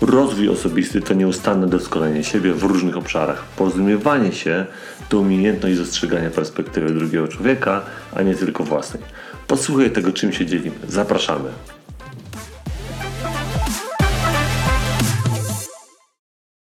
Rozwój 0.00 0.48
osobisty 0.48 1.00
to 1.00 1.14
nieustanne 1.14 1.66
doskonalenie 1.66 2.24
siebie 2.24 2.52
w 2.52 2.62
różnych 2.62 2.96
obszarach. 2.96 3.44
Porozumiewanie 3.56 4.32
się 4.32 4.66
to 5.08 5.18
umiejętność 5.18 5.78
dostrzegania 5.78 6.30
perspektywy 6.30 6.94
drugiego 6.94 7.28
człowieka, 7.28 7.82
a 8.14 8.22
nie 8.22 8.34
tylko 8.34 8.64
własnej. 8.64 9.02
Posłuchaj 9.46 9.90
tego, 9.90 10.12
czym 10.12 10.32
się 10.32 10.46
dzielimy. 10.46 10.76
Zapraszamy. 10.88 11.77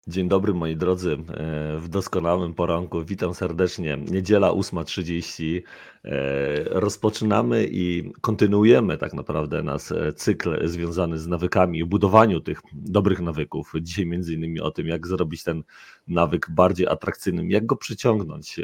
Dzień 0.07 0.29
dobry 0.29 0.53
moi 0.53 0.75
drodzy, 0.75 1.13
e, 1.13 1.77
w 1.77 1.89
doskonałym 1.89 2.53
poranku. 2.53 3.05
Witam 3.05 3.33
serdecznie. 3.33 3.97
Niedziela 4.11 4.49
8.30. 4.49 5.61
E, 6.03 6.63
rozpoczynamy 6.63 7.67
i 7.71 8.11
kontynuujemy 8.21 8.97
tak 8.97 9.13
naprawdę 9.13 9.63
nasz 9.63 9.91
e, 9.91 10.13
cykl 10.13 10.67
związany 10.67 11.19
z 11.19 11.27
nawykami 11.27 11.79
i 11.79 11.85
budowaniu 11.85 12.39
tych 12.39 12.61
dobrych 12.73 13.19
nawyków. 13.19 13.73
Dzisiaj 13.81 14.05
między 14.05 14.33
innymi 14.33 14.59
o 14.59 14.71
tym, 14.71 14.87
jak 14.87 15.07
zrobić 15.07 15.43
ten 15.43 15.63
nawyk 16.07 16.47
bardziej 16.49 16.87
atrakcyjnym, 16.87 17.51
jak 17.51 17.65
go 17.65 17.75
przyciągnąć 17.75 18.59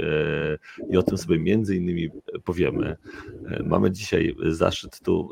i 0.90 0.98
o 0.98 1.04
tym 1.04 1.18
sobie 1.18 1.40
między 1.40 1.76
innymi 1.76 2.10
powiemy. 2.44 2.98
Mamy 3.66 3.92
dzisiaj 3.92 4.36
zaszczyt 4.50 5.00
tu 5.00 5.30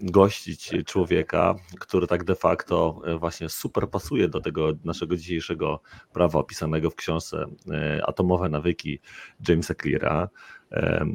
gościć 0.00 0.72
człowieka, 0.86 1.54
który 1.80 2.06
tak 2.06 2.24
de 2.24 2.34
facto 2.34 3.00
e, 3.04 3.18
właśnie 3.18 3.48
super 3.48 3.88
pasuje 3.90 4.28
do 4.28 4.40
tego 4.40 4.72
naszego 4.84 5.16
dzisiejszego 5.16 5.80
prawa 6.12 6.38
opisanego 6.38 6.90
w 6.90 6.94
książce 6.94 7.46
e, 7.70 8.06
Atomowe 8.06 8.48
nawyki 8.48 9.00
Jamesa 9.48 9.74
Cleara. 9.74 10.28
E, 10.72 11.06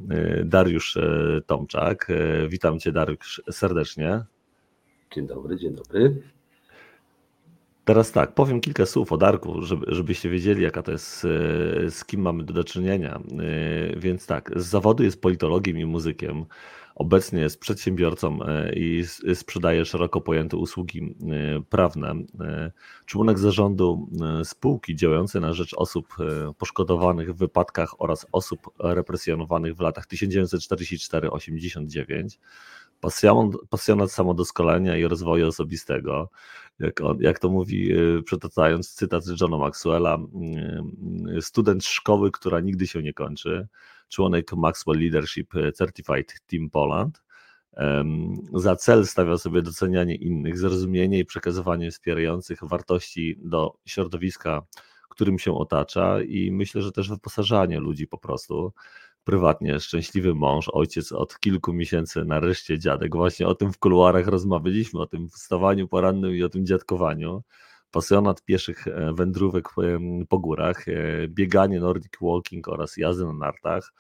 Dariusz 0.46 0.98
Tomczak. 1.46 2.08
Witam 2.48 2.80
Cię, 2.80 2.92
Dariusz, 2.92 3.42
serdecznie. 3.52 4.24
Dzień 5.16 5.28
dobry, 5.28 5.58
dzień 5.58 5.76
dobry. 5.76 6.22
Teraz 7.86 8.12
tak, 8.12 8.34
powiem 8.34 8.62
kilka 8.62 8.86
słów 8.86 9.12
o 9.12 9.18
Darku, 9.18 9.62
żeby, 9.62 9.86
żebyście 9.90 10.30
wiedzieli, 10.30 10.64
jaka 10.64 10.84
to 10.84 10.92
jest, 10.92 11.22
z 11.90 12.06
kim 12.06 12.22
mamy 12.22 12.44
do 12.44 12.64
czynienia. 12.64 13.20
Więc 13.98 14.28
tak, 14.28 14.52
z 14.56 14.66
zawodu 14.66 15.04
jest 15.04 15.22
politologiem 15.22 15.78
i 15.78 15.86
muzykiem. 15.86 16.46
Obecnie 16.96 17.42
jest 17.42 17.60
przedsiębiorcą 17.60 18.40
e, 18.46 18.74
i 18.74 19.04
sprzedaje 19.34 19.86
szeroko 19.86 20.22
pojęte 20.22 20.58
usługi 20.58 21.02
e, 21.02 21.06
prawne. 21.70 22.16
E, 22.40 22.72
członek 23.06 23.40
zarządu 23.40 24.10
spółki 24.44 24.96
działającej 24.96 25.42
na 25.42 25.54
rzecz 25.54 25.74
osób 25.74 26.16
poszkodowanych 26.58 27.34
w 27.34 27.38
wypadkach 27.38 28.02
oraz 28.02 28.26
osób 28.32 28.70
represjonowanych 28.80 29.76
w 29.76 29.80
latach 29.80 30.08
1944-89 30.08 32.38
pasjonat 33.70 34.12
samodoskolenia 34.12 34.98
i 34.98 35.04
rozwoju 35.04 35.48
osobistego. 35.48 36.30
Jak, 36.80 37.02
on, 37.02 37.18
jak 37.22 37.40
to 37.40 37.50
mówi, 37.50 37.94
przytaczając 38.26 38.94
cytat 38.94 39.24
z 39.24 39.42
Johna 39.42 39.58
Maxwella, 39.58 40.18
student 41.42 41.86
szkoły, 41.86 42.32
która 42.32 42.60
nigdy 42.60 42.88
się 42.88 43.02
nie 43.02 43.14
kończy 43.14 43.68
członek 44.10 44.54
Maxwell 44.54 45.00
Leadership 45.00 45.54
Certified 45.74 46.34
Team 46.48 46.70
Poland. 46.70 47.24
Za 48.54 48.76
cel 48.76 49.08
stawia 49.08 49.38
sobie 49.38 49.62
docenianie 49.62 50.16
innych, 50.16 50.58
zrozumienie 50.58 51.20
i 51.20 51.26
przekazywanie 51.26 51.92
wspierających 51.92 52.60
wartości 52.64 53.40
do 53.44 53.78
środowiska, 53.86 54.62
którym 55.10 55.40
się 55.40 55.54
otacza 55.54 56.22
i 56.22 56.52
myślę, 56.52 56.82
że 56.82 56.92
też 56.92 57.10
wyposażanie 57.10 57.80
ludzi 57.80 58.08
po 58.08 58.18
prostu. 58.18 58.74
Prywatnie 59.24 59.80
szczęśliwy 59.80 60.36
mąż, 60.36 60.70
ojciec 60.70 61.12
od 61.12 61.40
kilku 61.40 61.74
miesięcy, 61.74 62.26
nareszcie 62.26 62.80
dziadek. 62.80 63.16
Właśnie 63.16 63.48
o 63.48 63.56
tym 63.56 63.74
w 63.74 63.80
kuluarach 63.80 64.28
rozmawialiśmy, 64.28 65.02
o 65.02 65.06
tym 65.06 65.30
wstawaniu 65.30 65.88
porannym 65.88 66.36
i 66.36 66.44
o 66.44 66.50
tym 66.50 66.66
dziadkowaniu 66.66 67.44
pasjonat 67.94 68.44
pieszych 68.44 68.88
e, 68.88 69.14
wędrówek 69.14 69.70
po 70.30 70.40
górach, 70.40 70.88
e, 70.88 70.94
bieganie 71.28 71.80
Nordic 71.80 72.14
Walking 72.22 72.68
oraz 72.68 72.98
jazdy 72.98 73.26
na 73.26 73.34
nartach. 73.34 73.94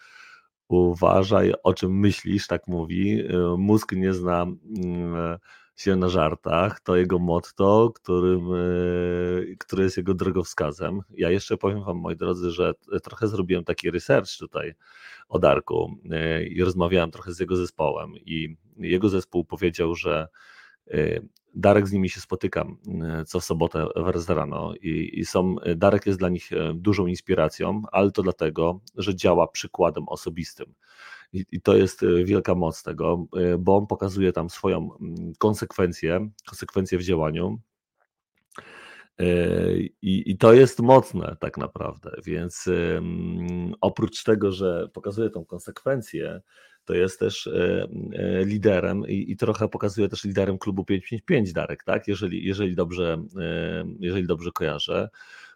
Uważaj, 0.67 1.53
o 1.63 1.73
czym 1.73 1.99
myślisz, 1.99 2.47
tak 2.47 2.67
mówi. 2.67 3.21
E, 3.21 3.57
mózg 3.57 3.91
nie 3.91 4.13
zna 4.13 4.41
mm, 4.41 5.37
się 5.75 5.95
na 5.95 6.09
żartach. 6.09 6.79
To 6.79 6.95
jego 6.95 7.19
motto, 7.19 7.91
którym, 7.95 8.49
który 9.59 9.83
jest 9.83 9.97
jego 9.97 10.13
drogowskazem. 10.13 11.01
Ja 11.09 11.29
jeszcze 11.29 11.57
powiem 11.57 11.83
Wam, 11.83 11.97
moi 11.97 12.15
drodzy, 12.15 12.51
że 12.51 12.73
trochę 13.03 13.27
zrobiłem 13.27 13.63
taki 13.63 13.91
research 13.91 14.37
tutaj 14.39 14.73
o 15.29 15.39
Darku 15.39 15.97
i 16.49 16.63
rozmawiałem 16.63 17.11
trochę 17.11 17.33
z 17.33 17.39
jego 17.39 17.55
zespołem. 17.55 18.13
I 18.15 18.57
jego 18.77 19.09
zespół 19.09 19.45
powiedział, 19.45 19.95
że 19.95 20.27
Darek 21.55 21.87
z 21.87 21.91
nimi 21.91 22.09
się 22.09 22.21
spotykam 22.21 22.77
e, 23.03 23.25
co 23.25 23.41
sobotę 23.41 23.87
wraz 23.95 24.29
rano 24.29 24.73
i, 24.81 25.19
i 25.19 25.25
są, 25.25 25.59
e, 25.59 25.75
Darek 25.75 26.05
jest 26.05 26.19
dla 26.19 26.29
nich 26.29 26.53
e, 26.53 26.73
dużą 26.75 27.07
inspiracją, 27.07 27.81
ale 27.91 28.11
to 28.11 28.23
dlatego, 28.23 28.79
że 28.95 29.15
działa 29.15 29.47
przykładem 29.47 30.09
osobistym. 30.09 30.73
I, 31.33 31.61
to 31.61 31.75
jest 31.75 32.05
wielka 32.25 32.55
moc 32.55 32.83
tego, 32.83 33.25
bo 33.59 33.77
on 33.77 33.87
pokazuje 33.87 34.33
tam 34.33 34.49
swoją 34.49 34.89
mm, 35.01 35.33
konsekwencję, 35.37 36.29
konsekwencję 36.45 36.97
w 36.97 37.03
działaniu. 37.03 37.59
I, 40.01 40.31
I, 40.31 40.37
to 40.37 40.53
jest 40.53 40.79
mocne 40.79 41.35
tak 41.39 41.57
naprawdę. 41.57 42.11
Więc 42.25 42.67
um, 42.67 43.73
oprócz 43.81 44.23
tego, 44.23 44.51
że 44.51 44.87
pokazuje 44.93 45.29
tą 45.29 45.45
konsekwencję, 45.45 46.41
to 46.85 46.93
jest 46.93 47.19
też 47.19 47.49
liderem 48.45 49.07
i, 49.07 49.31
i, 49.31 49.37
trochę 49.37 49.67
pokazuje 49.67 50.09
też 50.09 50.23
liderem 50.23 50.57
klubu 50.57 50.85
555 50.85 51.53
Darek, 51.53 51.83
tak? 51.83 52.07
Jeżeli, 52.07 52.45
jeżeli, 52.45 52.75
dobrze, 52.75 53.23
jeżeli 53.99 54.27
dobrze 54.27 54.51
kojarzę, 54.51 55.09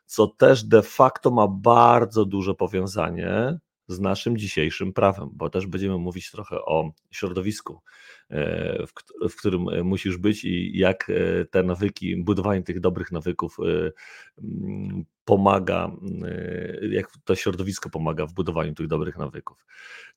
co 0.06 0.28
też 0.28 0.64
de 0.64 0.82
facto 0.82 1.32
ma 1.32 1.48
bardzo 1.48 2.26
duże 2.26 2.56
powiązanie 2.56 3.60
z 3.88 4.00
naszym 4.00 4.38
dzisiejszym 4.38 4.94
prawem, 4.94 5.30
bo 5.34 5.50
też 5.50 5.68
będziemy 5.68 5.98
mówić 5.98 6.32
trochę 6.32 6.62
o 6.62 6.92
środowisku, 7.12 7.82
w, 8.30 8.92
w, 9.30 9.36
którym 9.36 9.66
musisz 9.84 10.18
być 10.18 10.46
i 10.46 10.78
jak 10.78 11.12
te 11.52 11.64
nawyki, 11.64 12.24
budowanie 12.24 12.64
tych 12.64 12.80
dobrych 12.80 13.12
nawyków 13.12 13.58
pomaga, 15.26 15.92
y, 16.82 16.90
jak 16.92 17.08
to 17.24 17.36
środowisko 17.36 17.90
pomaga 17.90 18.26
w 18.26 18.34
budowaniu 18.34 18.74
tych 18.74 18.88
dobrych 18.88 19.18
nawyków. 19.18 19.66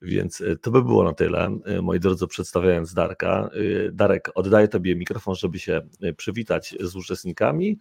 Więc 0.03 0.43
to 0.63 0.71
by 0.71 0.83
było 0.83 1.05
na 1.05 1.13
tyle, 1.13 1.59
moi 1.83 2.01
drodzy, 2.01 2.27
przedstawiając 2.27 2.95
Darka. 2.95 3.51
Darek, 3.93 4.31
oddaję 4.35 4.69
Tobie 4.69 4.97
mikrofon, 4.97 5.35
żeby 5.35 5.59
się 5.59 5.81
przywitać 6.17 6.75
z 6.81 6.97
uczestnikami 6.97 7.79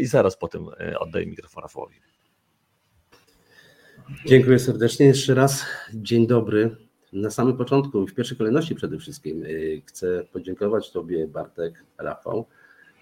i 0.00 0.06
zaraz 0.06 0.36
potem 0.36 0.66
oddaję 0.98 1.26
mikrofon 1.26 1.62
Rafałowi. 1.62 2.11
Dziękuję 4.26 4.58
serdecznie 4.58 5.06
jeszcze 5.06 5.34
raz. 5.34 5.64
Dzień 5.94 6.26
dobry. 6.26 6.76
Na 7.12 7.30
samym 7.30 7.56
początku, 7.56 8.06
w 8.06 8.14
pierwszej 8.14 8.38
kolejności 8.38 8.74
przede 8.74 8.98
wszystkim, 8.98 9.44
chcę 9.86 10.24
podziękować 10.32 10.90
Tobie, 10.90 11.28
Bartek, 11.28 11.84
Rafał, 11.98 12.46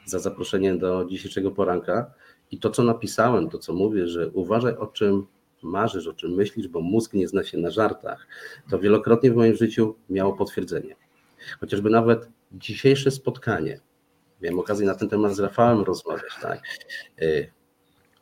za 0.04 0.18
zaproszenie 0.18 0.74
do 0.74 1.04
dzisiejszego 1.04 1.50
poranka. 1.50 2.14
I 2.50 2.58
to, 2.58 2.70
co 2.70 2.82
napisałem, 2.82 3.50
to, 3.50 3.58
co 3.58 3.72
mówię, 3.72 4.08
że 4.08 4.28
uważaj 4.28 4.76
o 4.76 4.86
czym 4.86 5.26
marzysz, 5.62 6.06
o 6.06 6.12
czym 6.12 6.34
myślisz, 6.34 6.68
bo 6.68 6.80
mózg 6.80 7.12
nie 7.12 7.28
zna 7.28 7.44
się 7.44 7.58
na 7.58 7.70
żartach, 7.70 8.26
to 8.70 8.78
wielokrotnie 8.78 9.30
w 9.30 9.36
moim 9.36 9.56
życiu 9.56 9.94
miało 10.10 10.32
potwierdzenie. 10.32 10.96
Chociażby 11.60 11.90
nawet 11.90 12.28
dzisiejsze 12.52 13.10
spotkanie, 13.10 13.80
miałem 14.42 14.58
okazję 14.58 14.86
na 14.86 14.94
ten 14.94 15.08
temat 15.08 15.34
z 15.34 15.40
Rafałem 15.40 15.80
rozmawiać, 15.80 16.32
tak. 16.42 16.62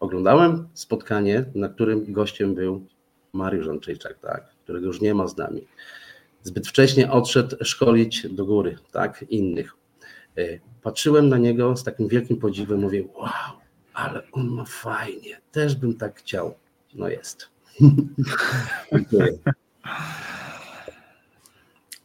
Oglądałem 0.01 0.69
spotkanie, 0.75 1.45
na 1.55 1.69
którym 1.69 2.13
gościem 2.13 2.55
był 2.55 2.87
Mariusz 3.33 3.69
Andrzejczak, 3.69 4.19
tak, 4.19 4.49
którego 4.65 4.87
już 4.87 5.01
nie 5.01 5.15
ma 5.15 5.27
z 5.27 5.37
nami. 5.37 5.67
Zbyt 6.43 6.69
wcześnie 6.69 7.11
odszedł 7.11 7.57
szkolić 7.65 8.29
do 8.29 8.45
góry, 8.45 8.79
tak, 8.93 9.25
innych. 9.29 9.75
Yy, 10.37 10.61
patrzyłem 10.83 11.29
na 11.29 11.39
niego 11.39 11.77
z 11.77 11.85
takim 11.85 12.09
wielkim 12.09 12.37
podziwem, 12.37 12.81
mówię, 12.81 13.05
wow, 13.15 13.31
ale 13.95 14.23
on 14.33 14.49
ma 14.49 14.65
fajnie, 14.65 15.41
też 15.53 15.77
bym 15.77 15.95
tak 15.95 16.19
chciał. 16.19 16.55
No 16.95 17.09
jest. 17.09 17.49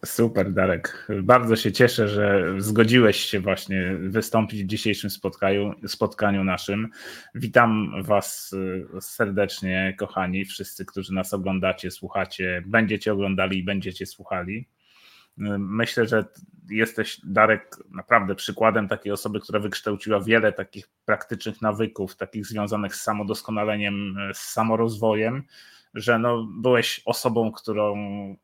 Super, 0.06 0.54
Darek. 0.54 1.08
Bardzo 1.24 1.56
się 1.56 1.72
cieszę, 1.72 2.08
że 2.08 2.56
zgodziłeś 2.58 3.18
się 3.18 3.40
właśnie 3.40 3.96
wystąpić 4.00 4.64
w 4.64 4.68
dzisiejszym 4.68 5.10
spotkaniu, 5.10 5.74
spotkaniu 5.88 6.44
naszym. 6.44 6.90
Witam 7.36 7.92
Was 8.04 8.54
y, 8.54 9.02
serdecznie, 9.02 9.96
kochani, 10.00 10.46
wszyscy, 10.46 10.86
którzy 10.86 11.14
nas 11.14 11.34
oglądacie, 11.34 11.92
słuchacie, 11.92 12.64
będziecie 12.66 13.14
oglądali 13.14 13.60
i 13.60 13.64
będziecie 13.64 14.06
słuchali. 14.06 14.58
Y, 14.58 15.42
myślę, 15.58 16.08
że 16.08 16.26
jesteś, 16.70 17.22
Darek, 17.24 17.78
naprawdę 17.92 18.36
przykładem 18.36 18.88
takiej 18.88 19.12
osoby, 19.12 19.40
która 19.40 19.60
wykształciła 19.60 20.20
wiele 20.20 20.54
takich 20.54 20.90
praktycznych 21.06 21.62
nawyków, 21.62 22.16
takich 22.16 22.46
związanych 22.46 22.96
z 22.96 23.02
samodoskonaleniem, 23.02 24.16
z 24.34 24.40
samorozwojem 24.40 25.44
że 25.94 26.20
no, 26.20 26.44
byłeś 26.44 27.02
osobą, 27.06 27.52
którą, 27.52 27.96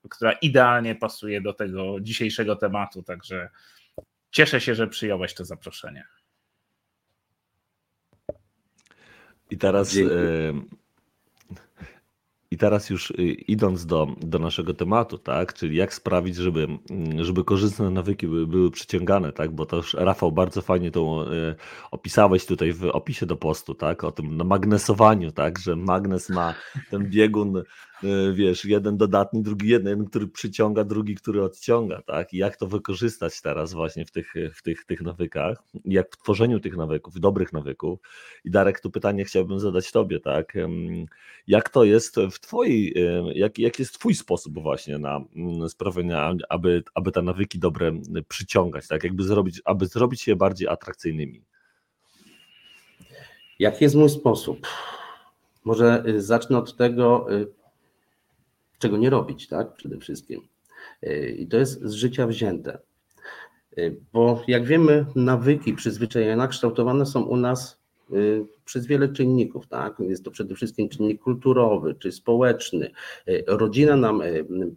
która 0.09 0.31
idealnie 0.31 0.95
pasuje 0.95 1.41
do 1.41 1.53
tego 1.53 1.99
dzisiejszego 2.01 2.55
tematu, 2.55 3.03
także 3.03 3.49
cieszę 4.31 4.61
się, 4.61 4.75
że 4.75 4.87
przyjąłeś 4.87 5.33
to 5.33 5.45
zaproszenie. 5.45 6.05
I 9.49 9.57
teraz 9.57 9.95
i 12.51 12.57
teraz 12.57 12.89
już 12.89 13.11
y, 13.11 13.23
idąc 13.23 13.85
do, 13.85 14.07
do 14.21 14.39
naszego 14.39 14.73
tematu, 14.73 15.17
tak, 15.17 15.53
czyli 15.53 15.75
jak 15.75 15.93
sprawić, 15.93 16.35
żeby, 16.35 16.67
mm, 16.89 17.23
żeby 17.25 17.43
korzystne 17.43 17.89
nawyki 17.89 18.27
były, 18.27 18.47
były 18.47 18.71
przyciągane, 18.71 19.33
tak, 19.33 19.51
bo 19.51 19.67
już 19.71 19.93
Rafał 19.93 20.31
bardzo 20.31 20.61
fajnie 20.61 20.91
to 20.91 21.33
y, 21.33 21.55
opisałeś 21.91 22.45
tutaj 22.45 22.73
w 22.73 22.85
opisie 22.85 23.25
do 23.25 23.35
postu, 23.35 23.75
tak, 23.75 24.03
o 24.03 24.11
tym 24.11 24.47
magnesowaniu, 24.47 25.31
tak, 25.31 25.59
że 25.59 25.75
magnes 25.75 26.29
ma 26.29 26.53
ten 26.89 27.09
biegun 27.09 27.63
wiesz, 28.33 28.65
jeden 28.65 28.97
dodatni, 28.97 29.43
drugi 29.43 29.69
jeden, 29.69 30.05
który 30.05 30.27
przyciąga, 30.27 30.83
drugi, 30.83 31.15
który 31.15 31.43
odciąga, 31.43 32.01
tak? 32.01 32.33
I 32.33 32.37
jak 32.37 32.57
to 32.57 32.67
wykorzystać 32.67 33.41
teraz 33.41 33.73
właśnie 33.73 34.05
w 34.05 34.11
tych, 34.11 34.33
w 34.53 34.61
tych, 34.61 34.85
tych 34.85 35.01
nawykach, 35.01 35.63
jak 35.85 36.15
w 36.15 36.17
tworzeniu 36.17 36.59
tych 36.59 36.77
nawyków, 36.77 37.19
dobrych 37.19 37.53
nawyków. 37.53 37.99
I 38.45 38.51
Darek, 38.51 38.79
tu 38.79 38.91
pytanie 38.91 39.25
chciałbym 39.25 39.59
zadać 39.59 39.91
tobie, 39.91 40.19
tak? 40.19 40.53
Jak 41.47 41.69
to 41.69 41.83
jest 41.83 42.15
w 42.31 42.39
twojej, 42.39 42.93
jak, 43.35 43.59
jak 43.59 43.79
jest 43.79 43.93
twój 43.93 44.15
sposób 44.15 44.59
właśnie 44.61 44.97
na 44.97 45.21
mm, 45.35 45.69
sprawienie, 45.69 46.17
aby, 46.49 46.83
aby 46.93 47.11
te 47.11 47.21
nawyki 47.21 47.59
dobre 47.59 47.91
przyciągać, 48.27 48.87
tak? 48.87 49.03
Jakby 49.03 49.23
zrobić, 49.23 49.61
aby 49.65 49.85
zrobić 49.85 50.27
je 50.27 50.35
bardziej 50.35 50.67
atrakcyjnymi? 50.67 51.43
Jaki 53.59 53.83
jest 53.83 53.95
mój 53.95 54.09
sposób? 54.09 54.67
Może 55.63 56.03
y, 56.07 56.21
zacznę 56.21 56.57
od 56.57 56.75
tego, 56.75 57.27
y, 57.31 57.58
czego 58.79 58.97
nie 58.97 59.09
robić, 59.09 59.47
tak? 59.47 59.73
Przede 59.73 59.97
wszystkim. 59.97 60.41
I 61.37 61.47
to 61.47 61.57
jest 61.57 61.81
z 61.83 61.93
życia 61.93 62.27
wzięte. 62.27 62.79
Bo 64.13 64.43
jak 64.47 64.65
wiemy, 64.65 65.05
nawyki, 65.15 65.73
przyzwyczajenia 65.73 66.47
kształtowane 66.47 67.05
są 67.05 67.23
u 67.23 67.37
nas 67.37 67.81
e, 68.11 68.15
przez 68.65 68.85
wiele 68.85 69.09
czynników, 69.09 69.67
tak? 69.67 69.99
Jest 69.99 70.25
to 70.25 70.31
przede 70.31 70.55
wszystkim 70.55 70.89
czynnik 70.89 71.21
kulturowy 71.21 71.95
czy 71.99 72.11
społeczny. 72.11 72.91
Rodzina 73.47 73.95
nam 73.95 74.21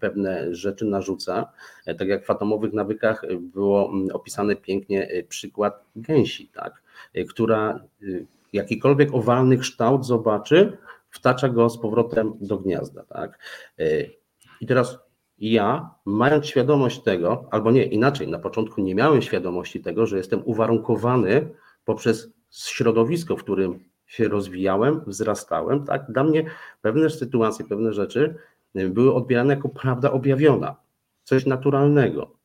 pewne 0.01 0.55
rzeczy 0.55 0.85
narzuca, 0.85 1.53
tak 1.99 2.09
jak 2.09 2.27
w 2.27 2.31
atomowych 2.31 2.73
nawykach 2.73 3.23
było 3.41 3.93
opisany 4.13 4.57
pięknie 4.57 5.25
przykład 5.29 5.85
gęsi, 5.97 6.49
tak? 6.55 6.83
która 7.29 7.81
jakikolwiek 8.53 9.15
owalny 9.15 9.59
kształt 9.59 10.07
zobaczy, 10.07 10.79
wtacza 11.13 11.49
go 11.49 11.71
z 11.71 11.79
powrotem 11.79 12.33
do 12.41 12.59
gniazda. 12.59 13.05
Tak? 13.05 13.39
E, 13.79 13.85
I 14.61 14.67
teraz 14.67 14.99
ja, 15.39 15.91
mając 16.07 16.47
świadomość 16.47 17.03
tego, 17.03 17.49
albo 17.51 17.71
nie, 17.71 17.85
inaczej, 17.85 18.29
na 18.29 18.39
początku 18.39 18.81
nie 18.81 18.95
miałem 18.95 19.23
świadomości 19.23 19.81
tego, 19.81 20.07
że 20.07 20.17
jestem 20.17 20.43
uwarunkowany 20.45 21.49
poprzez 21.85 22.33
środowisko, 22.51 23.37
w 23.37 23.43
którym 23.43 23.85
się 24.07 24.29
rozwijałem, 24.29 25.01
wzrastałem, 25.07 25.85
tak? 25.85 26.13
Dla 26.13 26.25
mnie 26.25 26.45
pewne 26.81 27.11
sytuacje, 27.11 27.65
pewne 27.65 27.93
rzeczy 27.93 28.35
były 28.75 29.15
odbierane 29.15 29.55
jako 29.55 29.69
prawda 29.69 30.13
objawiona, 30.13 30.77
coś 31.23 31.47
naturalnego. 31.47 32.37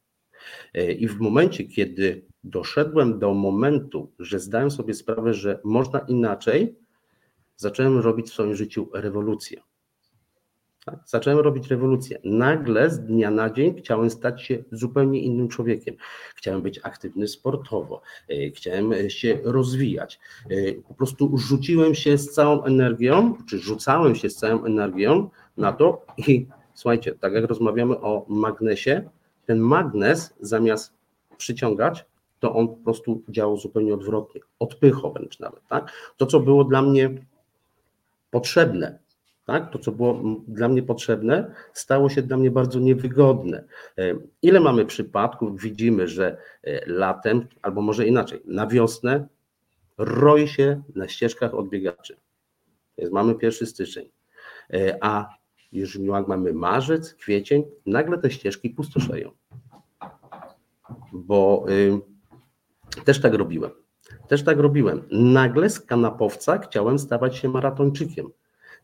E, 0.73 0.91
I 0.91 1.07
w 1.07 1.19
momencie, 1.19 1.63
kiedy 1.63 2.25
doszedłem 2.43 3.19
do 3.19 3.33
momentu, 3.33 4.11
że 4.19 4.39
zdałem 4.39 4.71
sobie 4.71 4.93
sprawę, 4.93 5.33
że 5.33 5.59
można 5.63 5.99
inaczej, 5.99 6.75
zacząłem 7.57 7.97
robić 7.97 8.27
w 8.27 8.33
swoim 8.33 8.55
życiu 8.55 8.89
rewolucję. 8.93 9.61
Tak? 10.85 10.99
Zacząłem 11.05 11.39
robić 11.39 11.67
rewolucję. 11.67 12.19
Nagle 12.23 12.89
z 12.89 12.99
dnia 12.99 13.31
na 13.31 13.49
dzień 13.49 13.75
chciałem 13.77 14.09
stać 14.09 14.41
się 14.41 14.63
zupełnie 14.71 15.21
innym 15.21 15.47
człowiekiem. 15.47 15.95
Chciałem 16.35 16.61
być 16.61 16.79
aktywny 16.83 17.27
sportowo, 17.27 18.01
e, 18.29 18.49
chciałem 18.49 19.09
się 19.09 19.39
rozwijać. 19.43 20.19
E, 20.49 20.73
po 20.73 20.93
prostu 20.93 21.37
rzuciłem 21.37 21.95
się 21.95 22.17
z 22.17 22.31
całą 22.31 22.63
energią, 22.63 23.35
czy 23.49 23.59
rzucałem 23.59 24.15
się 24.15 24.29
z 24.29 24.35
całą 24.35 24.65
energią 24.65 25.29
na 25.57 25.73
to 25.73 26.05
i 26.17 26.47
słuchajcie, 26.73 27.15
tak 27.15 27.33
jak 27.33 27.45
rozmawiamy 27.45 27.99
o 27.99 28.25
magnesie, 28.29 29.09
ten 29.45 29.59
magnes 29.59 30.33
zamiast 30.39 30.93
przyciągać, 31.37 32.05
to 32.39 32.53
on 32.53 32.67
po 32.67 32.75
prostu 32.75 33.23
działał 33.29 33.57
zupełnie 33.57 33.93
odwrotnie, 33.93 34.41
odpychał 34.59 35.13
wręcz 35.13 35.39
nawet. 35.39 35.67
Tak? 35.67 35.91
To, 36.17 36.25
co 36.25 36.39
było 36.39 36.63
dla 36.63 36.81
mnie 36.81 37.09
potrzebne. 38.29 38.99
Tak? 39.45 39.71
To, 39.71 39.79
co 39.79 39.91
było 39.91 40.21
dla 40.47 40.69
mnie 40.69 40.83
potrzebne, 40.83 41.53
stało 41.73 42.09
się 42.09 42.21
dla 42.21 42.37
mnie 42.37 42.51
bardzo 42.51 42.79
niewygodne. 42.79 43.63
E, 43.97 44.15
ile 44.41 44.59
mamy 44.59 44.85
przypadków, 44.85 45.61
widzimy, 45.61 46.07
że 46.07 46.37
e, 46.63 46.85
latem, 46.85 47.47
albo 47.61 47.81
może 47.81 48.07
inaczej, 48.07 48.41
na 48.45 48.67
wiosnę 48.67 49.27
roi 49.97 50.47
się 50.47 50.81
na 50.95 51.07
ścieżkach 51.07 51.53
odbiegaczy. 51.53 52.17
Więc 52.97 53.11
mamy 53.11 53.35
pierwszy 53.35 53.65
styczeń. 53.65 54.09
E, 54.73 54.97
a 55.01 55.37
jak 55.71 56.27
mamy 56.27 56.53
marzec, 56.53 57.13
kwiecień, 57.13 57.63
nagle 57.85 58.17
te 58.17 58.31
ścieżki 58.31 58.69
pustoszeją. 58.69 59.31
Bo 61.13 61.65
y, 61.69 63.03
też 63.05 63.21
tak 63.21 63.33
robiłem. 63.33 63.71
Też 64.27 64.43
tak 64.43 64.57
robiłem. 64.57 65.03
Nagle 65.11 65.69
z 65.69 65.79
kanapowca 65.79 66.57
chciałem 66.57 66.99
stawać 66.99 67.37
się 67.37 67.49
maratończykiem. 67.49 68.27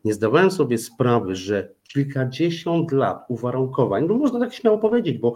Nie 0.05 0.13
zdawałem 0.13 0.51
sobie 0.51 0.77
sprawy, 0.77 1.35
że 1.35 1.73
kilkadziesiąt 1.93 2.91
lat 2.91 3.25
uwarunkowań, 3.27 4.05
no 4.07 4.13
można 4.13 4.39
tak 4.39 4.53
śmiało 4.53 4.77
powiedzieć, 4.77 5.17
bo 5.17 5.33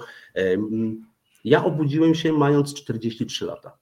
ja 1.44 1.66
obudziłem 1.66 2.16
się 2.16 2.34
mając 2.34 2.74
43 2.74 3.45
lata, 3.45 3.78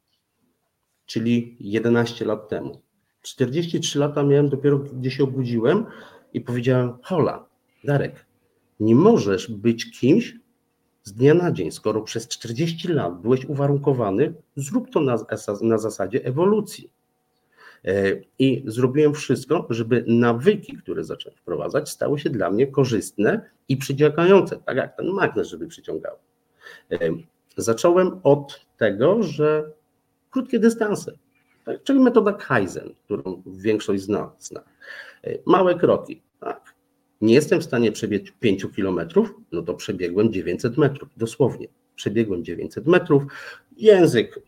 czyli 1.05 1.57
11 1.59 2.25
lat 2.25 2.49
temu. 2.49 2.81
43 3.21 3.99
lata 3.99 4.23
miałem 4.23 4.49
dopiero, 4.49 4.79
gdy 4.79 5.11
się 5.11 5.23
obudziłem 5.23 5.85
i 6.33 6.41
powiedziałem: 6.41 6.93
Hola, 7.03 7.45
Darek, 7.83 8.25
nie 8.79 8.95
możesz 8.95 9.51
być 9.51 9.99
kimś, 9.99 10.35
z 11.05 11.13
dnia 11.13 11.33
na 11.33 11.51
dzień, 11.51 11.71
skoro 11.71 12.01
przez 12.01 12.27
40 12.27 12.87
lat 12.87 13.21
byłeś 13.21 13.45
uwarunkowany, 13.45 14.33
zrób 14.55 14.89
to 14.89 14.99
na, 14.99 15.17
na 15.61 15.77
zasadzie 15.77 16.25
ewolucji. 16.25 16.89
E, 17.85 18.15
I 18.39 18.63
zrobiłem 18.65 19.13
wszystko, 19.13 19.67
żeby 19.69 20.03
nawyki, 20.07 20.77
które 20.77 21.03
zacząłem 21.03 21.37
wprowadzać, 21.37 21.89
stały 21.89 22.19
się 22.19 22.29
dla 22.29 22.51
mnie 22.51 22.67
korzystne 22.67 23.49
i 23.69 23.77
przyciągające, 23.77 24.57
tak 24.57 24.77
jak 24.77 24.97
ten 24.97 25.07
magnes, 25.07 25.47
żeby 25.47 25.67
przyciągał. 25.67 26.15
E, 26.91 26.97
zacząłem 27.57 28.19
od 28.23 28.65
tego, 28.77 29.23
że 29.23 29.71
krótkie 30.31 30.59
dystanse, 30.59 31.11
tak, 31.65 31.83
czyli 31.83 31.99
metoda 31.99 32.33
Kaizen, 32.33 32.89
którą 33.05 33.43
większość 33.45 34.03
zna. 34.03 34.31
zna. 34.39 34.63
E, 35.23 35.37
małe 35.45 35.75
kroki, 35.75 36.21
tak 36.39 36.74
nie 37.21 37.33
jestem 37.33 37.61
w 37.61 37.63
stanie 37.63 37.91
przebiec 37.91 38.23
5 38.39 38.65
kilometrów, 38.75 39.33
no 39.51 39.61
to 39.61 39.73
przebiegłem 39.73 40.33
900 40.33 40.77
metrów, 40.77 41.09
dosłownie. 41.17 41.67
Przebiegłem 41.95 42.43
900 42.43 42.87
metrów, 42.87 43.23
język 43.77 44.39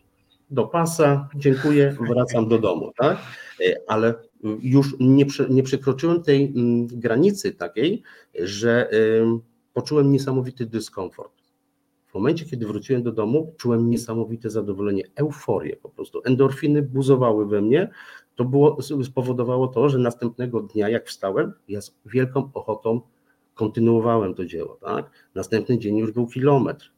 do 0.50 0.64
pasa, 0.64 1.28
dziękuję, 1.34 1.96
wracam 2.08 2.48
do 2.48 2.58
domu, 2.58 2.92
tak? 2.96 3.18
E, 3.60 3.80
ale 3.86 4.14
już 4.62 4.96
nie, 5.00 5.26
nie 5.50 5.62
przekroczyłem 5.62 6.22
tej 6.22 6.44
mm, 6.44 6.86
granicy 6.86 7.52
takiej, 7.52 8.02
że 8.34 8.90
poczułem 9.74 10.12
niesamowity 10.12 10.66
dyskomfort. 10.66 11.32
W 12.06 12.14
momencie, 12.14 12.44
kiedy 12.44 12.66
wróciłem 12.66 13.02
do 13.02 13.12
domu, 13.12 13.54
czułem 13.56 13.90
niesamowite 13.90 14.50
zadowolenie, 14.50 15.02
euforię 15.14 15.76
po 15.76 15.88
prostu. 15.88 16.22
Endorfiny 16.24 16.82
buzowały 16.82 17.46
we 17.46 17.62
mnie, 17.62 17.90
to 18.38 18.44
było, 18.44 18.78
spowodowało 19.04 19.68
to, 19.68 19.88
że 19.88 19.98
następnego 19.98 20.60
dnia, 20.60 20.88
jak 20.88 21.08
wstałem, 21.08 21.52
ja 21.68 21.80
z 21.80 21.94
wielką 22.06 22.50
ochotą 22.54 23.00
kontynuowałem 23.54 24.34
to 24.34 24.44
dzieło. 24.44 24.78
Tak? 24.80 25.10
Następny 25.34 25.78
dzień 25.78 25.96
już 25.96 26.12
był 26.12 26.26
kilometr. 26.26 26.92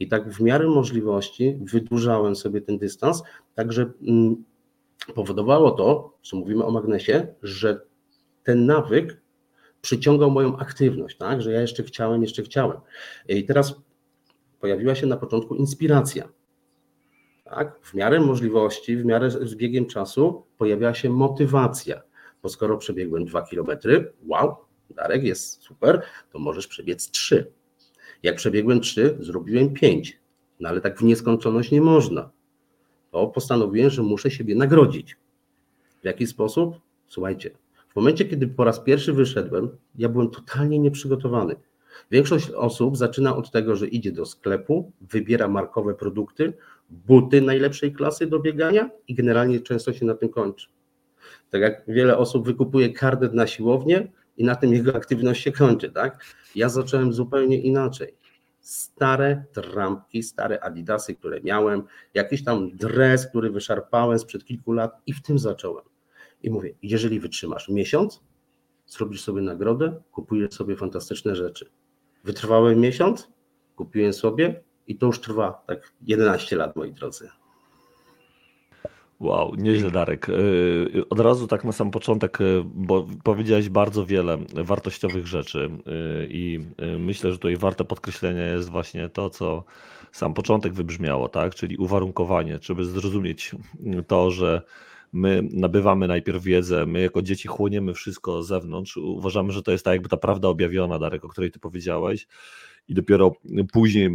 I 0.00 0.08
tak 0.08 0.30
w 0.30 0.40
miarę 0.40 0.68
możliwości 0.68 1.58
wydłużałem 1.60 2.36
sobie 2.36 2.60
ten 2.60 2.78
dystans, 2.78 3.22
także 3.54 3.92
mm, 4.02 4.44
powodowało 5.14 5.70
to, 5.70 6.16
co 6.22 6.36
mówimy 6.36 6.64
o 6.64 6.70
magnesie, 6.70 7.26
że 7.42 7.80
ten 8.44 8.66
nawyk 8.66 9.20
przyciągał 9.80 10.30
moją 10.30 10.56
aktywność, 10.56 11.16
tak? 11.16 11.42
że 11.42 11.52
ja 11.52 11.60
jeszcze 11.60 11.82
chciałem, 11.82 12.22
jeszcze 12.22 12.42
chciałem. 12.42 12.78
I 13.28 13.44
teraz 13.44 13.74
pojawiła 14.60 14.94
się 14.94 15.06
na 15.06 15.16
początku 15.16 15.54
inspiracja. 15.54 16.28
Tak? 17.50 17.78
W 17.82 17.94
miarę 17.94 18.20
możliwości, 18.20 18.96
w 18.96 19.04
miarę 19.04 19.30
z 19.30 19.54
biegiem 19.54 19.86
czasu 19.86 20.44
pojawiała 20.58 20.94
się 20.94 21.10
motywacja, 21.10 22.02
bo 22.42 22.48
skoro 22.48 22.78
przebiegłem 22.78 23.24
2 23.24 23.42
km, 23.42 23.78
wow, 24.26 24.56
Darek 24.90 25.24
jest 25.24 25.62
super, 25.62 26.02
to 26.32 26.38
możesz 26.38 26.66
przebiec 26.66 27.10
3. 27.10 27.52
Jak 28.22 28.36
przebiegłem 28.36 28.80
3, 28.80 29.16
zrobiłem 29.20 29.72
5. 29.72 30.20
No 30.60 30.68
ale 30.68 30.80
tak 30.80 30.98
w 30.98 31.02
nieskończoność 31.02 31.70
nie 31.70 31.80
można. 31.80 32.30
To 33.10 33.26
postanowiłem, 33.26 33.90
że 33.90 34.02
muszę 34.02 34.30
siebie 34.30 34.54
nagrodzić. 34.54 35.16
W 36.02 36.04
jaki 36.04 36.26
sposób? 36.26 36.80
Słuchajcie, 37.06 37.50
w 37.88 37.96
momencie, 37.96 38.24
kiedy 38.24 38.48
po 38.48 38.64
raz 38.64 38.80
pierwszy 38.80 39.12
wyszedłem, 39.12 39.68
ja 39.94 40.08
byłem 40.08 40.30
totalnie 40.30 40.78
nieprzygotowany. 40.78 41.56
Większość 42.10 42.50
osób 42.50 42.96
zaczyna 42.96 43.36
od 43.36 43.50
tego, 43.50 43.76
że 43.76 43.88
idzie 43.88 44.12
do 44.12 44.26
sklepu, 44.26 44.92
wybiera 45.00 45.48
markowe 45.48 45.94
produkty, 45.94 46.52
buty 46.90 47.40
najlepszej 47.40 47.92
klasy 47.92 48.26
do 48.26 48.38
biegania 48.38 48.90
i 49.08 49.14
generalnie 49.14 49.60
często 49.60 49.92
się 49.92 50.06
na 50.06 50.14
tym 50.14 50.28
kończy. 50.28 50.66
Tak 51.50 51.60
jak 51.60 51.82
wiele 51.88 52.18
osób 52.18 52.46
wykupuje 52.46 52.92
karnet 52.92 53.34
na 53.34 53.46
siłownię 53.46 54.12
i 54.36 54.44
na 54.44 54.54
tym 54.54 54.72
jego 54.72 54.94
aktywność 54.94 55.42
się 55.42 55.52
kończy, 55.52 55.90
tak? 55.90 56.24
Ja 56.54 56.68
zacząłem 56.68 57.12
zupełnie 57.12 57.60
inaczej. 57.60 58.14
Stare 58.60 59.44
trampki, 59.52 60.22
stare 60.22 60.60
adidasy, 60.60 61.14
które 61.14 61.40
miałem, 61.40 61.82
jakiś 62.14 62.44
tam 62.44 62.76
dres, 62.76 63.26
który 63.26 63.50
wyszarpałem 63.50 64.18
sprzed 64.18 64.44
kilku 64.44 64.72
lat 64.72 65.02
i 65.06 65.12
w 65.12 65.22
tym 65.22 65.38
zacząłem. 65.38 65.84
I 66.42 66.50
mówię, 66.50 66.74
jeżeli 66.82 67.20
wytrzymasz 67.20 67.68
miesiąc, 67.68 68.20
zrobisz 68.86 69.22
sobie 69.22 69.42
nagrodę, 69.42 70.02
kupujesz 70.12 70.54
sobie 70.54 70.76
fantastyczne 70.76 71.36
rzeczy. 71.36 71.70
Wytrwałem 72.24 72.80
miesiąc, 72.80 73.28
kupiłem 73.76 74.12
sobie 74.12 74.62
i 74.86 74.96
to 74.98 75.06
już 75.06 75.20
trwa 75.20 75.62
tak 75.66 75.92
11 76.02 76.56
lat, 76.56 76.76
moi 76.76 76.92
drodzy. 76.92 77.28
Wow, 79.20 79.54
nieźle 79.54 79.90
Darek. 79.90 80.28
Y, 80.28 81.04
od 81.10 81.20
razu 81.20 81.46
tak 81.46 81.64
na 81.64 81.72
sam 81.72 81.90
początek, 81.90 82.40
y, 82.40 82.62
bo 82.64 83.06
powiedziałeś 83.24 83.68
bardzo 83.68 84.06
wiele 84.06 84.38
wartościowych 84.54 85.26
rzeczy 85.26 85.70
y, 85.86 86.28
i 86.30 86.60
myślę, 86.98 87.32
że 87.32 87.38
tutaj 87.38 87.56
warte 87.56 87.84
podkreślenia 87.84 88.46
jest 88.46 88.70
właśnie 88.70 89.08
to, 89.08 89.30
co 89.30 89.64
sam 90.12 90.34
początek 90.34 90.72
wybrzmiało, 90.72 91.28
tak? 91.28 91.54
Czyli 91.54 91.76
uwarunkowanie, 91.76 92.58
żeby 92.62 92.84
zrozumieć 92.84 93.50
to, 94.06 94.30
że 94.30 94.62
my 95.16 95.48
nabywamy 95.52 96.08
najpierw 96.08 96.42
wiedzę, 96.42 96.86
my 96.86 97.00
jako 97.00 97.22
dzieci 97.22 97.48
chłoniemy 97.48 97.94
wszystko 97.94 98.42
z 98.42 98.48
zewnątrz, 98.48 98.96
uważamy, 98.96 99.52
że 99.52 99.62
to 99.62 99.72
jest 99.72 99.84
tak 99.84 99.92
jakby 99.92 100.08
ta 100.08 100.16
prawda 100.16 100.48
objawiona, 100.48 100.98
Darek, 100.98 101.24
o 101.24 101.28
której 101.28 101.50
ty 101.50 101.58
powiedziałeś 101.58 102.26
i 102.88 102.94
dopiero 102.94 103.32
później 103.72 104.10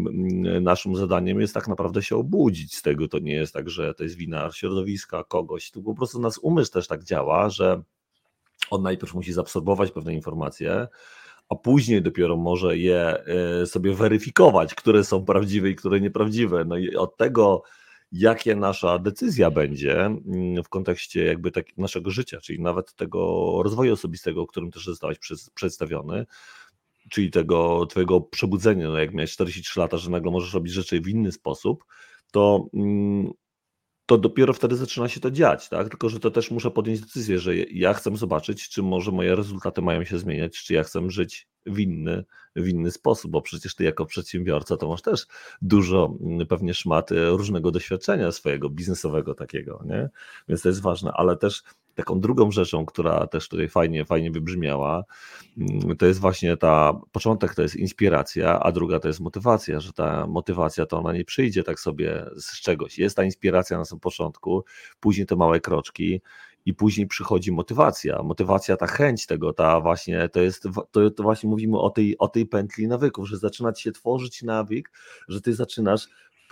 naszym 0.61 0.95
zadaniem 0.95 1.41
jest 1.41 1.53
tak 1.53 1.67
naprawdę 1.67 2.03
się 2.03 2.15
obudzić 2.15 2.75
z 2.75 2.81
tego. 2.81 3.07
To 3.07 3.19
nie 3.19 3.33
jest 3.33 3.53
tak, 3.53 3.69
że 3.69 3.93
to 3.93 4.03
jest 4.03 4.15
wina 4.15 4.51
środowiska, 4.51 5.23
kogoś. 5.23 5.71
Tu 5.71 5.83
po 5.83 5.95
prostu 5.95 6.19
nas 6.19 6.37
umysł 6.37 6.71
też 6.71 6.87
tak 6.87 7.03
działa, 7.03 7.49
że 7.49 7.81
on 8.69 8.81
najpierw 8.81 9.13
musi 9.13 9.33
zaabsorbować 9.33 9.91
pewne 9.91 10.13
informacje, 10.13 10.87
a 11.49 11.55
później 11.55 12.01
dopiero 12.01 12.37
może 12.37 12.77
je 12.77 13.23
e, 13.61 13.65
sobie 13.65 13.93
weryfikować, 13.93 14.75
które 14.75 15.03
są 15.03 15.25
prawdziwe 15.25 15.69
i 15.69 15.75
które 15.75 16.01
nieprawdziwe. 16.01 16.65
No 16.65 16.77
i 16.77 16.95
od 16.95 17.17
tego, 17.17 17.63
jakie 18.11 18.55
nasza 18.55 18.99
decyzja 18.99 19.51
będzie 19.51 20.09
w 20.65 20.69
kontekście 20.69 21.25
jakby 21.25 21.51
tak 21.51 21.77
naszego 21.77 22.11
życia, 22.11 22.39
czyli 22.41 22.59
nawet 22.59 22.95
tego 22.95 23.19
rozwoju 23.63 23.93
osobistego, 23.93 24.41
o 24.41 24.47
którym 24.47 24.71
też 24.71 24.85
zostałeś 24.85 25.17
przedstawiony, 25.53 26.25
czyli 27.09 27.31
tego 27.31 27.85
twojego 27.85 28.21
przebudzenia, 28.21 28.87
no 28.87 28.97
jak 28.97 29.13
miałeś 29.13 29.31
43 29.31 29.79
lata, 29.79 29.97
że 29.97 30.09
nagle 30.09 30.31
możesz 30.31 30.53
robić 30.53 30.73
rzeczy 30.73 31.01
w 31.01 31.07
inny 31.07 31.31
sposób, 31.31 31.85
to, 32.31 32.65
mm, 32.73 33.31
to 34.11 34.17
dopiero 34.17 34.53
wtedy 34.53 34.75
zaczyna 34.75 35.07
się 35.07 35.19
to 35.19 35.31
dziać, 35.31 35.69
tak? 35.69 35.89
Tylko, 35.89 36.09
że 36.09 36.19
to 36.19 36.31
też 36.31 36.51
muszę 36.51 36.71
podjąć 36.71 37.01
decyzję, 37.01 37.39
że 37.39 37.55
ja 37.57 37.93
chcę 37.93 38.17
zobaczyć, 38.17 38.69
czy 38.69 38.83
może 38.83 39.11
moje 39.11 39.35
rezultaty 39.35 39.81
mają 39.81 40.03
się 40.03 40.19
zmieniać, 40.19 40.63
czy 40.63 40.73
ja 40.73 40.83
chcę 40.83 41.09
żyć 41.09 41.47
w 41.65 41.79
inny, 41.79 42.25
w 42.55 42.67
inny 42.67 42.91
sposób, 42.91 43.31
bo 43.31 43.41
przecież 43.41 43.75
ty 43.75 43.83
jako 43.83 44.05
przedsiębiorca 44.05 44.77
to 44.77 44.87
masz 44.89 45.01
też 45.01 45.27
dużo 45.61 46.17
mm, 46.21 46.47
pewnie 46.47 46.73
szmaty 46.73 47.29
różnego 47.29 47.71
doświadczenia 47.71 48.31
swojego 48.31 48.69
biznesowego 48.69 49.33
takiego, 49.33 49.83
nie? 49.85 50.09
Więc 50.47 50.61
to 50.61 50.69
jest 50.69 50.81
ważne, 50.81 51.11
ale 51.13 51.37
też 51.37 51.63
taką 51.95 52.19
drugą 52.19 52.51
rzeczą, 52.51 52.85
która 52.85 53.27
też 53.27 53.49
tutaj 53.49 53.67
fajnie, 53.67 54.05
fajnie 54.05 54.31
wybrzmiała, 54.31 55.03
mm, 55.57 55.97
to 55.97 56.05
jest 56.05 56.19
właśnie 56.19 56.57
ta, 56.57 56.93
początek 57.11 57.55
to 57.55 57.61
jest 57.61 57.75
inspiracja, 57.75 58.59
a 58.59 58.71
druga 58.71 58.99
to 58.99 59.07
jest 59.07 59.19
motywacja, 59.19 59.79
że 59.79 59.93
ta 59.93 60.27
motywacja 60.27 60.85
to 60.85 60.99
ona 60.99 61.13
nie 61.13 61.25
przyjdzie 61.25 61.63
tak 61.63 61.79
sobie 61.79 62.25
z 62.37 62.61
czegoś. 62.61 62.99
Jest 62.99 63.15
ta 63.15 63.23
inspiracja 63.23 63.77
na 63.77 63.85
samym 63.85 63.99
początku, 63.99 64.63
później 64.99 65.25
te 65.25 65.35
małe 65.35 65.59
kroczki, 65.59 66.21
i 66.65 66.73
później 66.73 67.07
przychodzi 67.07 67.51
motywacja. 67.51 68.23
Motywacja, 68.23 68.77
ta 68.77 68.87
chęć 68.87 69.25
tego, 69.25 69.53
ta 69.53 69.79
właśnie, 69.79 70.29
to 70.29 70.41
jest, 70.41 70.67
to, 70.91 71.11
to 71.11 71.23
właśnie 71.23 71.49
mówimy 71.49 71.79
o 71.79 71.89
tej, 71.89 72.17
o 72.17 72.27
tej 72.27 72.45
pętli 72.45 72.87
nawyków, 72.87 73.27
że 73.29 73.37
zaczyna 73.37 73.73
ci 73.73 73.83
się 73.83 73.91
tworzyć 73.91 74.43
nawyk, 74.43 74.91
że 75.27 75.41
ty 75.41 75.53
zaczynasz 75.53 76.07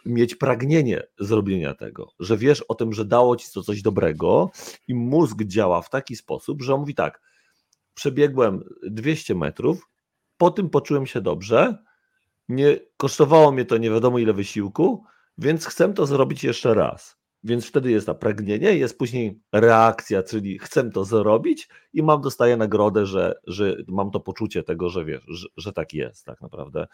mieć 0.06 0.36
pragnienie 0.36 1.04
zrobienia 1.20 1.74
tego, 1.74 2.12
że 2.20 2.38
wiesz 2.38 2.62
o 2.62 2.76
tym, 2.76 2.94
że 2.94 3.06
dało 3.06 3.36
ci 3.36 3.48
to 3.54 3.64
coś 3.64 3.82
dobrego 3.82 4.52
i 4.88 4.96
mózg 4.96 5.44
działa 5.44 5.82
w 5.82 5.90
taki 5.90 6.16
sposób, 6.16 6.62
że 6.62 6.74
on 6.74 6.80
mówi 6.80 6.96
tak, 6.96 7.22
przebiegłem 7.94 8.64
200 8.84 9.36
metrów, 9.36 9.90
po 10.38 10.52
tym 10.52 10.70
poczułem 10.70 11.06
się 11.06 11.22
dobrze, 11.22 11.78
nie 12.50 12.80
kosztowało 12.98 13.52
mnie 13.52 13.66
to 13.66 13.78
nie 13.78 13.90
wiadomo 13.90 14.20
ile 14.20 14.34
wysiłku, 14.34 15.04
więc 15.38 15.66
chcę 15.66 15.94
to 15.94 16.06
zrobić 16.06 16.44
jeszcze 16.44 16.74
raz. 16.74 17.20
Więc 17.44 17.66
wtedy 17.66 17.92
jest 17.92 18.06
to 18.06 18.16
pragnienie, 18.16 18.78
jest 18.78 18.98
później 18.98 19.42
reakcja, 19.52 20.24
czyli 20.24 20.60
chcę 20.60 20.92
to 20.92 21.06
zrobić 21.06 21.70
i 21.94 22.04
mam, 22.04 22.22
dostaję 22.22 22.58
nagrodę, 22.58 23.06
że, 23.06 23.36
że 23.48 23.76
mam 23.88 24.12
to 24.12 24.20
poczucie 24.20 24.64
tego, 24.64 24.90
że 24.90 25.06
wiesz, 25.06 25.24
że, 25.28 25.48
że 25.58 25.74
tak 25.74 25.94
jest 25.94 26.26
tak 26.26 26.42
naprawdę. 26.42 26.88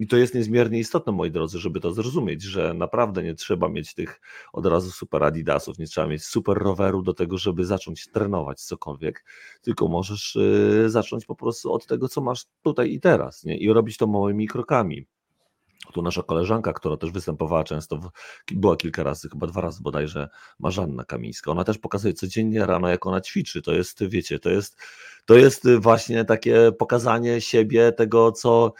I 0.00 0.06
to 0.06 0.16
jest 0.16 0.34
niezmiernie 0.34 0.78
istotne, 0.78 1.12
moi 1.12 1.30
drodzy, 1.30 1.58
żeby 1.58 1.80
to 1.80 1.92
zrozumieć, 1.92 2.42
że 2.42 2.74
naprawdę 2.74 3.22
nie 3.22 3.34
trzeba 3.34 3.68
mieć 3.68 3.94
tych 3.94 4.20
od 4.52 4.66
razu 4.66 4.90
super 4.90 5.24
adidasów, 5.24 5.78
nie 5.78 5.86
trzeba 5.86 6.06
mieć 6.06 6.24
super 6.24 6.58
roweru 6.58 7.02
do 7.02 7.14
tego, 7.14 7.38
żeby 7.38 7.64
zacząć 7.64 8.08
trenować 8.08 8.62
cokolwiek, 8.62 9.24
tylko 9.62 9.88
możesz 9.88 10.36
y, 10.36 10.84
zacząć 10.86 11.24
po 11.24 11.34
prostu 11.34 11.72
od 11.72 11.86
tego, 11.86 12.08
co 12.08 12.20
masz 12.20 12.44
tutaj 12.62 12.92
i 12.92 13.00
teraz, 13.00 13.44
nie? 13.44 13.56
i 13.56 13.72
robić 13.72 13.96
to 13.96 14.06
małymi 14.06 14.48
krokami. 14.48 15.06
Tu 15.92 16.02
nasza 16.02 16.22
koleżanka, 16.22 16.72
która 16.72 16.96
też 16.96 17.10
występowała 17.10 17.64
często, 17.64 18.10
była 18.52 18.76
kilka 18.76 19.02
razy, 19.02 19.28
chyba 19.28 19.46
dwa 19.46 19.60
razy 19.60 19.82
bodajże, 19.82 20.28
Marzanna 20.58 21.04
Kamińska. 21.04 21.50
Ona 21.50 21.64
też 21.64 21.78
pokazuje 21.78 22.14
codziennie 22.14 22.66
rano, 22.66 22.88
jak 22.88 23.06
ona 23.06 23.20
ćwiczy. 23.20 23.62
To 23.62 23.72
jest, 23.72 24.04
wiecie, 24.04 24.38
to 24.38 24.50
jest, 24.50 24.76
to 25.30 25.36
jest 25.36 25.68
właśnie 25.78 26.24
takie 26.24 26.72
pokazanie 26.72 27.40
siebie, 27.40 27.92
tego, 27.92 28.32
co, 28.32 28.72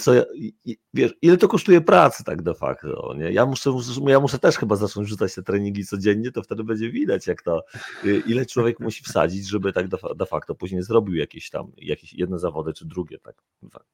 co 0.00 0.12
wiesz, 0.94 1.14
ile 1.22 1.36
to 1.36 1.48
kosztuje 1.48 1.80
pracy 1.80 2.24
tak 2.24 2.42
de 2.42 2.54
facto, 2.54 3.14
nie? 3.18 3.32
Ja 3.32 3.46
muszę, 3.46 3.70
ja 4.06 4.20
muszę 4.20 4.38
też 4.38 4.56
chyba 4.56 4.76
zacząć 4.76 5.08
rzucać 5.08 5.34
te 5.34 5.42
treningi 5.42 5.84
codziennie, 5.84 6.32
to 6.32 6.42
wtedy 6.42 6.64
będzie 6.64 6.90
widać, 6.90 7.26
jak 7.26 7.42
to, 7.42 7.64
ile 8.26 8.46
człowiek 8.46 8.80
musi 8.80 9.04
wsadzić, 9.04 9.48
żeby 9.48 9.72
tak 9.72 9.88
de 10.16 10.26
facto 10.26 10.54
później 10.54 10.82
zrobił 10.82 11.14
jakieś 11.14 11.50
tam, 11.50 11.72
jakieś 11.76 12.12
jedne 12.12 12.38
zawody, 12.38 12.72
czy 12.72 12.84
drugie, 12.84 13.18
tak. 13.18 13.34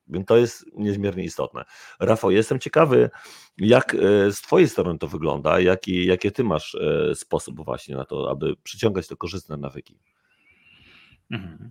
Więc 0.06 0.26
to 0.26 0.36
jest 0.36 0.64
niezmiernie 0.76 1.24
istotne. 1.24 1.64
Rafał, 2.00 2.30
jestem 2.30 2.58
ciekawy, 2.58 3.10
jak 3.58 3.96
z 4.30 4.40
twojej 4.40 4.68
strony 4.68 4.98
to 4.98 5.08
wygląda, 5.08 5.60
jaki, 5.60 6.06
jakie 6.06 6.30
ty 6.30 6.44
masz 6.44 6.76
sposób 7.14 7.64
właśnie 7.64 7.96
na 7.96 8.04
to, 8.04 8.30
aby 8.30 8.56
przyciągać 8.62 9.06
te 9.06 9.16
korzystne 9.16 9.56
nawyki. 9.56 9.98
Mhm. 11.32 11.70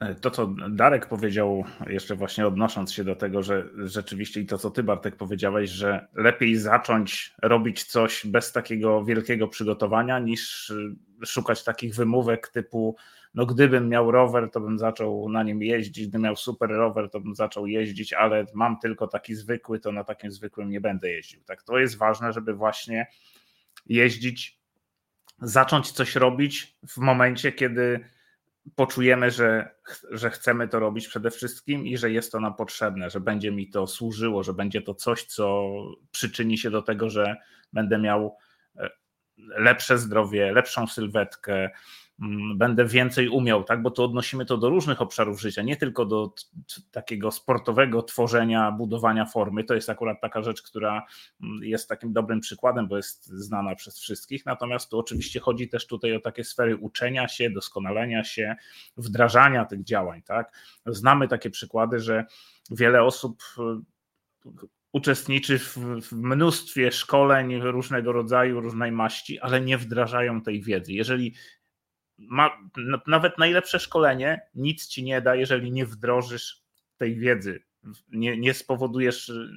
E, 0.00 0.14
to, 0.14 0.30
co 0.30 0.54
Darek 0.70 1.06
powiedział, 1.06 1.64
jeszcze 1.86 2.14
właśnie 2.14 2.46
odnosząc 2.46 2.92
się 2.92 3.04
do 3.04 3.16
tego, 3.16 3.42
że 3.42 3.68
rzeczywiście 3.76 4.40
i 4.40 4.46
to, 4.46 4.58
co 4.58 4.70
ty, 4.70 4.82
Bartek, 4.82 5.16
powiedziałeś, 5.16 5.70
że 5.70 6.06
lepiej 6.14 6.56
zacząć 6.56 7.34
robić 7.42 7.84
coś 7.84 8.26
bez 8.26 8.52
takiego 8.52 9.04
wielkiego 9.04 9.48
przygotowania, 9.48 10.18
niż 10.18 10.70
e, 10.70 11.26
szukać 11.26 11.64
takich 11.64 11.94
wymówek 11.94 12.48
typu, 12.48 12.96
no 13.34 13.46
gdybym 13.46 13.88
miał 13.88 14.10
rower, 14.10 14.50
to 14.50 14.60
bym 14.60 14.78
zaczął 14.78 15.28
na 15.28 15.42
nim 15.42 15.62
jeździć, 15.62 16.08
gdybym 16.08 16.22
miał 16.22 16.36
super 16.36 16.70
rower, 16.70 17.10
to 17.10 17.20
bym 17.20 17.34
zaczął 17.34 17.66
jeździć, 17.66 18.12
ale 18.12 18.46
mam 18.54 18.78
tylko 18.78 19.06
taki 19.06 19.34
zwykły, 19.34 19.80
to 19.80 19.92
na 19.92 20.04
takim 20.04 20.32
zwykłym 20.32 20.70
nie 20.70 20.80
będę 20.80 21.10
jeździł. 21.10 21.44
Tak, 21.44 21.62
to 21.62 21.78
jest 21.78 21.98
ważne, 21.98 22.32
żeby 22.32 22.54
właśnie 22.54 23.06
jeździć, 23.86 24.58
zacząć 25.42 25.92
coś 25.92 26.16
robić 26.16 26.76
w 26.88 26.96
momencie, 26.96 27.52
kiedy 27.52 28.00
poczujemy, 28.76 29.30
że, 29.30 29.74
że 30.10 30.30
chcemy 30.30 30.68
to 30.68 30.80
robić 30.80 31.08
przede 31.08 31.30
wszystkim 31.30 31.86
i 31.86 31.96
że 31.96 32.10
jest 32.10 32.32
to 32.32 32.40
nam 32.40 32.54
potrzebne, 32.54 33.10
że 33.10 33.20
będzie 33.20 33.50
mi 33.50 33.70
to 33.70 33.86
służyło, 33.86 34.42
że 34.42 34.54
będzie 34.54 34.82
to 34.82 34.94
coś, 34.94 35.24
co 35.24 35.68
przyczyni 36.10 36.58
się 36.58 36.70
do 36.70 36.82
tego, 36.82 37.10
że 37.10 37.36
będę 37.72 37.98
miał 37.98 38.36
e, 38.76 38.90
lepsze 39.36 39.98
zdrowie, 39.98 40.52
lepszą 40.52 40.86
sylwetkę, 40.86 41.70
będę 42.54 42.86
więcej 42.86 43.28
umiał, 43.28 43.64
tak? 43.64 43.82
bo 43.82 43.90
to 43.90 44.04
odnosimy 44.04 44.46
to 44.46 44.56
do 44.56 44.68
różnych 44.68 45.02
obszarów 45.02 45.40
życia, 45.40 45.62
nie 45.62 45.76
tylko 45.76 46.04
do 46.06 46.34
takiego 46.90 47.30
sportowego 47.30 48.02
tworzenia, 48.02 48.72
budowania 48.72 49.26
formy. 49.26 49.64
To 49.64 49.74
jest 49.74 49.90
akurat 49.90 50.20
taka 50.20 50.42
rzecz, 50.42 50.62
która 50.62 51.06
mm, 51.42 51.64
jest 51.64 51.88
takim 51.88 52.12
dobrym 52.12 52.40
przykładem, 52.40 52.88
bo 52.88 52.96
jest 52.96 53.26
znana 53.26 53.74
przez 53.74 53.98
wszystkich. 53.98 54.46
Natomiast 54.46 54.90
tu 54.90 54.98
oczywiście 54.98 55.40
chodzi 55.40 55.68
też 55.68 55.86
tutaj 55.86 56.16
o 56.16 56.20
takie 56.20 56.44
sfery 56.44 56.76
uczenia 56.76 57.28
się, 57.28 57.50
doskonalenia 57.50 58.24
się, 58.24 58.56
wdrażania 58.96 59.64
tych 59.64 59.84
działań. 59.84 60.22
Tak? 60.22 60.52
Znamy 60.86 61.28
takie 61.28 61.50
przykłady, 61.50 62.00
że 62.00 62.24
wiele 62.70 63.02
osób 63.02 63.42
uczestniczy 64.92 65.58
w, 65.58 65.76
w, 66.02 66.12
mnóstwie 66.12 66.92
szkoleń 66.92 67.60
różnego 67.60 68.12
rodzaju, 68.12 68.60
różnej 68.60 68.92
maści, 68.92 69.40
ale 69.40 69.60
nie 69.60 69.78
wdrażają 69.78 70.42
tej 70.42 70.62
wiedzy. 70.62 70.92
Jeżeli 70.92 71.34
ma, 72.18 72.58
nawet 73.06 73.38
najlepsze 73.38 73.80
szkolenie 73.80 74.40
nic 74.54 74.86
ci 74.86 75.04
nie 75.04 75.20
da, 75.20 75.34
jeżeli 75.34 75.72
nie 75.72 75.86
wdrożysz 75.86 76.62
tej 76.96 77.16
wiedzy, 77.16 77.62
nie, 78.08 78.36
nie 78.36 78.54
spowodujesz 78.54 79.28
y, 79.28 79.50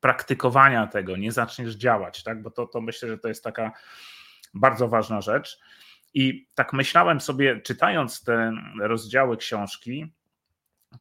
praktykowania 0.00 0.86
tego, 0.86 1.16
nie 1.16 1.32
zaczniesz 1.32 1.74
działać, 1.74 2.22
tak? 2.22 2.42
bo 2.42 2.50
to, 2.50 2.66
to 2.66 2.80
myślę, 2.80 3.08
że 3.08 3.18
to 3.18 3.28
jest 3.28 3.44
taka 3.44 3.72
bardzo 4.54 4.88
ważna 4.88 5.20
rzecz. 5.20 5.58
I 6.14 6.48
tak 6.54 6.72
myślałem 6.72 7.20
sobie, 7.20 7.60
czytając 7.60 8.24
te 8.24 8.52
rozdziały 8.80 9.36
książki, 9.36 10.12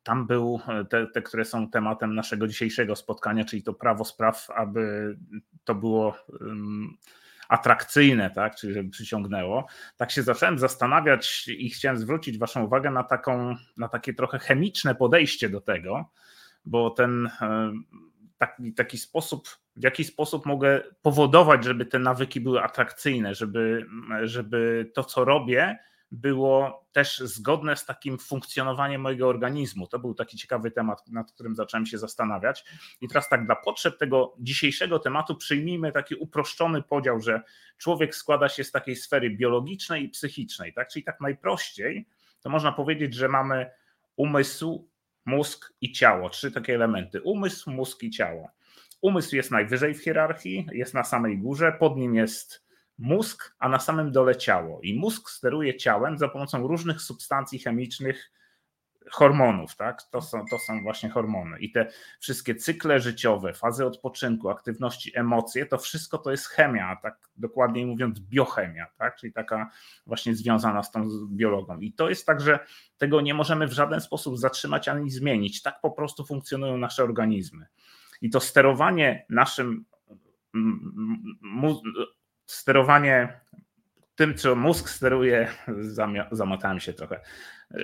tam 0.04 0.28
był 0.28 0.60
e, 0.68 0.86
te, 0.86 1.08
te, 1.08 1.22
które 1.22 1.46
są 1.46 1.70
tematem 1.70 2.16
naszego 2.16 2.48
dzisiejszego 2.48 2.96
spotkania, 2.96 3.46
czyli 3.46 3.64
to 3.64 3.74
prawo 3.74 4.06
spraw, 4.06 4.50
aby 4.50 5.16
to 5.64 5.76
było 5.76 6.18
um, 6.42 6.98
atrakcyjne, 7.54 8.30
tak, 8.30 8.56
czyli 8.56 8.74
żeby 8.74 8.90
przyciągnęło. 8.90 9.66
Tak 9.98 10.12
się 10.12 10.24
zacząłem 10.24 10.60
zastanawiać 10.60 11.48
i 11.48 11.70
chciałem 11.70 11.98
zwrócić 11.98 12.38
Waszą 12.38 12.64
uwagę 12.64 12.92
na, 12.92 13.04
taką, 13.04 13.56
na 13.78 13.88
takie 13.88 14.14
trochę 14.14 14.40
chemiczne 14.40 14.96
podejście 14.96 15.50
do 15.50 15.62
tego, 15.62 16.10
bo 16.66 16.90
ten 16.90 17.30
e, 17.42 17.74
taki, 18.38 18.74
taki 18.74 18.98
sposób, 18.98 19.48
w 19.76 19.84
jaki 19.84 20.04
sposób 20.04 20.46
mogę 20.46 20.82
powodować, 21.02 21.64
żeby 21.64 21.86
te 21.86 22.00
nawyki 22.00 22.42
były 22.42 22.62
atrakcyjne, 22.64 23.36
żeby, 23.36 23.86
żeby 24.24 24.92
to, 24.94 25.04
co 25.04 25.26
robię, 25.26 25.80
było 26.14 26.86
też 26.92 27.20
zgodne 27.20 27.76
z 27.76 27.86
takim 27.86 28.18
funkcjonowaniem 28.18 29.02
mojego 29.02 29.28
organizmu. 29.28 29.88
To 29.88 30.00
był 30.00 30.14
taki 30.14 30.38
ciekawy 30.38 30.72
temat, 30.72 31.08
nad 31.08 31.32
którym 31.32 31.56
zacząłem 31.56 31.86
się 31.86 31.98
zastanawiać. 31.98 32.66
I 33.02 33.08
teraz 33.08 33.30
tak, 33.30 33.46
dla 33.46 33.56
potrzeb 33.56 33.98
tego 33.98 34.36
dzisiejszego 34.40 35.00
tematu 35.00 35.36
przyjmijmy 35.36 35.92
taki 35.92 36.16
uproszczony 36.16 36.82
podział, 36.82 37.20
że 37.20 37.42
człowiek 37.78 38.16
składa 38.16 38.50
się 38.50 38.64
z 38.64 38.72
takiej 38.72 38.96
sfery 38.96 39.30
biologicznej 39.30 40.04
i 40.04 40.10
psychicznej, 40.10 40.74
tak? 40.74 40.88
Czyli 40.88 41.04
tak 41.04 41.22
najprościej, 41.22 42.08
to 42.42 42.50
można 42.50 42.72
powiedzieć, 42.72 43.14
że 43.14 43.30
mamy 43.30 43.72
umysł, 44.16 44.90
mózg 45.26 45.74
i 45.82 45.92
ciało, 45.92 46.30
trzy 46.30 46.52
takie 46.52 46.76
elementy. 46.76 47.22
Umysł, 47.22 47.72
mózg 47.72 48.04
i 48.04 48.10
ciało. 48.10 48.50
Umysł 49.02 49.36
jest 49.36 49.52
najwyżej 49.52 49.94
w 49.94 50.04
hierarchii, 50.04 50.68
jest 50.72 50.94
na 50.94 51.04
samej 51.04 51.38
górze, 51.38 51.72
pod 51.80 51.98
nim 51.98 52.16
jest 52.16 52.63
mózg, 52.98 53.56
a 53.60 53.70
na 53.70 53.80
samym 53.80 54.12
dole 54.12 54.36
ciało. 54.36 54.82
I 54.82 55.00
mózg 55.00 55.30
steruje 55.30 55.78
ciałem 55.78 56.18
za 56.18 56.30
pomocą 56.30 56.68
różnych 56.68 57.02
substancji 57.02 57.60
chemicznych, 57.60 58.32
hormonów, 59.12 59.76
tak? 59.76 60.04
To 60.04 60.22
są, 60.22 60.46
to 60.50 60.60
są 60.60 60.84
właśnie 60.84 61.10
hormony. 61.10 61.60
I 61.60 61.72
te 61.72 61.88
wszystkie 62.20 62.56
cykle 62.56 63.00
życiowe, 63.00 63.54
fazy 63.54 63.86
odpoczynku, 63.86 64.50
aktywności, 64.50 65.12
emocje, 65.16 65.66
to 65.66 65.78
wszystko 65.78 66.18
to 66.18 66.32
jest 66.32 66.48
chemia, 66.48 66.98
tak 67.02 67.30
dokładniej 67.38 67.86
mówiąc 67.86 68.20
biochemia, 68.20 68.88
tak? 68.98 69.16
Czyli 69.16 69.34
taka 69.34 69.70
właśnie 70.08 70.36
związana 70.36 70.84
z 70.84 70.92
tą 70.92 71.10
biologią. 71.28 71.80
I 71.80 71.94
to 71.94 72.10
jest 72.10 72.26
tak, 72.26 72.42
że 72.42 72.60
tego 72.98 73.22
nie 73.22 73.34
możemy 73.34 73.68
w 73.68 73.74
żaden 73.74 74.02
sposób 74.02 74.38
zatrzymać 74.38 74.88
ani 74.88 75.10
zmienić. 75.10 75.62
Tak 75.62 75.82
po 75.82 75.92
prostu 75.92 76.26
funkcjonują 76.26 76.78
nasze 76.78 77.04
organizmy. 77.04 77.66
I 78.22 78.30
to 78.30 78.40
sterowanie 78.40 79.26
naszym 79.30 79.86
sterowanie 82.46 83.40
tym, 84.16 84.36
co 84.36 84.56
mózg 84.56 84.90
steruje, 84.90 85.48
zamotałem 86.32 86.80
się 86.80 86.94
trochę. 86.94 87.20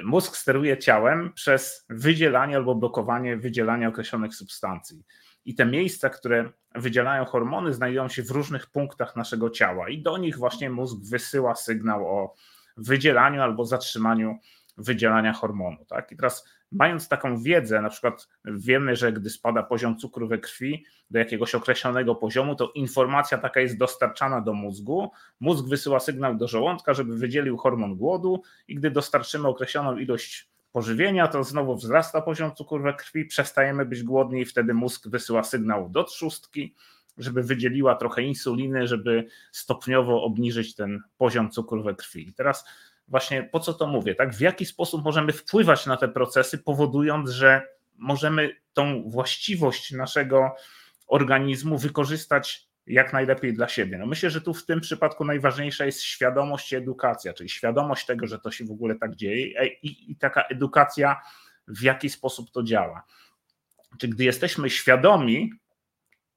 Mózg 0.03 0.37
steruje 0.37 0.77
ciałem 0.77 1.33
przez 1.33 1.85
wydzielanie 1.89 2.55
albo 2.55 2.75
blokowanie 2.75 3.37
wydzielania 3.37 3.87
określonych 3.87 4.35
substancji. 4.35 5.03
I 5.45 5.55
te 5.55 5.65
miejsca, 5.65 6.09
które 6.09 6.51
wydzielają 6.75 7.25
hormony, 7.25 7.73
znajdują 7.73 8.09
się 8.09 8.23
w 8.23 8.31
różnych 8.31 8.67
punktach 8.67 9.15
naszego 9.15 9.49
ciała, 9.49 9.89
i 9.89 10.01
do 10.01 10.17
nich 10.17 10.37
właśnie 10.37 10.69
mózg 10.69 10.97
wysyła 11.09 11.55
sygnał 11.55 12.07
o 12.07 12.35
wydzielaniu 12.77 13.41
albo 13.41 13.65
zatrzymaniu 13.65 14.39
wydzielania 14.77 15.33
hormonu. 15.33 15.85
Tak? 15.85 16.11
I 16.11 16.15
teraz 16.15 16.49
mając 16.71 17.07
taką 17.07 17.41
wiedzę, 17.41 17.81
na 17.81 17.89
przykład 17.89 18.27
wiemy, 18.45 18.95
że 18.95 19.13
gdy 19.13 19.29
spada 19.29 19.63
poziom 19.63 19.97
cukru 19.97 20.27
we 20.27 20.37
krwi 20.37 20.85
do 21.11 21.19
jakiegoś 21.19 21.55
określonego 21.55 22.15
poziomu, 22.15 22.55
to 22.55 22.71
informacja 22.75 23.37
taka 23.37 23.59
jest 23.59 23.77
dostarczana 23.77 24.41
do 24.41 24.53
mózgu. 24.53 25.11
Mózg 25.39 25.65
wysyła 25.65 25.99
sygnał 25.99 26.35
do 26.35 26.47
żołądka, 26.47 26.93
żeby 26.93 27.17
wydzielił 27.17 27.57
hormon 27.57 27.95
głodu 27.95 28.41
i 28.67 28.75
gdy 28.75 28.91
dostarczymy 28.91 29.47
określoną 29.47 29.97
ilość 29.97 30.49
pożywienia, 30.71 31.27
to 31.27 31.43
znowu 31.43 31.75
wzrasta 31.75 32.21
poziom 32.21 32.55
cukru 32.55 32.83
we 32.83 32.93
krwi, 32.93 33.25
przestajemy 33.25 33.85
być 33.85 34.03
głodni 34.03 34.41
i 34.41 34.45
wtedy 34.45 34.73
mózg 34.73 35.07
wysyła 35.07 35.43
sygnał 35.43 35.89
do 35.89 36.03
trzustki, 36.03 36.75
żeby 37.17 37.43
wydzieliła 37.43 37.95
trochę 37.95 38.21
insuliny, 38.21 38.87
żeby 38.87 39.27
stopniowo 39.51 40.23
obniżyć 40.23 40.75
ten 40.75 41.01
poziom 41.17 41.51
cukru 41.51 41.83
we 41.83 41.95
krwi. 41.95 42.29
I 42.29 42.33
teraz 42.33 42.65
właśnie 43.09 43.43
po 43.43 43.59
co 43.59 43.73
to 43.73 43.87
mówię, 43.87 44.15
tak? 44.15 44.35
W 44.35 44.39
jaki 44.39 44.65
sposób 44.65 45.03
możemy 45.03 45.33
wpływać 45.33 45.85
na 45.85 45.97
te 45.97 46.07
procesy, 46.07 46.57
powodując, 46.57 47.29
że 47.29 47.61
możemy 47.97 48.55
tą 48.73 49.09
właściwość 49.09 49.91
naszego 49.91 50.55
organizmu 51.07 51.77
wykorzystać 51.77 52.69
jak 52.87 53.13
najlepiej 53.13 53.53
dla 53.53 53.67
siebie. 53.67 53.97
No 53.97 54.05
myślę, 54.05 54.29
że 54.29 54.41
tu 54.41 54.53
w 54.53 54.65
tym 54.65 54.81
przypadku 54.81 55.25
najważniejsza 55.25 55.85
jest 55.85 56.01
świadomość 56.01 56.71
i 56.71 56.75
edukacja, 56.75 57.33
czyli 57.33 57.49
świadomość 57.49 58.05
tego, 58.05 58.27
że 58.27 58.39
to 58.39 58.51
się 58.51 58.65
w 58.65 58.71
ogóle 58.71 58.95
tak 58.95 59.15
dzieje 59.15 59.67
i, 59.67 60.11
i 60.11 60.15
taka 60.15 60.41
edukacja, 60.41 61.21
w 61.67 61.81
jaki 61.81 62.09
sposób 62.09 62.51
to 62.51 62.63
działa. 62.63 63.03
Czy 63.99 64.07
gdy 64.07 64.23
jesteśmy 64.23 64.69
świadomi, 64.69 65.51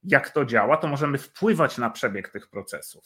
jak 0.04 0.30
to 0.30 0.44
działa, 0.44 0.76
to 0.76 0.88
możemy 0.88 1.18
wpływać 1.18 1.78
na 1.78 1.90
przebieg 1.90 2.28
tych 2.28 2.48
procesów. 2.48 3.04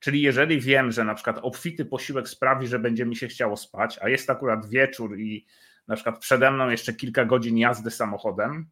Czyli 0.00 0.22
jeżeli 0.22 0.60
wiem, 0.60 0.92
że 0.92 1.04
na 1.04 1.14
przykład 1.14 1.38
obfity 1.42 1.84
posiłek 1.84 2.28
sprawi, 2.28 2.66
że 2.66 2.78
będzie 2.78 3.06
mi 3.06 3.16
się 3.16 3.28
chciało 3.28 3.56
spać, 3.56 3.98
a 4.02 4.08
jest 4.08 4.30
akurat 4.30 4.66
wieczór 4.66 5.18
i 5.18 5.46
na 5.88 5.94
przykład 5.94 6.18
przede 6.18 6.50
mną 6.50 6.68
jeszcze 6.68 6.92
kilka 6.92 7.24
godzin 7.24 7.58
jazdy 7.58 7.90
samochodem, 7.90 8.66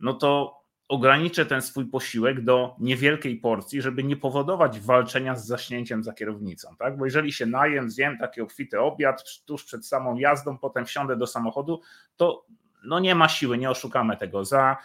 no 0.00 0.12
to 0.12 0.60
ograniczę 0.88 1.46
ten 1.46 1.62
swój 1.62 1.86
posiłek 1.86 2.44
do 2.44 2.76
niewielkiej 2.80 3.36
porcji, 3.36 3.82
żeby 3.82 4.04
nie 4.04 4.16
powodować 4.16 4.80
walczenia 4.80 5.36
z 5.36 5.46
zaśnięciem 5.46 6.04
za 6.04 6.12
kierownicą. 6.12 6.76
Tak? 6.78 6.96
Bo 6.96 7.04
jeżeli 7.04 7.32
się 7.32 7.46
najem, 7.46 7.90
zjem 7.90 8.18
taki 8.18 8.40
obfity 8.40 8.80
obiad 8.80 9.24
tuż 9.46 9.64
przed 9.64 9.86
samą 9.86 10.16
jazdą, 10.16 10.58
potem 10.58 10.84
wsiądę 10.84 11.16
do 11.16 11.26
samochodu, 11.26 11.80
to 12.16 12.46
no 12.84 12.98
nie 13.00 13.14
ma 13.14 13.28
siły, 13.28 13.58
nie 13.58 13.70
oszukamy 13.70 14.16
tego. 14.16 14.44
Za 14.44 14.76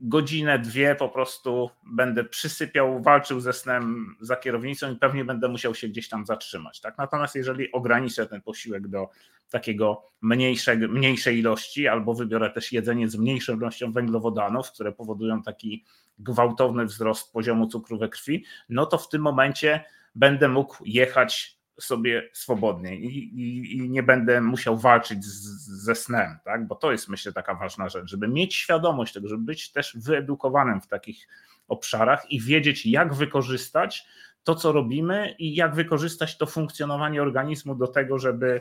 godzinę, 0.00 0.58
dwie 0.58 0.94
po 0.94 1.08
prostu 1.08 1.70
będę 1.86 2.24
przysypiał, 2.24 3.02
walczył 3.02 3.40
ze 3.40 3.52
snem 3.52 4.16
za 4.20 4.36
kierownicą 4.36 4.92
i 4.92 4.96
pewnie 4.96 5.24
będę 5.24 5.48
musiał 5.48 5.74
się 5.74 5.88
gdzieś 5.88 6.08
tam 6.08 6.26
zatrzymać. 6.26 6.80
Tak? 6.80 6.98
Natomiast 6.98 7.34
jeżeli 7.34 7.72
ograniczę 7.72 8.26
ten 8.26 8.42
posiłek 8.42 8.88
do 8.88 9.08
takiego 9.50 10.02
mniejszej, 10.20 10.78
mniejszej 10.78 11.38
ilości, 11.38 11.88
albo 11.88 12.14
wybiorę 12.14 12.50
też 12.50 12.72
jedzenie 12.72 13.08
z 13.08 13.16
mniejszą 13.16 13.56
ilością 13.56 13.92
węglowodanów, 13.92 14.70
które 14.72 14.92
powodują 14.92 15.42
taki 15.42 15.84
gwałtowny 16.18 16.86
wzrost 16.86 17.32
poziomu 17.32 17.66
cukru 17.66 17.98
we 17.98 18.08
krwi, 18.08 18.44
no 18.68 18.86
to 18.86 18.98
w 18.98 19.08
tym 19.08 19.22
momencie 19.22 19.84
będę 20.14 20.48
mógł 20.48 20.76
jechać 20.84 21.58
sobie 21.80 22.30
swobodnie 22.32 22.96
i, 22.96 23.40
i, 23.40 23.76
i, 23.76 23.90
nie 23.90 24.02
będę 24.02 24.40
musiał 24.40 24.78
walczyć 24.78 25.24
z, 25.24 25.68
ze 25.84 25.94
snem, 25.94 26.38
tak? 26.44 26.66
bo 26.66 26.74
to 26.74 26.92
jest 26.92 27.08
myślę 27.08 27.32
taka 27.32 27.54
ważna 27.54 27.88
rzecz, 27.88 28.10
żeby 28.10 28.28
mieć 28.28 28.54
świadomość 28.54 29.12
tego, 29.12 29.28
żeby 29.28 29.44
być 29.44 29.72
też 29.72 29.96
wyedukowanym 29.96 30.80
w 30.80 30.86
takich 30.86 31.28
obszarach 31.68 32.30
i 32.30 32.40
wiedzieć, 32.40 32.86
jak 32.86 33.14
wykorzystać 33.14 34.06
to, 34.44 34.54
co 34.54 34.72
robimy 34.72 35.34
i 35.38 35.54
jak 35.54 35.74
wykorzystać 35.74 36.38
to 36.38 36.46
funkcjonowanie 36.46 37.22
organizmu 37.22 37.74
do 37.74 37.86
tego, 37.86 38.18
żeby 38.18 38.60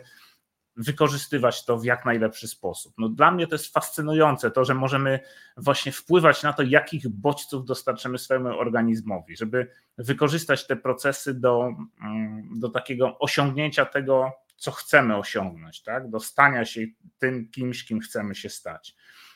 wykorzystywać 0.78 1.66
to 1.66 1.78
w 1.78 1.86
jak 1.86 2.06
najlepszy 2.06 2.48
sposób. 2.48 2.94
No 2.98 3.10
dla 3.10 3.32
mnie 3.32 3.48
to 3.48 3.56
jest 3.56 3.74
fascynujące, 3.74 4.52
to, 4.52 4.66
że 4.66 4.74
możemy 4.74 5.20
właśnie 5.58 5.92
wpływać 5.92 6.44
na 6.44 6.54
to, 6.54 6.64
jakich 6.64 7.10
bodźców 7.10 7.66
dostarczymy 7.66 8.18
swojemu 8.18 8.48
organizmowi, 8.48 9.38
żeby 9.38 9.72
wykorzystać 9.98 10.68
te 10.68 10.76
procesy 10.76 11.34
do, 11.34 11.70
mm, 12.02 12.60
do 12.60 12.70
takiego 12.70 13.20
osiągnięcia 13.20 13.86
tego, 13.86 14.32
co 14.56 14.72
chcemy 14.72 15.18
osiągnąć, 15.18 15.84
tak? 15.84 16.10
do 16.10 16.20
stania 16.20 16.66
się 16.66 16.82
tym 17.18 17.50
kimś, 17.52 17.86
kim 17.86 18.00
chcemy 18.00 18.36
się 18.36 18.50
stać. 18.50 18.96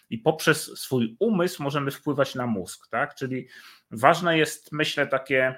I 0.09 0.17
poprzez 0.17 0.79
swój 0.79 1.15
umysł 1.19 1.63
możemy 1.63 1.91
wpływać 1.91 2.35
na 2.35 2.47
mózg, 2.47 2.87
tak? 2.87 3.15
Czyli 3.15 3.47
ważne 3.91 4.37
jest, 4.37 4.71
myślę, 4.71 5.07
takie 5.07 5.57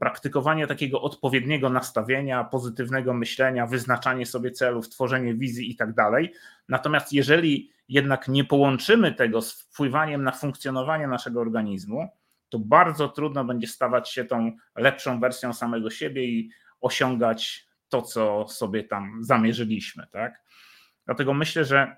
praktykowanie 0.00 0.66
takiego 0.66 1.02
odpowiedniego 1.02 1.70
nastawienia, 1.70 2.44
pozytywnego 2.44 3.14
myślenia, 3.14 3.66
wyznaczanie 3.66 4.26
sobie 4.26 4.50
celów, 4.50 4.88
tworzenie 4.88 5.34
wizji 5.34 5.70
i 5.70 5.76
tak 5.76 5.94
dalej. 5.94 6.32
Natomiast 6.68 7.12
jeżeli 7.12 7.72
jednak 7.88 8.28
nie 8.28 8.44
połączymy 8.44 9.12
tego 9.12 9.42
z 9.42 9.62
wpływaniem 9.62 10.24
na 10.24 10.32
funkcjonowanie 10.32 11.06
naszego 11.06 11.40
organizmu, 11.40 12.08
to 12.48 12.58
bardzo 12.58 13.08
trudno 13.08 13.44
będzie 13.44 13.66
stawać 13.66 14.10
się 14.10 14.24
tą 14.24 14.52
lepszą 14.76 15.20
wersją 15.20 15.52
samego 15.52 15.90
siebie 15.90 16.24
i 16.24 16.50
osiągać 16.80 17.68
to, 17.88 18.02
co 18.02 18.48
sobie 18.48 18.84
tam 18.84 19.18
zamierzyliśmy. 19.20 20.06
Tak? 20.10 20.42
Dlatego 21.06 21.34
myślę, 21.34 21.64
że 21.64 21.96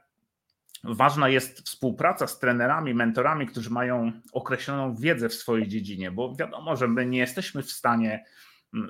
ważna 0.84 1.28
jest 1.28 1.60
współpraca 1.60 2.26
z 2.26 2.38
trenerami, 2.38 2.94
mentorami, 2.94 3.46
którzy 3.46 3.70
mają 3.70 4.12
określoną 4.32 4.96
wiedzę 4.96 5.28
w 5.28 5.34
swojej 5.34 5.68
dziedzinie, 5.68 6.10
bo 6.10 6.34
wiadomo, 6.34 6.76
że 6.76 6.88
my 6.88 7.06
nie 7.06 7.18
jesteśmy 7.18 7.62
w 7.62 7.70
stanie 7.70 8.24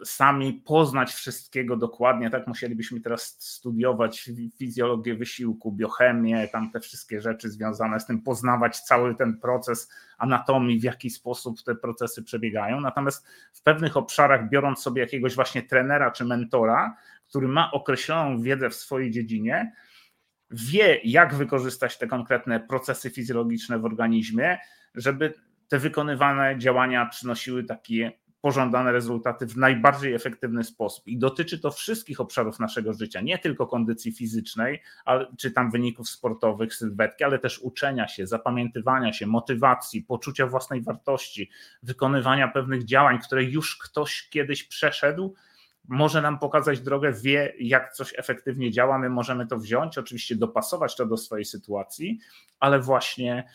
sami 0.05 0.53
poznać 0.53 1.13
wszystkiego 1.13 1.77
dokładnie, 1.77 2.31
tak 2.31 2.47
musielibyśmy 2.47 3.01
teraz 3.01 3.37
studiować 3.39 4.31
fizjologię 4.59 5.15
wysiłku, 5.15 5.73
biochemię, 5.73 6.49
tam 6.49 6.71
te 6.71 6.81
wszystkie 6.81 7.21
rzeczy 7.21 7.51
związane 7.51 8.01
z 8.01 8.07
tym, 8.07 8.23
poznawać 8.23 8.81
cały 8.81 9.15
ten 9.15 9.39
proces 9.39 9.91
anatomii, 10.19 10.81
w 10.81 10.85
jaki 10.85 11.11
sposób 11.11 11.63
te 11.63 11.75
procesy 11.75 12.23
przebiegają. 12.23 12.81
Natomiast 12.81 13.27
w 13.53 13.63
pewnych 13.63 13.97
obszarach, 13.97 14.49
biorąc 14.49 14.79
sobie 14.79 15.03
jakiegoś 15.03 15.35
właśnie 15.35 15.63
trenera 15.63 16.11
czy 16.11 16.25
mentora, 16.25 16.97
który 17.29 17.49
ma 17.49 17.71
określoną 17.71 18.43
wiedzę 18.43 18.71
w 18.71 18.75
swojej 18.75 19.11
dziedzinie, 19.11 19.73
wie, 20.51 21.01
jak 21.05 21.35
wykorzystać 21.35 21.99
te 21.99 22.07
konkretne 22.07 22.61
procesy 22.61 23.11
fizjologiczne 23.11 23.79
w 23.79 23.85
organizmie, 23.85 24.59
żeby 24.95 25.35
te 25.69 25.79
wykonywane 25.79 26.59
działania 26.59 27.07
przynosiły 27.07 27.65
takie 27.65 28.13
pożądane 28.41 28.93
rezultaty 28.93 29.47
w 29.47 29.57
najbardziej 29.57 30.15
efektywny 30.15 30.65
sposób. 30.65 31.07
I 31.07 31.19
dotyczy 31.19 31.59
to 31.59 31.71
wszystkich 31.71 32.21
obszarów 32.21 32.59
naszego 32.59 32.93
życia, 32.93 33.21
nie 33.21 33.39
tylko 33.39 33.67
kondycji 33.67 34.13
fizycznej, 34.13 34.83
czy 35.39 35.51
tam 35.51 35.71
wyników 35.71 36.09
sportowych, 36.09 36.75
sylwetki, 36.75 37.25
ale 37.25 37.39
też 37.39 37.59
uczenia 37.59 38.09
się, 38.09 38.27
zapamiętywania 38.27 39.13
się, 39.13 39.27
motywacji, 39.27 40.03
poczucia 40.03 40.47
własnej 40.47 40.83
wartości, 40.83 41.51
wykonywania 41.83 42.49
pewnych 42.49 42.85
działań, 42.85 43.19
które 43.19 43.45
już 43.45 43.79
ktoś 43.79 44.29
kiedyś 44.31 44.65
przeszedł 44.65 45.35
może 45.91 46.23
nam 46.23 46.39
pokazać 46.39 46.81
drogę, 46.81 47.13
wie 47.13 47.53
jak 47.59 47.93
coś 47.93 48.15
efektywnie 48.19 48.71
działa, 48.71 48.99
my 48.99 49.09
możemy 49.09 49.47
to 49.47 49.59
wziąć, 49.59 49.99
oczywiście 49.99 50.37
dopasować 50.37 50.97
to 50.97 51.07
do 51.07 51.17
swojej 51.17 51.45
sytuacji, 51.45 52.19
ale 52.61 52.81
właśnie 52.81 53.49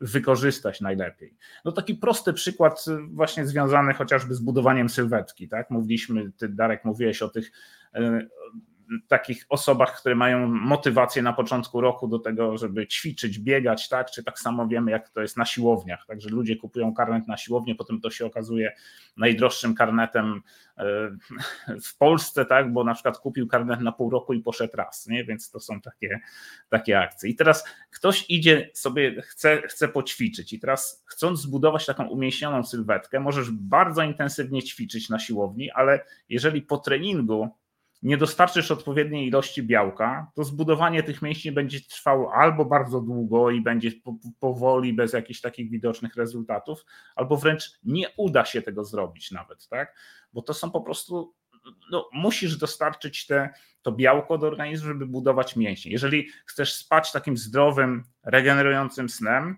wykorzystać 0.00 0.80
najlepiej. 0.80 1.36
No 1.64 1.72
taki 1.72 1.94
prosty 1.94 2.32
przykład 2.32 2.84
właśnie 3.08 3.46
związany 3.46 3.94
chociażby 3.94 4.34
z 4.34 4.40
budowaniem 4.40 4.88
sylwetki, 4.88 5.48
tak? 5.48 5.70
Mówiliśmy, 5.70 6.32
ty 6.32 6.48
Darek 6.48 6.84
mówiłeś 6.84 7.22
o 7.22 7.28
tych 7.28 7.52
e, 7.94 8.26
takich 9.08 9.46
osobach, 9.48 10.00
które 10.00 10.14
mają 10.14 10.48
motywację 10.48 11.22
na 11.22 11.32
początku 11.32 11.80
roku 11.80 12.08
do 12.08 12.18
tego, 12.18 12.58
żeby 12.58 12.86
ćwiczyć, 12.86 13.38
biegać, 13.38 13.88
tak? 13.88 14.10
Czy 14.10 14.24
tak 14.24 14.38
samo 14.38 14.68
wiemy, 14.68 14.90
jak 14.90 15.08
to 15.08 15.20
jest 15.20 15.36
na 15.36 15.44
siłowniach. 15.44 16.06
Także 16.06 16.28
ludzie 16.28 16.56
kupują 16.56 16.94
karnet 16.94 17.28
na 17.28 17.36
siłownię, 17.36 17.74
potem 17.74 18.00
to 18.00 18.10
się 18.10 18.26
okazuje 18.26 18.72
najdroższym 19.16 19.74
karnetem 19.74 20.42
e, 20.78 20.84
w 21.82 21.96
Polsce, 21.98 22.44
tak? 22.44 22.72
Bo 22.72 22.84
na 22.84 22.94
przykład 22.94 23.18
kupił 23.18 23.48
karnet 23.48 23.80
na 23.80 23.92
pół 23.92 24.10
roku 24.10 24.32
i 24.32 24.40
poszedł 24.40 24.76
raz, 24.76 25.06
nie? 25.06 25.24
Więc 25.24 25.50
to 25.50 25.60
są 25.60 25.80
takie, 25.80 26.20
takie 26.68 27.00
akcje. 27.00 27.30
I 27.30 27.34
teraz 27.34 27.64
ktoś 27.90 28.24
idzie 28.28 28.70
sobie, 28.74 29.22
chce, 29.22 29.62
chce 29.62 29.88
poćwiczyć 29.88 30.52
i 30.52 30.60
teraz 30.60 31.04
chcąc 31.06 31.40
zbudować 31.40 31.86
taką 31.86 32.08
umięśnioną 32.08 32.64
sylwetkę, 32.64 33.20
możesz 33.20 33.50
bardzo 33.50 34.02
intensywnie 34.02 34.62
ćwiczyć 34.62 35.08
na 35.08 35.18
siłowni, 35.18 35.70
ale 35.70 36.04
jeżeli 36.28 36.62
po 36.62 36.78
treningu 36.78 37.59
nie 38.02 38.16
dostarczysz 38.16 38.70
odpowiedniej 38.70 39.28
ilości 39.28 39.62
białka, 39.62 40.30
to 40.34 40.44
zbudowanie 40.44 41.02
tych 41.02 41.22
mięśni 41.22 41.52
będzie 41.52 41.80
trwało 41.80 42.34
albo 42.34 42.64
bardzo 42.64 43.00
długo 43.00 43.50
i 43.50 43.60
będzie 43.60 43.90
powoli, 44.40 44.92
bez 44.92 45.12
jakichś 45.12 45.40
takich 45.40 45.70
widocznych 45.70 46.16
rezultatów, 46.16 46.84
albo 47.16 47.36
wręcz 47.36 47.78
nie 47.84 48.06
uda 48.16 48.44
się 48.44 48.62
tego 48.62 48.84
zrobić 48.84 49.30
nawet, 49.30 49.68
tak? 49.68 49.94
Bo 50.32 50.42
to 50.42 50.54
są 50.54 50.70
po 50.70 50.80
prostu, 50.80 51.34
no, 51.90 52.08
musisz 52.12 52.56
dostarczyć 52.56 53.26
te, 53.26 53.50
to 53.82 53.92
białko 53.92 54.38
do 54.38 54.46
organizmu, 54.46 54.88
żeby 54.88 55.06
budować 55.06 55.56
mięśnie. 55.56 55.92
Jeżeli 55.92 56.28
chcesz 56.46 56.74
spać 56.74 57.12
takim 57.12 57.36
zdrowym, 57.36 58.04
regenerującym 58.22 59.08
snem, 59.08 59.56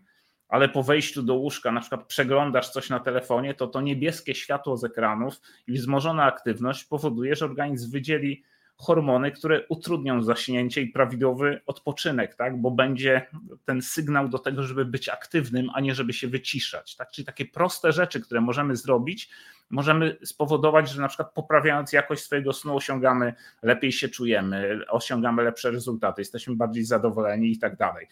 ale 0.52 0.68
po 0.68 0.82
wejściu 0.82 1.22
do 1.22 1.34
łóżka 1.34 1.72
na 1.72 1.80
przykład 1.80 2.06
przeglądasz 2.06 2.70
coś 2.70 2.90
na 2.90 3.00
telefonie, 3.00 3.54
to 3.54 3.66
to 3.66 3.80
niebieskie 3.80 4.34
światło 4.34 4.76
z 4.76 4.84
ekranów 4.84 5.40
i 5.66 5.72
wzmożona 5.72 6.24
aktywność 6.24 6.84
powoduje, 6.84 7.36
że 7.36 7.44
organizm 7.44 7.90
wydzieli 7.90 8.42
hormony, 8.76 9.32
które 9.32 9.66
utrudnią 9.68 10.22
zaśnięcie 10.22 10.82
i 10.82 10.86
prawidłowy 10.86 11.60
odpoczynek, 11.66 12.34
tak? 12.34 12.60
bo 12.60 12.70
będzie 12.70 13.26
ten 13.64 13.82
sygnał 13.82 14.28
do 14.28 14.38
tego, 14.38 14.62
żeby 14.62 14.84
być 14.84 15.08
aktywnym, 15.08 15.70
a 15.74 15.80
nie 15.80 15.94
żeby 15.94 16.12
się 16.12 16.28
wyciszać. 16.28 16.96
Tak? 16.96 17.10
Czyli 17.10 17.26
takie 17.26 17.44
proste 17.44 17.92
rzeczy, 17.92 18.20
które 18.20 18.40
możemy 18.40 18.76
zrobić, 18.76 19.30
możemy 19.70 20.16
spowodować, 20.24 20.90
że 20.90 21.00
na 21.00 21.08
przykład 21.08 21.34
poprawiając 21.34 21.92
jakość 21.92 22.22
swojego 22.22 22.52
snu 22.52 22.76
osiągamy, 22.76 23.34
lepiej 23.62 23.92
się 23.92 24.08
czujemy, 24.08 24.80
osiągamy 24.88 25.42
lepsze 25.42 25.70
rezultaty, 25.70 26.20
jesteśmy 26.20 26.56
bardziej 26.56 26.84
zadowoleni 26.84 27.52
i 27.52 27.58
tak 27.58 27.76
dalej. 27.76 28.06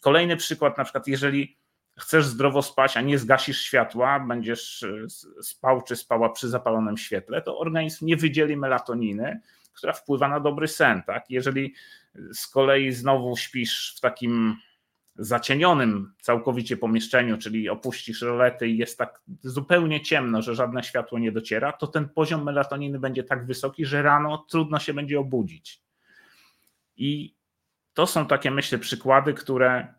Kolejny 0.00 0.36
przykład, 0.36 0.78
na 0.78 0.84
przykład 0.84 1.08
jeżeli 1.08 1.63
chcesz 1.98 2.26
zdrowo 2.26 2.62
spać, 2.62 2.96
a 2.96 3.00
nie 3.00 3.18
zgasisz 3.18 3.60
światła, 3.60 4.20
będziesz 4.20 4.82
e, 4.82 5.08
spał 5.42 5.82
czy 5.82 5.96
spała 5.96 6.28
przy 6.28 6.48
zapalonym 6.48 6.96
świetle, 6.96 7.42
to 7.42 7.58
organizm 7.58 8.06
nie 8.06 8.16
wydzieli 8.16 8.56
melatoniny, 8.56 9.40
która 9.72 9.92
wpływa 9.92 10.28
na 10.28 10.40
dobry 10.40 10.68
sen. 10.68 11.02
Tak? 11.02 11.30
Jeżeli 11.30 11.74
z 12.32 12.46
kolei 12.46 12.92
znowu 12.92 13.36
śpisz 13.36 13.94
w 13.96 14.00
takim 14.00 14.56
zacienionym 15.16 16.12
całkowicie 16.20 16.76
pomieszczeniu, 16.76 17.38
czyli 17.38 17.68
opuścisz 17.68 18.22
rolety 18.22 18.68
i 18.68 18.78
jest 18.78 18.98
tak 18.98 19.22
zupełnie 19.42 20.00
ciemno, 20.00 20.42
że 20.42 20.54
żadne 20.54 20.82
światło 20.82 21.18
nie 21.18 21.32
dociera, 21.32 21.72
to 21.72 21.86
ten 21.86 22.08
poziom 22.08 22.44
melatoniny 22.44 22.98
będzie 22.98 23.24
tak 23.24 23.46
wysoki, 23.46 23.86
że 23.86 24.02
rano 24.02 24.46
trudno 24.48 24.78
się 24.78 24.94
będzie 24.94 25.20
obudzić. 25.20 25.82
I 26.96 27.34
to 27.94 28.06
są 28.06 28.26
takie, 28.26 28.50
myślę, 28.50 28.78
przykłady, 28.78 29.34
które 29.34 29.94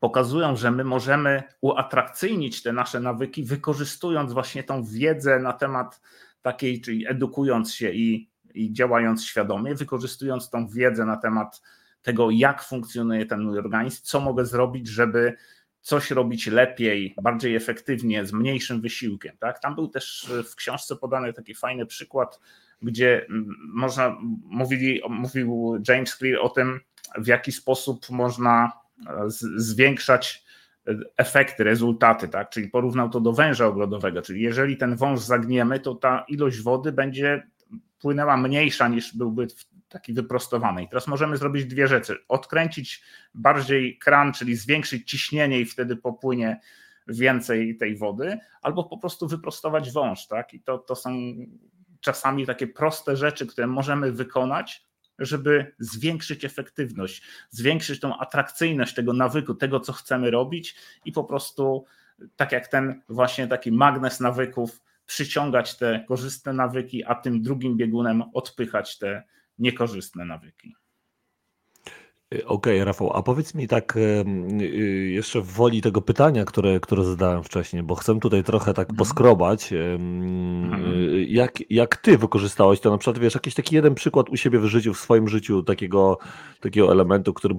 pokazują, 0.00 0.56
że 0.56 0.70
my 0.70 0.84
możemy 0.84 1.42
uatrakcyjnić 1.60 2.62
te 2.62 2.72
nasze 2.72 3.00
nawyki, 3.00 3.44
wykorzystując 3.44 4.32
właśnie 4.32 4.64
tą 4.64 4.84
wiedzę 4.84 5.38
na 5.38 5.52
temat 5.52 6.00
takiej, 6.42 6.80
czyli 6.80 7.08
edukując 7.08 7.74
się 7.74 7.90
i, 7.90 8.30
i 8.54 8.72
działając 8.72 9.24
świadomie, 9.24 9.74
wykorzystując 9.74 10.50
tą 10.50 10.68
wiedzę 10.68 11.04
na 11.04 11.16
temat 11.16 11.62
tego, 12.02 12.30
jak 12.30 12.62
funkcjonuje 12.62 13.26
ten 13.26 13.40
mój 13.42 13.58
organizm, 13.58 14.00
co 14.02 14.20
mogę 14.20 14.46
zrobić, 14.46 14.88
żeby 14.88 15.34
coś 15.80 16.10
robić 16.10 16.46
lepiej, 16.46 17.14
bardziej 17.22 17.56
efektywnie, 17.56 18.26
z 18.26 18.32
mniejszym 18.32 18.80
wysiłkiem. 18.80 19.36
Tak? 19.38 19.60
Tam 19.60 19.74
był 19.74 19.88
też 19.88 20.32
w 20.50 20.54
książce 20.54 20.96
podany 20.96 21.32
taki 21.32 21.54
fajny 21.54 21.86
przykład, 21.86 22.40
gdzie 22.82 23.26
można, 23.74 24.16
mówili, 24.44 25.00
mówił 25.08 25.82
James 25.88 26.16
Clear 26.16 26.38
o 26.40 26.48
tym, 26.48 26.80
w 27.18 27.26
jaki 27.26 27.52
sposób 27.52 28.10
można 28.10 28.72
zwiększać 29.56 30.44
efekty, 31.16 31.64
rezultaty, 31.64 32.28
tak? 32.28 32.50
Czyli 32.50 32.68
porównał 32.68 33.10
to 33.10 33.20
do 33.20 33.32
węża 33.32 33.66
ogrodowego, 33.66 34.22
czyli 34.22 34.40
jeżeli 34.40 34.76
ten 34.76 34.96
wąż 34.96 35.20
zagniemy, 35.20 35.80
to 35.80 35.94
ta 35.94 36.24
ilość 36.28 36.62
wody 36.62 36.92
będzie 36.92 37.46
płynęła 37.98 38.36
mniejsza 38.36 38.88
niż 38.88 39.16
byłby 39.16 39.46
taki 39.88 40.12
wyprostowany. 40.12 40.82
I 40.82 40.88
teraz 40.88 41.06
możemy 41.06 41.36
zrobić 41.36 41.64
dwie 41.64 41.88
rzeczy. 41.88 42.16
Odkręcić 42.28 43.02
bardziej 43.34 43.98
kran, 43.98 44.32
czyli 44.32 44.56
zwiększyć 44.56 45.10
ciśnienie 45.10 45.60
i 45.60 45.64
wtedy 45.64 45.96
popłynie 45.96 46.60
więcej 47.08 47.76
tej 47.76 47.96
wody, 47.96 48.38
albo 48.62 48.84
po 48.84 48.98
prostu 48.98 49.28
wyprostować 49.28 49.92
wąż, 49.92 50.26
tak? 50.26 50.54
I 50.54 50.60
to, 50.60 50.78
to 50.78 50.96
są 50.96 51.10
czasami 52.00 52.46
takie 52.46 52.66
proste 52.66 53.16
rzeczy, 53.16 53.46
które 53.46 53.66
możemy 53.66 54.12
wykonać, 54.12 54.86
żeby 55.18 55.74
zwiększyć 55.78 56.44
efektywność, 56.44 57.22
zwiększyć 57.50 58.00
tą 58.00 58.18
atrakcyjność 58.18 58.94
tego 58.94 59.12
nawyku, 59.12 59.54
tego, 59.54 59.80
co 59.80 59.92
chcemy 59.92 60.30
robić 60.30 60.76
i 61.04 61.12
po 61.12 61.24
prostu, 61.24 61.84
tak 62.36 62.52
jak 62.52 62.68
ten 62.68 63.02
właśnie 63.08 63.46
taki 63.46 63.72
magnes 63.72 64.20
nawyków, 64.20 64.80
przyciągać 65.06 65.76
te 65.76 66.04
korzystne 66.08 66.52
nawyki, 66.52 67.04
a 67.04 67.14
tym 67.14 67.42
drugim 67.42 67.76
biegunem 67.76 68.22
odpychać 68.34 68.98
te 68.98 69.22
niekorzystne 69.58 70.24
nawyki. 70.24 70.76
Okej, 72.34 72.74
okay, 72.74 72.84
Rafał, 72.84 73.12
a 73.12 73.22
powiedz 73.22 73.54
mi 73.54 73.68
tak 73.68 73.96
y, 73.96 74.24
jeszcze 75.10 75.40
w 75.40 75.46
woli 75.46 75.82
tego 75.82 76.02
pytania, 76.02 76.44
które, 76.44 76.80
które 76.80 77.04
zadałem 77.04 77.42
wcześniej, 77.42 77.82
bo 77.82 77.94
chcę 77.94 78.20
tutaj 78.20 78.44
trochę 78.44 78.74
tak 78.74 78.90
mhm. 78.90 78.96
poskrobać, 78.96 79.72
mhm. 79.72 80.94
Y, 81.14 81.24
jak, 81.24 81.70
jak 81.70 81.96
ty 81.96 82.18
wykorzystałeś 82.18 82.80
to, 82.80 82.90
na 82.90 82.98
przykład 82.98 83.18
wiesz, 83.18 83.34
jakiś 83.34 83.54
taki 83.54 83.74
jeden 83.74 83.94
przykład 83.94 84.28
u 84.28 84.36
siebie 84.36 84.58
w 84.58 84.64
życiu, 84.64 84.94
w 84.94 84.98
swoim 84.98 85.28
życiu 85.28 85.62
takiego, 85.62 86.18
takiego 86.60 86.92
elementu, 86.92 87.34
którym 87.34 87.58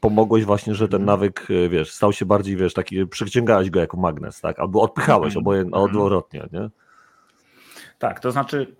pomogłeś 0.00 0.44
właśnie, 0.44 0.74
że 0.74 0.88
ten 0.88 1.00
mhm. 1.00 1.06
nawyk, 1.06 1.50
y, 1.50 1.68
wiesz, 1.68 1.90
stał 1.90 2.12
się 2.12 2.26
bardziej, 2.26 2.56
wiesz, 2.56 2.74
taki, 2.74 3.06
przyciągałeś 3.06 3.70
go 3.70 3.80
jako 3.80 3.96
magnes, 3.96 4.40
tak, 4.40 4.58
albo 4.58 4.82
odpychałeś, 4.82 5.36
oboje, 5.36 5.64
odwrotnie, 5.72 6.48
nie? 6.52 6.70
Tak, 7.98 8.20
to 8.20 8.32
znaczy 8.32 8.76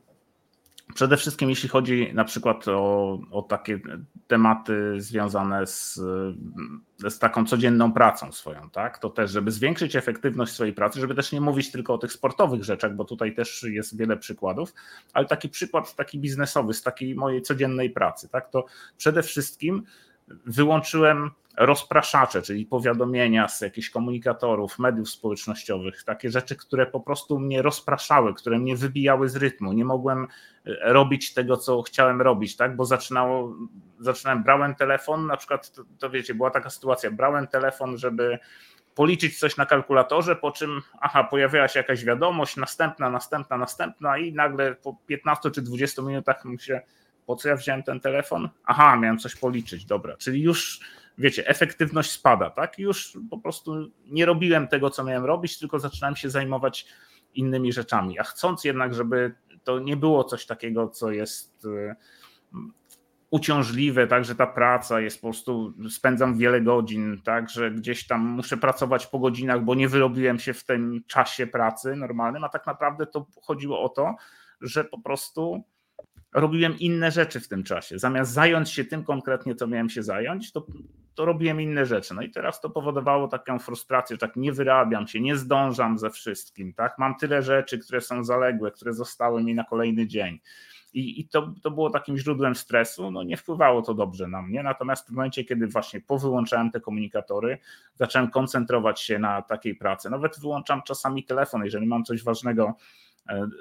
Przede 0.94 1.16
wszystkim 1.16 1.50
jeśli 1.50 1.68
chodzi 1.68 2.10
na 2.14 2.24
przykład 2.24 2.68
o, 2.68 3.18
o 3.30 3.42
takie 3.42 3.80
tematy 4.26 4.94
związane 5.00 5.66
z, 5.66 5.94
z 7.08 7.18
taką 7.18 7.44
codzienną 7.44 7.92
pracą 7.92 8.32
swoją, 8.32 8.70
tak? 8.70 8.98
To 8.98 9.10
też, 9.10 9.30
żeby 9.30 9.50
zwiększyć 9.50 9.96
efektywność 9.96 10.52
swojej 10.52 10.72
pracy, 10.72 11.00
żeby 11.00 11.14
też 11.14 11.32
nie 11.32 11.40
mówić 11.40 11.72
tylko 11.72 11.94
o 11.94 11.98
tych 11.98 12.12
sportowych 12.12 12.64
rzeczach, 12.64 12.94
bo 12.94 13.04
tutaj 13.04 13.34
też 13.34 13.62
jest 13.62 13.96
wiele 13.98 14.16
przykładów, 14.16 14.74
ale 15.12 15.26
taki 15.26 15.48
przykład 15.48 15.94
taki 15.94 16.18
biznesowy 16.18 16.74
z 16.74 16.82
takiej 16.82 17.14
mojej 17.14 17.42
codziennej 17.42 17.90
pracy, 17.90 18.28
tak? 18.28 18.50
To 18.50 18.64
przede 18.96 19.22
wszystkim 19.22 19.82
wyłączyłem 20.46 21.30
rozpraszacze, 21.58 22.42
czyli 22.42 22.66
powiadomienia 22.66 23.48
z 23.48 23.60
jakichś 23.60 23.90
komunikatorów, 23.90 24.78
mediów 24.78 25.10
społecznościowych, 25.10 26.04
takie 26.04 26.30
rzeczy, 26.30 26.56
które 26.56 26.86
po 26.86 27.00
prostu 27.00 27.38
mnie 27.38 27.62
rozpraszały, 27.62 28.34
które 28.34 28.58
mnie 28.58 28.76
wybijały 28.76 29.28
z 29.28 29.36
rytmu. 29.36 29.72
Nie 29.72 29.84
mogłem 29.84 30.26
e, 30.66 30.92
robić 30.92 31.34
tego, 31.34 31.56
co 31.56 31.82
chciałem 31.82 32.22
robić, 32.22 32.56
tak? 32.56 32.76
bo 32.76 32.84
zaczynało, 32.84 33.54
zaczynałem, 33.98 34.42
brałem 34.42 34.74
telefon, 34.74 35.26
na 35.26 35.36
przykład, 35.36 35.72
to, 35.72 35.82
to 35.98 36.10
wiecie, 36.10 36.34
była 36.34 36.50
taka 36.50 36.70
sytuacja, 36.70 37.10
brałem 37.10 37.46
telefon, 37.46 37.98
żeby 37.98 38.38
policzyć 38.94 39.38
coś 39.38 39.56
na 39.56 39.66
kalkulatorze, 39.66 40.36
po 40.36 40.50
czym, 40.50 40.82
aha, 41.00 41.24
pojawiała 41.24 41.68
się 41.68 41.80
jakaś 41.80 42.04
wiadomość, 42.04 42.56
następna, 42.56 43.10
następna, 43.10 43.58
następna 43.58 44.18
i 44.18 44.32
nagle 44.32 44.74
po 44.74 44.96
15 45.06 45.50
czy 45.50 45.62
20 45.62 46.02
minutach 46.02 46.44
myślę, 46.44 46.82
po 47.26 47.36
co 47.36 47.48
ja 47.48 47.56
wziąłem 47.56 47.82
ten 47.82 48.00
telefon? 48.00 48.48
Aha, 48.64 48.96
miałem 48.96 49.18
coś 49.18 49.36
policzyć, 49.36 49.84
dobra, 49.84 50.16
czyli 50.16 50.42
już 50.42 50.80
wiecie, 51.18 51.46
efektywność 51.46 52.10
spada, 52.10 52.50
tak? 52.50 52.78
Już 52.78 53.18
po 53.30 53.38
prostu 53.38 53.90
nie 54.06 54.26
robiłem 54.26 54.68
tego, 54.68 54.90
co 54.90 55.04
miałem 55.04 55.24
robić, 55.24 55.58
tylko 55.58 55.78
zaczynałem 55.78 56.16
się 56.16 56.30
zajmować 56.30 56.86
innymi 57.34 57.72
rzeczami. 57.72 58.18
A 58.18 58.22
chcąc 58.22 58.64
jednak, 58.64 58.94
żeby 58.94 59.34
to 59.64 59.78
nie 59.78 59.96
było 59.96 60.24
coś 60.24 60.46
takiego, 60.46 60.88
co 60.88 61.10
jest 61.10 61.64
y, 61.64 61.94
uciążliwe, 63.30 64.06
tak, 64.06 64.24
że 64.24 64.34
ta 64.34 64.46
praca 64.46 65.00
jest 65.00 65.20
po 65.20 65.26
prostu, 65.26 65.74
spędzam 65.90 66.38
wiele 66.38 66.60
godzin, 66.60 67.20
tak, 67.24 67.50
że 67.50 67.70
gdzieś 67.70 68.06
tam 68.06 68.20
muszę 68.20 68.56
pracować 68.56 69.06
po 69.06 69.18
godzinach, 69.18 69.64
bo 69.64 69.74
nie 69.74 69.88
wyrobiłem 69.88 70.38
się 70.38 70.54
w 70.54 70.64
tym 70.64 71.02
czasie 71.06 71.46
pracy 71.46 71.96
normalnym, 71.96 72.44
a 72.44 72.48
tak 72.48 72.66
naprawdę 72.66 73.06
to 73.06 73.26
chodziło 73.42 73.82
o 73.82 73.88
to, 73.88 74.14
że 74.60 74.84
po 74.84 75.00
prostu 75.00 75.64
robiłem 76.34 76.78
inne 76.78 77.10
rzeczy 77.10 77.40
w 77.40 77.48
tym 77.48 77.64
czasie. 77.64 77.98
Zamiast 77.98 78.32
zająć 78.32 78.70
się 78.70 78.84
tym 78.84 79.04
konkretnie, 79.04 79.54
co 79.54 79.66
miałem 79.66 79.90
się 79.90 80.02
zająć, 80.02 80.52
to, 80.52 80.66
to 81.18 81.24
robiłem 81.24 81.60
inne 81.60 81.86
rzeczy. 81.86 82.14
No 82.14 82.22
i 82.22 82.30
teraz 82.30 82.60
to 82.60 82.70
powodowało 82.70 83.28
taką 83.28 83.58
frustrację, 83.58 84.16
że 84.16 84.20
tak 84.20 84.36
nie 84.36 84.52
wyrabiam 84.52 85.08
się, 85.08 85.20
nie 85.20 85.36
zdążam 85.36 85.98
ze 85.98 86.10
wszystkim, 86.10 86.72
tak? 86.72 86.98
Mam 86.98 87.14
tyle 87.14 87.42
rzeczy, 87.42 87.78
które 87.78 88.00
są 88.00 88.24
zaległe, 88.24 88.70
które 88.70 88.94
zostały 88.94 89.44
mi 89.44 89.54
na 89.54 89.64
kolejny 89.64 90.06
dzień. 90.06 90.40
I, 90.94 91.20
i 91.20 91.28
to, 91.28 91.54
to 91.62 91.70
było 91.70 91.90
takim 91.90 92.18
źródłem 92.18 92.54
stresu, 92.54 93.10
no 93.10 93.22
nie 93.22 93.36
wpływało 93.36 93.82
to 93.82 93.94
dobrze 93.94 94.28
na 94.28 94.42
mnie, 94.42 94.62
natomiast 94.62 95.08
w 95.08 95.10
momencie, 95.10 95.44
kiedy 95.44 95.66
właśnie 95.66 96.00
powyłączałem 96.00 96.70
te 96.70 96.80
komunikatory, 96.80 97.58
zacząłem 97.94 98.30
koncentrować 98.30 99.00
się 99.00 99.18
na 99.18 99.42
takiej 99.42 99.74
pracy, 99.74 100.10
nawet 100.10 100.40
wyłączam 100.40 100.82
czasami 100.82 101.24
telefon, 101.24 101.64
jeżeli 101.64 101.86
mam 101.86 102.04
coś 102.04 102.24
ważnego 102.24 102.74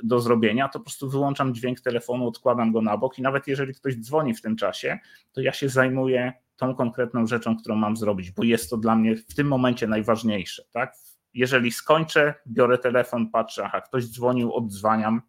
do 0.04 0.20
zrobienia, 0.20 0.68
to 0.68 0.80
po 0.80 0.86
prostu 0.86 1.10
wyłączam 1.10 1.56
dźwięk 1.56 1.80
telefonu, 1.80 2.28
odkładam 2.28 2.72
go 2.72 2.82
na 2.82 2.98
bok 2.98 3.20
i 3.20 3.22
nawet 3.22 3.48
jeżeli 3.48 3.74
ktoś 3.74 3.96
dzwoni 3.96 4.34
w 4.34 4.42
tym 4.42 4.56
czasie, 4.56 5.00
to 5.34 5.42
ja 5.42 5.54
się 5.54 5.70
zajmuję 5.70 6.34
tą 6.58 6.76
konkretną 6.76 7.28
rzeczą, 7.28 7.58
którą 7.58 7.76
mam 7.76 7.98
zrobić, 7.98 8.32
bo 8.32 8.44
jest 8.44 8.70
to 8.70 8.78
dla 8.78 8.96
mnie 8.96 9.16
w 9.16 9.36
tym 9.36 9.48
momencie 9.48 9.88
najważniejsze. 9.88 10.64
Tak? 10.72 10.96
Jeżeli 11.34 11.72
skończę, 11.72 12.34
biorę 12.48 12.78
telefon, 12.78 13.30
patrzę, 13.30 13.64
aha, 13.66 13.82
ktoś 13.82 14.06
dzwonił, 14.06 14.54
oddzwaniam 14.54 15.22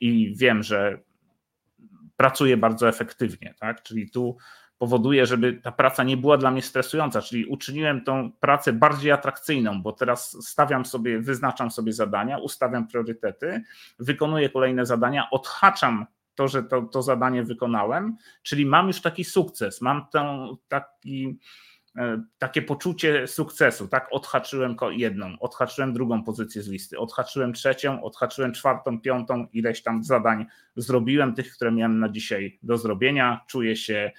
i 0.00 0.34
wiem, 0.36 0.62
że 0.62 0.98
pracuję 2.16 2.56
bardzo 2.56 2.88
efektywnie. 2.88 3.54
Tak? 3.60 3.82
Czyli 3.82 4.10
tu 4.10 4.36
powoduje, 4.82 5.26
żeby 5.26 5.52
ta 5.52 5.72
praca 5.72 6.04
nie 6.04 6.16
była 6.16 6.36
dla 6.36 6.50
mnie 6.50 6.62
stresująca, 6.62 7.22
czyli 7.22 7.46
uczyniłem 7.46 8.04
tą 8.04 8.32
pracę 8.40 8.72
bardziej 8.72 9.12
atrakcyjną, 9.12 9.82
bo 9.82 9.92
teraz 9.92 10.46
stawiam 10.48 10.84
sobie, 10.84 11.20
wyznaczam 11.20 11.70
sobie 11.70 11.92
zadania, 11.92 12.38
ustawiam 12.38 12.88
priorytety, 12.88 13.62
wykonuję 13.98 14.50
kolejne 14.50 14.86
zadania, 14.86 15.28
odhaczam 15.30 16.06
to, 16.34 16.48
że 16.48 16.62
to, 16.62 16.82
to 16.82 17.02
zadanie 17.02 17.42
wykonałem, 17.42 18.16
czyli 18.42 18.66
mam 18.66 18.86
już 18.86 19.00
taki 19.00 19.24
sukces, 19.24 19.80
mam 19.80 20.06
taki, 20.68 21.38
e, 21.96 22.22
takie 22.38 22.62
poczucie 22.62 23.26
sukcesu, 23.26 23.88
tak? 23.88 24.08
Odhaczyłem 24.10 24.76
jedną, 24.90 25.38
odhaczyłem 25.40 25.92
drugą 25.92 26.24
pozycję 26.24 26.62
z 26.62 26.68
listy, 26.68 26.98
odhaczyłem 26.98 27.52
trzecią, 27.52 28.02
odhaczyłem 28.02 28.52
czwartą, 28.52 29.00
piątą, 29.00 29.46
ileś 29.52 29.82
tam 29.82 30.04
zadań 30.04 30.46
zrobiłem, 30.76 31.34
tych, 31.34 31.52
które 31.52 31.72
miałem 31.72 31.98
na 31.98 32.08
dzisiaj 32.08 32.58
do 32.62 32.78
zrobienia, 32.78 33.40
czuję 33.46 33.76
się 33.76 34.12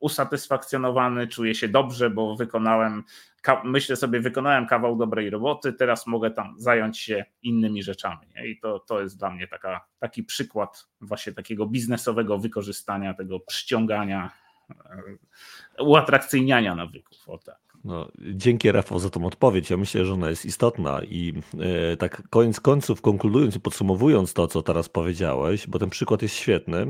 usatysfakcjonowany, 0.00 1.28
czuję 1.28 1.54
się 1.54 1.68
dobrze, 1.68 2.10
bo 2.10 2.36
wykonałem, 2.36 3.04
myślę 3.64 3.96
sobie, 3.96 4.20
wykonałem 4.20 4.66
kawał 4.66 4.96
dobrej 4.96 5.30
roboty, 5.30 5.72
teraz 5.72 6.06
mogę 6.06 6.30
tam 6.30 6.54
zająć 6.58 6.98
się 6.98 7.24
innymi 7.42 7.82
rzeczami. 7.82 8.26
I 8.44 8.60
to, 8.60 8.78
to 8.78 9.00
jest 9.00 9.18
dla 9.18 9.30
mnie 9.30 9.48
taka, 9.48 9.86
taki 9.98 10.24
przykład 10.24 10.88
właśnie 11.00 11.32
takiego 11.32 11.66
biznesowego 11.66 12.38
wykorzystania, 12.38 13.14
tego 13.14 13.40
przyciągania, 13.40 14.30
e, 14.70 15.84
uatrakcyjniania 15.84 16.74
nawyków. 16.74 17.28
O 17.28 17.38
tak. 17.38 17.65
No, 17.86 18.08
dzięki 18.18 18.72
Rafał 18.72 18.98
za 18.98 19.10
tą 19.10 19.26
odpowiedź. 19.26 19.70
Ja 19.70 19.76
myślę, 19.76 20.04
że 20.04 20.12
ona 20.12 20.30
jest 20.30 20.44
istotna 20.44 21.00
i 21.04 21.34
e, 21.92 21.96
tak 21.96 22.28
koniec 22.30 22.60
końców, 22.60 23.00
konkludując 23.00 23.56
i 23.56 23.60
podsumowując 23.60 24.32
to, 24.32 24.46
co 24.46 24.62
teraz 24.62 24.88
powiedziałeś, 24.88 25.66
bo 25.66 25.78
ten 25.78 25.90
przykład 25.90 26.22
jest 26.22 26.34
świetny, 26.34 26.86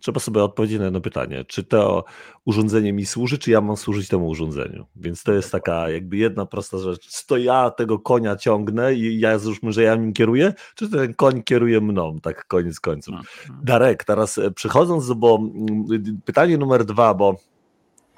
trzeba 0.00 0.20
sobie 0.20 0.44
odpowiedzieć 0.44 0.78
na 0.78 0.84
jedno 0.84 1.00
pytanie. 1.00 1.44
Czy 1.44 1.64
to 1.64 2.04
urządzenie 2.44 2.92
mi 2.92 3.06
służy, 3.06 3.38
czy 3.38 3.50
ja 3.50 3.60
mam 3.60 3.76
służyć 3.76 4.08
temu 4.08 4.28
urządzeniu? 4.28 4.86
Więc 4.96 5.22
to 5.22 5.32
jest 5.32 5.52
taka 5.52 5.90
jakby 5.90 6.16
jedna 6.16 6.46
prosta 6.46 6.78
rzecz. 6.78 7.08
Czy 7.08 7.26
to 7.26 7.36
ja 7.36 7.70
tego 7.70 7.98
konia 7.98 8.36
ciągnę 8.36 8.94
i 8.94 9.20
ja 9.20 9.38
zróżmy, 9.38 9.72
że 9.72 9.82
ja 9.82 9.94
nim 9.94 10.12
kieruję, 10.12 10.52
czy 10.74 10.90
ten 10.90 11.14
koń 11.14 11.42
kieruje 11.42 11.80
mną, 11.80 12.20
tak 12.20 12.46
koniec 12.46 12.80
końców. 12.80 13.14
No. 13.14 13.54
Darek, 13.62 14.04
teraz 14.04 14.38
e, 14.38 14.50
przechodząc, 14.50 15.12
bo 15.12 15.38
pytanie 16.24 16.58
numer 16.58 16.84
dwa, 16.84 17.14
bo 17.14 17.36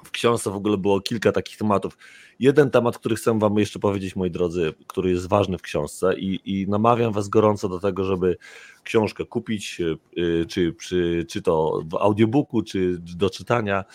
w 0.09 0.11
książce 0.11 0.51
w 0.51 0.55
ogóle 0.55 0.77
było 0.77 1.01
kilka 1.01 1.31
takich 1.31 1.57
tematów. 1.57 1.97
Jeden 2.39 2.71
temat, 2.71 2.97
który 2.97 3.15
chcę 3.15 3.39
Wam 3.39 3.57
jeszcze 3.57 3.79
powiedzieć, 3.79 4.15
moi 4.15 4.31
drodzy, 4.31 4.73
który 4.87 5.09
jest 5.09 5.27
ważny 5.27 5.57
w 5.57 5.61
książce 5.61 6.19
i, 6.19 6.39
i 6.45 6.67
namawiam 6.67 7.13
Was 7.13 7.29
gorąco 7.29 7.69
do 7.69 7.79
tego, 7.79 8.03
żeby 8.03 8.37
książkę 8.83 9.25
kupić, 9.25 9.81
y, 10.17 10.45
czy, 10.45 10.75
czy, 10.81 11.25
czy 11.29 11.41
to 11.41 11.81
w 11.89 11.95
audiobooku, 11.95 12.61
czy 12.61 12.97
do 12.99 13.29
czytania 13.29 13.85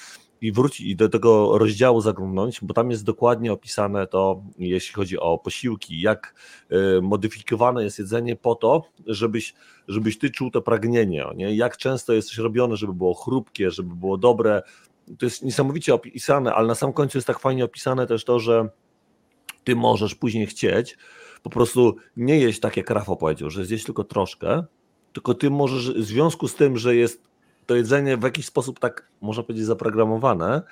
i 0.41 0.53
wrócić 0.53 0.87
i 0.87 0.97
do 0.97 1.09
tego 1.09 1.59
rozdziału 1.59 2.01
zaglądnąć, 2.01 2.61
bo 2.63 2.75
tam 2.75 2.91
jest 2.91 3.05
dokładnie 3.05 3.53
opisane 3.53 4.07
to, 4.07 4.43
jeśli 4.59 4.95
chodzi 4.95 5.19
o 5.19 5.39
posiłki, 5.39 6.01
jak 6.01 6.35
y, 6.99 7.03
modyfikowane 7.03 7.85
jest 7.85 7.99
jedzenie 7.99 8.37
po 8.37 8.55
to, 8.55 8.83
żebyś, 9.07 9.55
żebyś 9.89 10.19
ty 10.19 10.31
czuł 10.31 10.51
to 10.51 10.63
pragnienie, 10.63 11.27
nie? 11.37 11.57
jak 11.57 11.77
często 11.77 12.13
jest 12.13 12.29
coś 12.29 12.39
robione, 12.39 12.77
żeby 12.77 12.93
było 12.93 13.15
chrupkie, 13.15 13.71
żeby 13.71 13.95
było 13.95 14.19
dobre, 14.19 14.63
to 15.19 15.27
jest 15.27 15.43
niesamowicie 15.43 15.95
opisane, 15.95 16.55
ale 16.55 16.69
na 16.69 16.75
sam 16.75 16.93
końcu 16.93 17.19
jest 17.19 17.27
tak 17.27 17.39
fajnie 17.39 17.65
opisane 17.65 18.07
też 18.07 18.25
to, 18.25 18.41
że 18.41 18.69
ty 19.65 19.77
możesz 19.77 20.15
później 20.15 20.47
chcieć 20.47 20.97
po 21.45 21.51
prostu 21.51 21.97
nie 22.17 22.39
jeść 22.39 22.61
tak, 22.61 22.77
jak 22.77 22.91
Rafał 22.91 23.17
powiedział, 23.17 23.51
że 23.51 23.65
zjeść 23.65 23.85
tylko 23.85 24.05
troszkę, 24.05 24.65
tylko 25.13 25.35
ty 25.35 25.51
możesz 25.51 25.91
w 25.91 26.05
związku 26.05 26.49
z 26.49 26.55
tym, 26.55 26.79
że 26.79 26.97
jest 26.97 27.23
to 27.67 27.77
jedzenie 27.77 28.17
w 28.17 28.23
jakiś 28.23 28.47
sposób 28.47 28.81
tak, 28.81 29.09
można 29.21 29.43
powiedzieć, 29.43 29.67
zaprogramowane, 29.67 30.63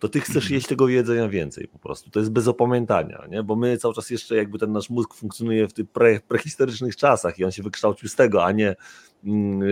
to 0.00 0.08
ty 0.08 0.20
chcesz 0.20 0.36
mhm. 0.36 0.54
jeść 0.54 0.66
tego 0.66 0.88
jedzenia 0.88 1.28
więcej 1.28 1.68
po 1.68 1.78
prostu. 1.78 2.10
To 2.10 2.20
jest 2.20 2.32
bez 2.32 2.48
opamiętania, 2.48 3.24
nie? 3.30 3.42
bo 3.42 3.56
my 3.56 3.78
cały 3.78 3.94
czas 3.94 4.10
jeszcze 4.10 4.36
jakby 4.36 4.58
ten 4.58 4.72
nasz 4.72 4.90
mózg 4.90 5.14
funkcjonuje 5.14 5.68
w 5.68 5.72
tych 5.72 5.90
pre, 5.90 6.20
prehistorycznych 6.20 6.96
czasach 6.96 7.38
i 7.38 7.44
on 7.44 7.50
się 7.50 7.62
wykształcił 7.62 8.08
z 8.08 8.14
tego, 8.14 8.44
a 8.44 8.52
nie 8.52 8.76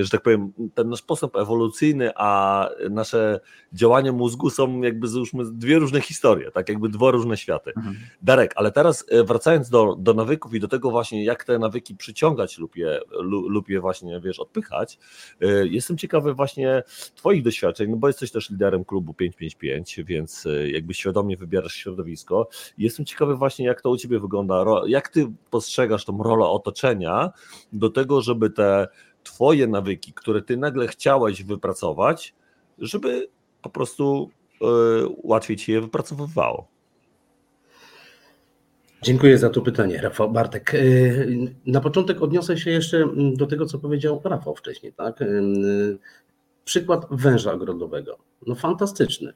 że 0.03 0.11
tak 0.11 0.23
powiem, 0.23 0.53
ten 0.75 0.89
nasz 0.89 1.03
postęp 1.03 1.37
ewolucyjny, 1.37 2.11
a 2.17 2.69
nasze 2.91 3.41
działania 3.73 4.13
mózgu 4.13 4.51
są 4.51 4.83
jakby 4.83 5.09
załóżmy 5.09 5.45
dwie 5.53 5.79
różne 5.79 6.01
historie, 6.01 6.51
tak 6.51 6.69
jakby 6.69 6.89
dwa 6.89 7.11
różne 7.11 7.37
światy. 7.37 7.73
Mhm. 7.77 7.97
Darek, 8.23 8.53
ale 8.57 8.73
teraz 8.73 9.05
e, 9.09 9.25
wracając 9.25 9.71
do, 9.71 9.97
do 9.99 10.15
nawyków 10.15 10.55
i 10.55 10.61
do 10.61 10.69
tego 10.69 10.91
właśnie, 10.91 11.25
jak 11.25 11.45
te 11.45 11.59
nawyki 11.59 11.95
przyciągać 11.95 12.59
lub 12.59 12.77
je, 12.77 13.01
lub 13.49 13.69
je 13.69 13.81
właśnie, 13.81 14.21
wiesz, 14.21 14.39
odpychać, 14.39 14.99
e, 15.41 15.67
jestem 15.67 15.99
ciekawy 15.99 16.35
właśnie 16.35 16.83
twoich 17.15 17.43
doświadczeń, 17.43 17.91
no 17.91 17.97
bo 17.97 18.07
jesteś 18.07 18.31
też 18.31 18.51
liderem 18.51 18.85
klubu 18.85 19.15
555, 19.15 20.01
więc 20.05 20.47
e, 20.47 20.71
jakby 20.71 20.95
świadomie 20.95 21.37
wybierasz 21.37 21.75
środowisko. 21.75 22.49
Jestem 22.79 23.07
ciekawy 23.07 23.37
właśnie, 23.37 23.67
jak 23.67 23.83
to 23.83 23.91
u 23.91 23.97
ciebie 23.97 24.19
wygląda, 24.19 24.65
jak 24.87 25.09
ty 25.09 25.33
postrzegasz 25.51 26.05
tą 26.05 26.23
rolę 26.23 26.47
otoczenia 26.47 27.31
do 27.73 27.91
tego, 27.91 28.23
żeby 28.23 28.51
te 28.51 28.89
Twoje 29.27 29.67
nawyki, 29.67 30.12
które 30.12 30.43
Ty 30.43 30.57
nagle 30.57 30.89
chciałeś 30.89 31.43
wypracować, 31.43 32.35
żeby 32.79 33.29
po 33.62 33.71
prostu 33.71 34.31
yy, 34.61 34.69
łatwiej 35.23 35.57
Ci 35.57 35.73
je 35.73 35.81
wypracowywało? 35.81 36.69
Dziękuję 39.03 39.39
za 39.39 39.51
to 39.51 39.62
pytanie, 39.62 40.01
Rafał 40.03 40.33
Bartek. 40.33 40.75
Y, 40.75 41.55
na 41.67 41.81
początek 41.81 42.23
odniosę 42.23 42.59
się 42.59 42.71
jeszcze 42.71 43.09
do 43.35 43.47
tego, 43.47 43.67
co 43.67 43.79
powiedział 43.79 44.21
Rafał 44.25 44.55
wcześniej. 44.55 44.93
Tak? 44.93 45.23
Y, 45.23 45.99
przykład 46.65 47.07
węża 47.11 47.53
ogrodowego. 47.53 48.19
No 48.47 48.55
fantastyczny. 48.55 49.33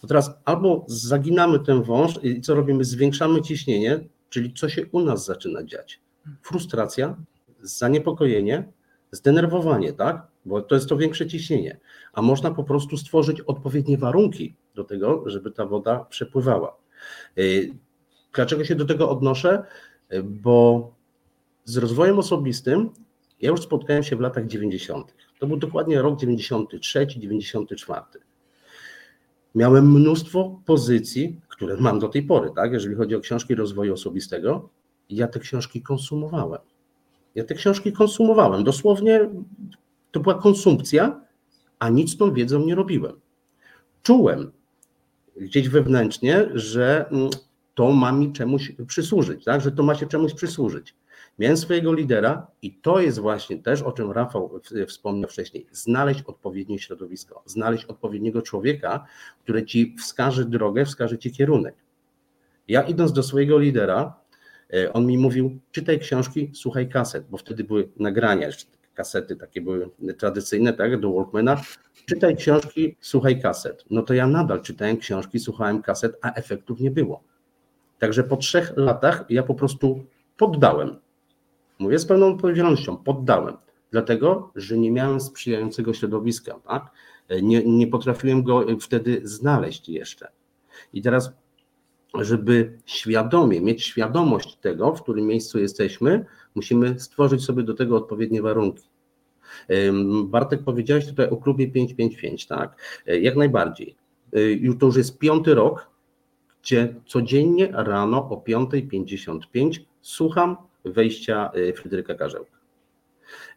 To 0.00 0.06
teraz 0.06 0.30
albo 0.44 0.84
zaginamy 0.88 1.58
ten 1.58 1.82
wąż 1.82 2.18
i 2.22 2.40
co 2.40 2.54
robimy? 2.54 2.84
Zwiększamy 2.84 3.42
ciśnienie, 3.42 4.00
czyli 4.30 4.54
co 4.54 4.68
się 4.68 4.86
u 4.92 5.00
nas 5.00 5.24
zaczyna 5.24 5.64
dziać? 5.64 6.00
Frustracja, 6.42 7.16
zaniepokojenie, 7.62 8.72
zdenerwowanie, 9.10 9.92
tak? 9.92 10.26
Bo 10.44 10.62
to 10.62 10.74
jest 10.74 10.88
to 10.88 10.96
większe 10.96 11.26
ciśnienie. 11.26 11.80
A 12.12 12.22
można 12.22 12.50
po 12.50 12.64
prostu 12.64 12.96
stworzyć 12.96 13.40
odpowiednie 13.40 13.98
warunki 13.98 14.56
do 14.74 14.84
tego, 14.84 15.22
żeby 15.26 15.50
ta 15.50 15.66
woda 15.66 16.04
przepływała. 16.04 16.76
Y, 17.38 17.74
dlaczego 18.34 18.64
się 18.64 18.74
do 18.74 18.84
tego 18.84 19.10
odnoszę? 19.10 19.64
Y, 20.12 20.22
bo 20.22 20.90
z 21.64 21.76
rozwojem 21.76 22.18
osobistym 22.18 22.90
ja 23.40 23.50
już 23.50 23.62
spotkałem 23.62 24.02
się 24.02 24.16
w 24.16 24.20
latach 24.20 24.46
90. 24.46 25.14
To 25.38 25.46
był 25.46 25.56
dokładnie 25.56 26.02
rok 26.02 26.20
93, 26.20 27.06
94. 27.06 28.02
Miałem 29.54 29.92
mnóstwo 29.92 30.60
pozycji, 30.66 31.40
które 31.48 31.76
mam 31.76 31.98
do 31.98 32.08
tej 32.08 32.22
pory, 32.22 32.50
tak? 32.56 32.72
Jeżeli 32.72 32.94
chodzi 32.94 33.14
o 33.14 33.20
książki 33.20 33.54
rozwoju 33.54 33.94
osobistego, 33.94 34.68
ja 35.10 35.26
te 35.28 35.40
książki 35.40 35.82
konsumowałem. 35.82 36.60
Ja 37.34 37.44
te 37.44 37.54
książki 37.54 37.92
konsumowałem. 37.92 38.64
Dosłownie 38.64 39.28
to 40.10 40.20
była 40.20 40.34
konsumpcja, 40.34 41.20
a 41.78 41.88
nic 41.88 42.10
z 42.10 42.16
tą 42.16 42.32
wiedzą 42.32 42.66
nie 42.66 42.74
robiłem. 42.74 43.20
Czułem 44.02 44.52
gdzieś 45.36 45.68
wewnętrznie, 45.68 46.48
że 46.54 47.08
mm, 47.10 47.30
to 47.74 47.92
ma 47.92 48.12
mi 48.12 48.32
czemuś 48.32 48.72
przysłużyć, 48.86 49.44
tak? 49.44 49.60
że 49.60 49.72
to 49.72 49.82
ma 49.82 49.94
się 49.94 50.06
czemuś 50.06 50.34
przysłużyć. 50.34 50.94
Miałem 51.38 51.56
swojego 51.56 51.92
lidera 51.92 52.46
i 52.62 52.74
to 52.74 53.00
jest 53.00 53.18
właśnie 53.18 53.58
też, 53.58 53.82
o 53.82 53.92
czym 53.92 54.12
Rafał 54.12 54.60
wspomniał 54.86 55.30
wcześniej, 55.30 55.66
znaleźć 55.72 56.22
odpowiednie 56.22 56.78
środowisko, 56.78 57.42
znaleźć 57.46 57.84
odpowiedniego 57.84 58.42
człowieka, 58.42 59.06
który 59.42 59.64
ci 59.66 59.96
wskaże 59.98 60.44
drogę, 60.44 60.84
wskaże 60.84 61.18
ci 61.18 61.32
kierunek. 61.32 61.74
Ja 62.68 62.82
idąc 62.82 63.12
do 63.12 63.22
swojego 63.22 63.58
lidera, 63.58 64.19
on 64.92 65.06
mi 65.06 65.18
mówił, 65.18 65.58
czytaj 65.70 65.98
książki, 65.98 66.50
słuchaj 66.54 66.88
kaset, 66.88 67.24
bo 67.30 67.36
wtedy 67.36 67.64
były 67.64 67.88
nagrania, 67.96 68.48
kasety 68.94 69.36
takie 69.36 69.60
były 69.60 69.90
tradycyjne, 70.18 70.72
tak, 70.72 71.00
do 71.00 71.12
Walkmana. 71.12 71.62
Czytaj 72.06 72.36
książki, 72.36 72.96
słuchaj 73.00 73.40
kaset. 73.40 73.84
No 73.90 74.02
to 74.02 74.14
ja 74.14 74.26
nadal 74.26 74.62
czytałem 74.62 74.96
książki, 74.96 75.38
słuchałem 75.38 75.82
kaset, 75.82 76.16
a 76.22 76.32
efektów 76.32 76.80
nie 76.80 76.90
było. 76.90 77.22
Także 77.98 78.24
po 78.24 78.36
trzech 78.36 78.72
latach 78.76 79.24
ja 79.28 79.42
po 79.42 79.54
prostu 79.54 80.04
poddałem. 80.36 80.96
Mówię 81.78 81.98
z 81.98 82.06
pełną 82.06 82.34
odpowiedzialnością, 82.34 82.96
poddałem. 82.96 83.56
Dlatego, 83.90 84.52
że 84.56 84.78
nie 84.78 84.92
miałem 84.92 85.20
sprzyjającego 85.20 85.94
środowiska, 85.94 86.60
tak? 86.68 86.90
Nie, 87.42 87.64
nie 87.64 87.86
potrafiłem 87.86 88.42
go 88.42 88.66
wtedy 88.80 89.20
znaleźć 89.24 89.88
jeszcze. 89.88 90.28
I 90.92 91.02
teraz, 91.02 91.32
żeby 92.24 92.78
świadomie, 92.86 93.60
mieć 93.60 93.84
świadomość 93.84 94.56
tego, 94.56 94.94
w 94.94 95.02
którym 95.02 95.26
miejscu 95.26 95.58
jesteśmy, 95.58 96.24
musimy 96.54 97.00
stworzyć 97.00 97.44
sobie 97.44 97.62
do 97.62 97.74
tego 97.74 97.96
odpowiednie 97.96 98.42
warunki. 98.42 98.90
Bartek, 100.24 100.62
powiedziałeś 100.64 101.06
tutaj 101.06 101.28
o 101.28 101.36
klubie 101.36 101.68
555, 101.68 102.46
tak? 102.46 102.76
Jak 103.06 103.36
najbardziej. 103.36 103.96
Już 104.60 104.78
to 104.78 104.86
już 104.86 104.96
jest 104.96 105.18
piąty 105.18 105.54
rok, 105.54 105.90
gdzie 106.62 106.94
codziennie 107.06 107.68
rano 107.72 108.28
o 108.30 108.44
5.55 108.48 109.80
słucham 110.02 110.56
wejścia 110.84 111.50
y, 111.56 111.72
Fryderyka 111.72 112.14
Karzełka. 112.14 112.59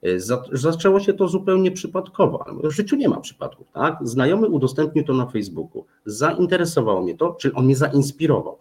Y, 0.05 0.19
zaczęło 0.51 0.99
się 0.99 1.13
to 1.13 1.27
zupełnie 1.27 1.71
przypadkowo, 1.71 2.45
w 2.63 2.71
życiu 2.71 2.95
nie 2.95 3.09
ma 3.09 3.19
przypadków. 3.19 3.67
Tak? 3.71 3.97
Znajomy 4.01 4.47
udostępnił 4.47 5.03
to 5.03 5.13
na 5.13 5.25
Facebooku. 5.25 5.85
Zainteresowało 6.05 7.01
mnie 7.01 7.17
to, 7.17 7.33
czy 7.33 7.53
on 7.53 7.65
mnie 7.65 7.75
zainspirował. 7.75 8.57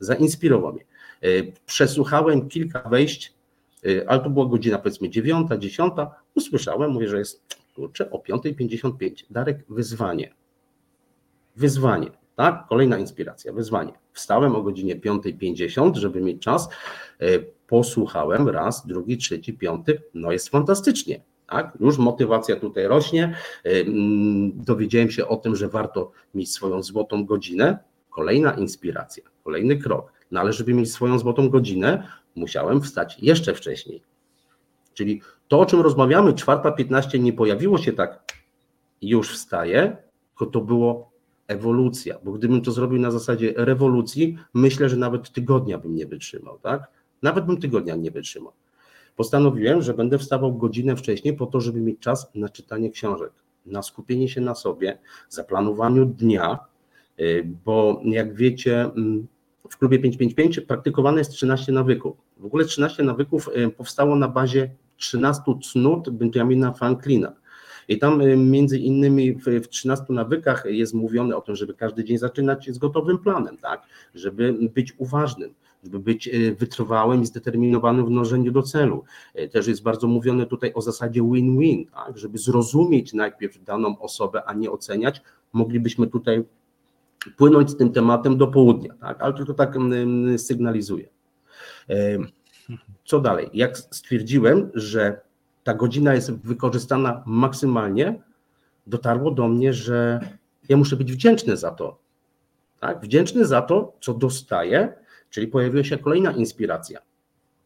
Zainspirował 0.00 0.72
mnie. 0.72 0.84
Y, 1.24 1.52
przesłuchałem 1.66 2.48
kilka 2.48 2.88
wejść, 2.88 3.36
ale 4.06 4.20
to 4.20 4.30
była 4.30 4.46
godzina 4.46 4.78
powiedzmy 4.78 5.08
dziewiąta, 5.10 5.58
dziesiąta. 5.58 6.14
Usłyszałem, 6.34 6.90
mówię, 6.90 7.08
że 7.08 7.18
jest 7.18 7.56
kurczę 7.74 8.10
o 8.10 8.18
5.55. 8.18 9.24
Darek, 9.30 9.64
wyzwanie. 9.68 10.34
Wyzwanie. 11.56 12.10
Tak? 12.36 12.66
Kolejna 12.68 12.98
inspiracja, 12.98 13.52
wyzwanie. 13.52 13.92
Wstałem 14.12 14.56
o 14.56 14.62
godzinie 14.62 14.96
5.50, 14.96 15.94
żeby 15.94 16.20
mieć 16.20 16.42
czas. 16.42 16.68
E, 17.20 17.26
posłuchałem 17.66 18.48
raz, 18.48 18.86
drugi, 18.86 19.16
trzeci, 19.16 19.54
piąty. 19.54 20.02
No 20.14 20.32
jest 20.32 20.48
fantastycznie. 20.48 21.20
Tak? 21.46 21.72
Już 21.80 21.98
motywacja 21.98 22.56
tutaj 22.56 22.86
rośnie. 22.86 23.36
E, 23.64 23.70
mm, 23.70 24.52
dowiedziałem 24.54 25.10
się 25.10 25.28
o 25.28 25.36
tym, 25.36 25.56
że 25.56 25.68
warto 25.68 26.12
mieć 26.34 26.52
swoją 26.52 26.82
złotą 26.82 27.24
godzinę. 27.24 27.78
Kolejna 28.10 28.52
inspiracja, 28.52 29.24
kolejny 29.44 29.76
krok. 29.76 30.12
No 30.30 30.40
ale 30.40 30.52
żeby 30.52 30.74
mieć 30.74 30.92
swoją 30.92 31.18
złotą 31.18 31.48
godzinę, 31.48 32.08
musiałem 32.34 32.82
wstać 32.82 33.18
jeszcze 33.22 33.54
wcześniej. 33.54 34.02
Czyli 34.94 35.22
to, 35.48 35.60
o 35.60 35.66
czym 35.66 35.80
rozmawiamy, 35.80 36.32
4.15 36.32 37.20
nie 37.20 37.32
pojawiło 37.32 37.78
się 37.78 37.92
tak, 37.92 38.32
już 39.02 39.34
wstaję, 39.34 39.96
tylko 40.28 40.52
to 40.52 40.60
było 40.60 41.15
ewolucja, 41.48 42.18
bo 42.24 42.32
gdybym 42.32 42.62
to 42.62 42.72
zrobił 42.72 43.00
na 43.00 43.10
zasadzie 43.10 43.54
rewolucji, 43.56 44.38
myślę, 44.54 44.88
że 44.88 44.96
nawet 44.96 45.32
tygodnia 45.32 45.78
bym 45.78 45.94
nie 45.94 46.06
wytrzymał, 46.06 46.58
tak? 46.58 46.90
Nawet 47.22 47.46
bym 47.46 47.56
tygodnia 47.56 47.96
nie 47.96 48.10
wytrzymał. 48.10 48.52
Postanowiłem, 49.16 49.82
że 49.82 49.94
będę 49.94 50.18
wstawał 50.18 50.56
godzinę 50.56 50.96
wcześniej 50.96 51.36
po 51.36 51.46
to, 51.46 51.60
żeby 51.60 51.80
mieć 51.80 51.98
czas 51.98 52.30
na 52.34 52.48
czytanie 52.48 52.90
książek, 52.90 53.32
na 53.66 53.82
skupienie 53.82 54.28
się 54.28 54.40
na 54.40 54.54
sobie, 54.54 54.98
zaplanowaniu 55.28 56.06
dnia, 56.06 56.58
y, 57.20 57.46
bo 57.64 58.00
jak 58.04 58.34
wiecie, 58.34 58.80
mm, 58.80 59.26
w 59.70 59.76
klubie 59.76 59.98
555 59.98 60.60
praktykowane 60.60 61.18
jest 61.18 61.30
13 61.30 61.72
nawyków. 61.72 62.16
W 62.36 62.44
ogóle 62.44 62.64
13 62.64 63.02
nawyków 63.02 63.48
y, 63.56 63.70
powstało 63.70 64.16
na 64.16 64.28
bazie 64.28 64.70
13 64.96 65.42
cnót 65.62 66.10
Benjamina 66.10 66.72
Franklina. 66.72 67.32
I 67.88 67.98
tam 67.98 68.20
y, 68.20 68.36
między 68.36 68.78
innymi 68.78 69.32
w, 69.32 69.44
w 69.44 69.68
13 69.68 70.04
nawykach 70.08 70.64
jest 70.66 70.94
mówione 70.94 71.36
o 71.36 71.40
tym, 71.40 71.56
żeby 71.56 71.74
każdy 71.74 72.04
dzień 72.04 72.18
zaczynać 72.18 72.70
z 72.70 72.78
gotowym 72.78 73.18
planem, 73.18 73.56
tak? 73.56 73.82
Żeby 74.14 74.52
być 74.52 74.94
uważnym, 74.98 75.54
żeby 75.84 75.98
być 75.98 76.28
y, 76.28 76.56
wytrwałym 76.58 77.22
i 77.22 77.26
zdeterminowanym 77.26 78.06
w 78.06 78.10
dążeniu 78.10 78.52
do 78.52 78.62
celu. 78.62 79.04
Y, 79.38 79.48
też 79.48 79.66
jest 79.66 79.82
bardzo 79.82 80.06
mówione 80.06 80.46
tutaj 80.46 80.72
o 80.74 80.82
zasadzie 80.82 81.22
win-win, 81.22 81.86
tak? 81.86 82.18
żeby 82.18 82.38
zrozumieć 82.38 83.12
najpierw 83.12 83.64
daną 83.64 83.98
osobę, 83.98 84.44
a 84.44 84.54
nie 84.54 84.70
oceniać. 84.70 85.22
Moglibyśmy 85.52 86.06
tutaj 86.06 86.44
płynąć 87.36 87.70
z 87.70 87.76
tym 87.76 87.92
tematem 87.92 88.36
do 88.36 88.46
południa, 88.46 88.94
tak? 89.00 89.22
ale 89.22 89.34
tylko 89.34 89.54
tak 89.54 89.76
mm, 89.76 90.38
sygnalizuję. 90.38 91.08
Co 93.04 93.20
dalej? 93.20 93.48
Jak 93.52 93.76
stwierdziłem, 93.78 94.70
że 94.74 95.20
ta 95.66 95.74
godzina 95.74 96.14
jest 96.14 96.32
wykorzystana 96.32 97.22
maksymalnie, 97.26 98.22
dotarło 98.86 99.30
do 99.30 99.48
mnie, 99.48 99.72
że 99.72 100.20
ja 100.68 100.76
muszę 100.76 100.96
być 100.96 101.12
wdzięczny 101.12 101.56
za 101.56 101.70
to. 101.70 101.98
Tak? 102.80 103.00
Wdzięczny 103.00 103.46
za 103.46 103.62
to, 103.62 103.92
co 104.00 104.14
dostaję, 104.14 104.92
czyli 105.30 105.48
pojawiła 105.48 105.84
się 105.84 105.98
kolejna 105.98 106.32
inspiracja. 106.32 107.00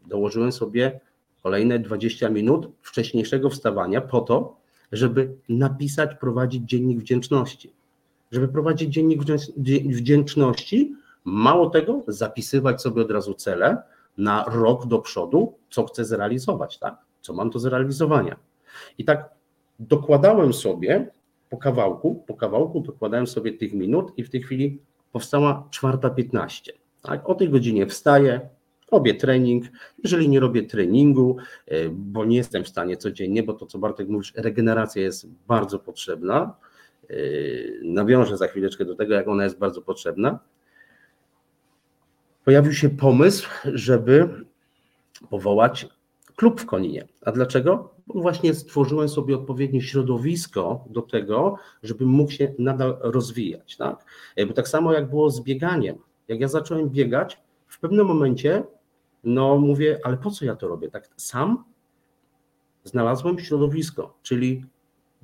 Dołożyłem 0.07 0.53
sobie 0.53 1.01
kolejne 1.43 1.79
20 1.79 2.29
minut 2.29 2.69
wcześniejszego 2.83 3.51
wstawania 3.51 4.01
po 4.01 4.21
to, 4.21 4.57
żeby 4.93 5.35
napisać, 5.49 6.11
prowadzić 6.15 6.65
dziennik 6.65 6.99
wdzięczności. 6.99 7.73
Żeby 8.33 8.49
prowadzić 8.49 8.95
dziennik 8.95 9.23
wdzięczności, 9.87 10.95
mało 11.25 11.71
tego, 11.71 12.03
zapisywać 12.09 12.83
sobie 12.83 13.03
od 13.03 13.11
razu 13.11 13.35
cele 13.35 13.83
na 14.19 14.45
rok 14.45 14.87
do 14.87 14.99
przodu, 14.99 15.55
co 15.71 15.85
chcę 15.85 16.05
zrealizować, 16.05 16.79
tak? 16.79 17.10
Co 17.21 17.35
mam 17.35 17.51
do 17.51 17.59
zrealizowania. 17.59 18.37
I 18.99 19.05
tak 19.05 19.31
dokładałem 19.79 20.53
sobie 20.53 21.11
po 21.51 21.57
kawałku, 21.57 22.25
po 22.27 22.35
kawałku 22.35 22.81
dokładałem 22.81 23.27
sobie 23.27 23.53
tych 23.53 23.73
minut 23.73 24.13
i 24.17 24.25
w 24.25 24.31
tej 24.31 24.43
chwili 24.43 24.79
powstała 25.13 25.69
czwarta 25.71 26.11
piętnaście. 26.11 26.73
Tak? 27.03 27.29
O 27.29 27.35
tej 27.35 27.49
godzinie 27.49 27.87
wstaję, 27.87 28.41
robię 28.93 29.15
trening. 29.15 29.65
Jeżeli 30.05 30.29
nie 30.29 30.41
robię 30.41 30.63
treningu, 30.63 31.37
e, 31.67 31.89
bo 31.89 32.25
nie 32.25 32.37
jestem 32.37 32.65
w 32.65 32.69
stanie 32.69 32.97
codziennie, 32.97 33.43
bo 33.43 33.53
to 33.53 33.67
co 33.67 33.79
Bartek 33.79 34.09
mówisz, 34.09 34.33
regeneracja 34.37 35.03
jest 35.03 35.27
bardzo 35.47 35.79
potrzebna. 35.79 36.55
E, 37.11 37.15
nawiążę 37.83 38.37
za 38.37 38.47
chwileczkę 38.47 38.85
do 38.85 38.95
tego, 38.95 39.15
jak 39.15 39.29
ona 39.29 39.45
jest 39.45 39.59
bardzo 39.59 39.83
potrzebna. 39.83 40.39
Pojawił 42.45 42.73
się 42.73 42.91
pomysł, 42.91 43.49
żeby 43.65 44.29
powołać 45.31 45.89
klub 46.41 46.61
w 46.61 46.67
Koninie. 46.67 47.09
A 47.25 47.33
dlaczego? 47.33 47.95
Bo 48.07 48.21
właśnie 48.21 48.55
stworzyłem 48.55 49.09
sobie 49.09 49.35
odpowiednie 49.35 49.83
środowisko 49.83 50.85
do 50.91 51.03
tego, 51.03 51.57
żeby 51.83 52.07
mógł 52.07 52.31
się 52.31 52.55
nadal 52.59 52.97
rozwijać. 53.01 53.77
Tak? 53.77 54.05
Bo 54.49 54.55
tak 54.55 54.69
samo 54.69 54.93
jak 54.93 55.11
było 55.11 55.31
z 55.31 55.41
bieganiem. 55.41 55.99
Jak 56.29 56.41
ja 56.41 56.49
zacząłem 56.49 56.91
biegać, 56.91 57.43
w 57.67 57.81
pewnym 57.81 58.07
momencie, 58.07 58.63
no 59.25 59.59
mówię, 59.59 60.01
ale 60.05 60.17
po 60.17 60.31
co 60.31 60.45
ja 60.45 60.57
to 60.57 60.69
robię? 60.69 60.91
Tak 60.91 61.09
sam 61.17 61.65
znalazłem 62.85 63.39
środowisko, 63.39 64.19
czyli 64.23 64.65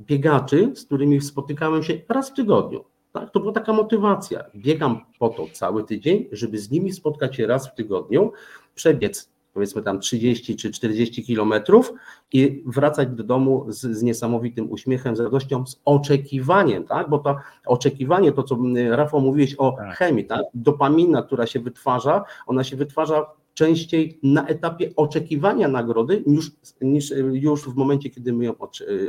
biegaczy, 0.01 0.73
z 0.75 0.85
którymi 0.85 1.21
spotykałem 1.21 1.83
się 1.83 2.01
raz 2.09 2.31
w 2.31 2.35
tygodniu. 2.35 2.85
Tak? 3.13 3.31
To 3.31 3.41
była 3.41 3.53
taka 3.53 3.73
motywacja. 3.73 4.45
Biegam 4.57 5.01
po 5.19 5.29
to 5.29 5.47
cały 5.53 5.85
tydzień, 5.85 6.29
żeby 6.33 6.59
z 6.59 6.71
nimi 6.71 6.93
spotkać 6.93 7.37
się 7.37 7.47
raz 7.47 7.69
w 7.69 7.75
tygodniu, 7.75 8.33
przebiec 8.75 9.36
powiedzmy 9.57 9.83
tam 9.83 10.01
30 10.01 10.57
czy 10.57 10.71
40 10.71 11.25
kilometrów 11.25 11.93
i 12.33 12.63
wracać 12.67 13.09
do 13.09 13.25
domu 13.25 13.67
z, 13.69 13.81
z, 13.81 14.03
niesamowitym 14.03 14.71
uśmiechem, 14.71 15.17
z 15.17 15.21
radością, 15.21 15.67
z 15.67 15.81
oczekiwaniem, 15.85 16.85
tak? 16.85 17.11
Bo 17.11 17.19
to 17.19 17.37
oczekiwanie, 17.67 18.33
to 18.33 18.43
co 18.43 18.59
Rafał 18.91 19.21
mówiłeś 19.21 19.55
o 19.55 19.73
tak. 19.73 19.97
chemii, 19.97 20.25
tak? 20.25 20.43
Dopamina, 20.55 21.23
która 21.23 21.47
się 21.47 21.61
wytwarza, 21.61 22.25
ona 22.47 22.65
się 22.65 22.77
wytwarza 22.77 23.27
częściej 23.55 24.19
na 24.23 24.47
etapie 24.47 24.91
oczekiwania 24.97 25.69
nagrody 25.69 26.23
niż, 26.27 26.51
niż 26.81 27.13
już 27.33 27.69
w 27.69 27.75
momencie, 27.75 28.11
kiedy 28.11 28.33
my 28.33 28.45
ją 28.45 28.55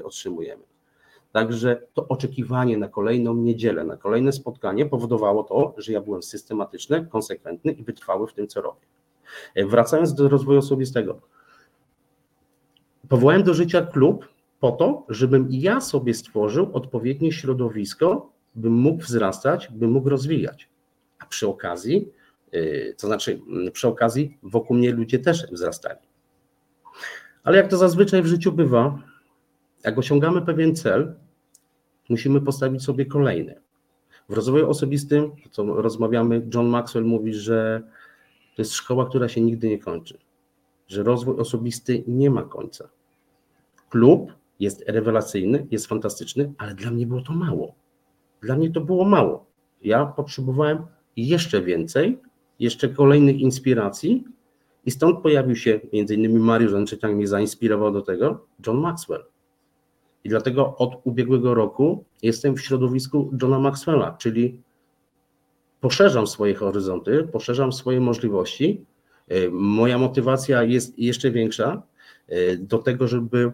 otrzymujemy. 0.03 0.63
Także 1.31 1.81
to 1.93 2.07
oczekiwanie 2.07 2.77
na 2.77 2.87
kolejną 2.87 3.35
niedzielę, 3.35 3.83
na 3.83 3.97
kolejne 3.97 4.31
spotkanie 4.31 4.85
powodowało 4.85 5.43
to, 5.43 5.73
że 5.77 5.93
ja 5.93 6.01
byłem 6.01 6.23
systematyczny, 6.23 7.05
konsekwentny 7.05 7.71
i 7.71 7.83
wytrwały 7.83 8.27
w 8.27 8.33
tym, 8.33 8.47
co 8.47 8.61
robię. 8.61 8.87
E, 9.55 9.65
wracając 9.65 10.13
do 10.13 10.29
rozwoju 10.29 10.59
osobistego. 10.59 11.21
Powołałem 13.09 13.43
do 13.43 13.53
życia 13.53 13.81
klub 13.81 14.27
po 14.59 14.71
to, 14.71 15.05
żebym 15.09 15.47
ja 15.49 15.81
sobie 15.81 16.13
stworzył 16.13 16.69
odpowiednie 16.73 17.31
środowisko, 17.31 18.31
bym 18.55 18.73
mógł 18.73 19.03
wzrastać, 19.03 19.69
bym 19.71 19.91
mógł 19.91 20.09
rozwijać. 20.09 20.69
A 21.19 21.25
przy 21.25 21.47
okazji, 21.47 22.11
e, 22.51 22.93
to 22.93 23.07
znaczy 23.07 23.41
przy 23.73 23.87
okazji 23.87 24.37
wokół 24.43 24.77
mnie 24.77 24.91
ludzie 24.91 25.19
też 25.19 25.51
wzrastali. 25.51 25.99
Ale 27.43 27.57
jak 27.57 27.67
to 27.67 27.77
zazwyczaj 27.77 28.21
w 28.21 28.25
życiu 28.25 28.51
bywa, 28.51 28.99
jak 29.83 29.97
osiągamy 29.97 30.41
pewien 30.41 30.75
cel, 30.75 31.15
musimy 32.09 32.41
postawić 32.41 32.83
sobie 32.83 33.05
kolejny. 33.05 33.61
W 34.29 34.33
rozwoju 34.33 34.69
osobistym, 34.69 35.31
co 35.51 35.63
rozmawiamy, 35.63 36.47
John 36.53 36.67
Maxwell 36.67 37.05
mówi, 37.05 37.33
że 37.33 37.83
to 38.57 38.61
jest 38.61 38.73
szkoła, 38.73 39.05
która 39.05 39.27
się 39.27 39.41
nigdy 39.41 39.69
nie 39.69 39.79
kończy, 39.79 40.17
że 40.87 41.03
rozwój 41.03 41.35
osobisty 41.39 42.03
nie 42.07 42.29
ma 42.29 42.43
końca. 42.43 42.89
Klub 43.89 44.33
jest 44.59 44.83
rewelacyjny, 44.87 45.67
jest 45.71 45.87
fantastyczny, 45.87 46.53
ale 46.57 46.75
dla 46.75 46.91
mnie 46.91 47.07
było 47.07 47.21
to 47.21 47.33
mało. 47.33 47.75
Dla 48.41 48.55
mnie 48.55 48.71
to 48.71 48.81
było 48.81 49.05
mało. 49.05 49.45
Ja 49.81 50.05
potrzebowałem 50.05 50.85
jeszcze 51.17 51.61
więcej, 51.61 52.19
jeszcze 52.59 52.89
kolejnych 52.89 53.39
inspiracji 53.39 54.23
i 54.85 54.91
stąd 54.91 55.19
pojawił 55.19 55.55
się 55.55 55.79
między 55.93 56.15
innymi 56.15 56.39
Mariusz 56.39 56.73
Andrzejczak 56.73 57.15
mnie 57.15 57.27
zainspirował 57.27 57.91
do 57.91 58.01
tego, 58.01 58.45
John 58.67 58.77
Maxwell. 58.77 59.25
I 60.23 60.29
dlatego 60.29 60.77
od 60.77 61.01
ubiegłego 61.03 61.53
roku 61.53 62.03
jestem 62.21 62.55
w 62.55 62.61
środowisku 62.61 63.31
Johna 63.41 63.59
Maxwella, 63.59 64.11
czyli 64.11 64.61
poszerzam 65.81 66.27
swoje 66.27 66.55
horyzonty, 66.55 67.27
poszerzam 67.31 67.73
swoje 67.73 67.99
możliwości. 67.99 68.85
E, 69.27 69.49
moja 69.49 69.97
motywacja 69.97 70.63
jest 70.63 70.99
jeszcze 70.99 71.31
większa 71.31 71.83
e, 72.27 72.57
do 72.57 72.77
tego, 72.77 73.07
żeby 73.07 73.51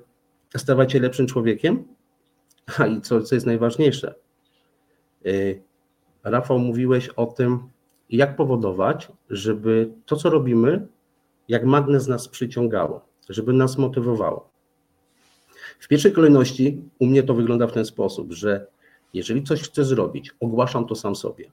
stawać 0.57 0.91
się 0.91 0.99
lepszym 0.99 1.27
człowiekiem. 1.27 1.83
A 2.79 2.87
i 2.87 3.01
co, 3.01 3.21
co 3.21 3.35
jest 3.35 3.47
najważniejsze, 3.47 4.15
e, 5.25 5.29
Rafał, 6.23 6.59
mówiłeś 6.59 7.09
o 7.09 7.25
tym, 7.25 7.59
jak 8.09 8.35
powodować, 8.35 9.11
żeby 9.29 9.91
to, 10.05 10.15
co 10.15 10.29
robimy, 10.29 10.87
jak 11.47 11.65
magnes 11.65 12.07
nas 12.07 12.27
przyciągało, 12.27 13.05
żeby 13.29 13.53
nas 13.53 13.77
motywowało. 13.77 14.49
W 15.79 15.87
pierwszej 15.87 16.11
kolejności 16.11 16.81
u 16.99 17.05
mnie 17.05 17.23
to 17.23 17.33
wygląda 17.33 17.67
w 17.67 17.71
ten 17.71 17.85
sposób, 17.85 18.33
że 18.33 18.67
jeżeli 19.13 19.43
coś 19.43 19.61
chcę 19.61 19.83
zrobić, 19.83 20.31
ogłaszam 20.39 20.87
to 20.87 20.95
sam 20.95 21.15
sobie. 21.15 21.51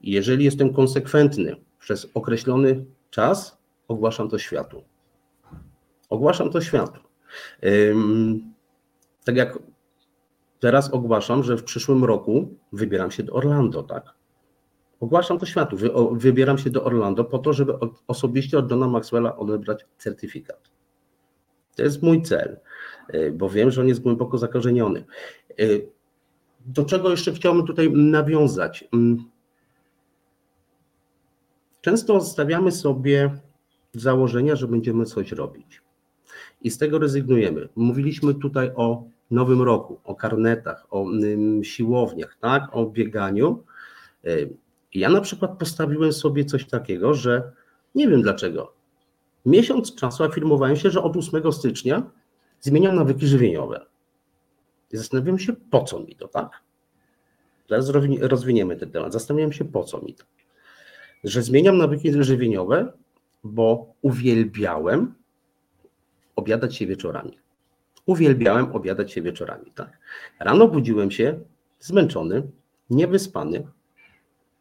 I 0.00 0.10
jeżeli 0.10 0.44
jestem 0.44 0.74
konsekwentny 0.74 1.56
przez 1.78 2.06
określony 2.14 2.84
czas, 3.10 3.58
ogłaszam 3.88 4.28
to 4.28 4.38
światu. 4.38 4.84
Ogłaszam 6.10 6.50
to 6.50 6.60
światu. 6.60 7.00
Tak 9.24 9.36
jak 9.36 9.58
teraz 10.60 10.90
ogłaszam, 10.94 11.42
że 11.42 11.56
w 11.56 11.64
przyszłym 11.64 12.04
roku 12.04 12.54
wybieram 12.72 13.10
się 13.10 13.22
do 13.22 13.32
Orlando, 13.32 13.82
tak? 13.82 14.14
Ogłaszam 15.00 15.38
to 15.38 15.46
światu. 15.46 15.76
wybieram 16.12 16.58
się 16.58 16.70
do 16.70 16.84
Orlando 16.84 17.24
po 17.24 17.38
to, 17.38 17.52
żeby 17.52 17.72
osobiście 18.06 18.58
od 18.58 18.70
Johna 18.70 18.88
Maxwella 18.88 19.36
odebrać 19.36 19.86
certyfikat. 19.98 20.70
To 21.76 21.82
jest 21.82 22.02
mój 22.02 22.22
cel, 22.22 22.58
y, 23.14 23.32
bo 23.32 23.50
wiem, 23.50 23.70
że 23.70 23.80
on 23.80 23.88
jest 23.88 24.02
głęboko 24.02 24.38
zakorzeniony. 24.38 25.04
Y, 25.60 25.88
do 26.66 26.84
czego 26.84 27.10
jeszcze 27.10 27.32
chciałbym 27.32 27.66
tutaj 27.66 27.90
nawiązać? 27.92 28.88
Często 31.86 32.20
stawiamy 32.20 32.72
sobie 32.72 33.38
założenia, 33.94 34.56
że 34.56 34.68
będziemy 34.68 35.04
coś 35.04 35.32
robić. 35.32 35.82
I 36.62 36.70
z 36.70 36.78
tego 36.78 36.98
rezygnujemy. 36.98 37.68
Mówiliśmy 37.76 38.34
tutaj 38.34 38.70
o 38.74 39.04
nowym 39.30 39.62
roku, 39.62 40.00
o 40.04 40.14
karnetach, 40.14 40.86
o 40.90 41.06
siłowniach, 41.62 42.36
tak, 42.40 42.62
o 42.72 42.86
bieganiu. 42.86 43.64
Y, 44.24 44.56
ja 44.94 45.10
na 45.10 45.20
przykład 45.20 45.58
postawiłem 45.58 46.12
sobie 46.12 46.44
coś 46.44 46.66
takiego, 46.66 47.14
że 47.14 47.52
nie 47.94 48.08
wiem 48.08 48.22
dlaczego. 48.22 48.72
Miesiąc 49.44 49.94
czasu 49.94 50.24
afirmowałem 50.24 50.76
się, 50.76 50.90
że 50.90 51.02
od 51.02 51.16
8 51.16 51.52
stycznia 51.52 52.10
zmieniam 52.60 52.96
nawyki 52.96 53.26
żywieniowe. 53.26 53.86
I 54.92 54.96
zastanawiam 54.96 55.38
się, 55.38 55.52
po 55.52 55.84
co 55.84 56.00
mi 56.00 56.16
to, 56.16 56.28
tak? 56.28 56.50
Teraz 57.68 57.90
rozwiniemy 58.20 58.76
ten 58.76 58.90
temat. 58.90 59.12
Zastanawiam 59.12 59.52
się, 59.52 59.64
po 59.64 59.84
co 59.84 60.00
mi 60.00 60.14
to 60.14 60.24
że 61.26 61.42
zmieniam 61.42 61.78
nawyki 61.78 62.22
żywieniowe, 62.24 62.92
bo 63.44 63.94
uwielbiałem 64.02 65.14
obiadać 66.36 66.76
się 66.76 66.86
wieczorami. 66.86 67.38
Uwielbiałem 68.06 68.72
obiadać 68.72 69.12
się 69.12 69.22
wieczorami, 69.22 69.72
tak. 69.74 69.98
Rano 70.40 70.68
budziłem 70.68 71.10
się 71.10 71.40
zmęczony, 71.80 72.42
niewyspany 72.90 73.66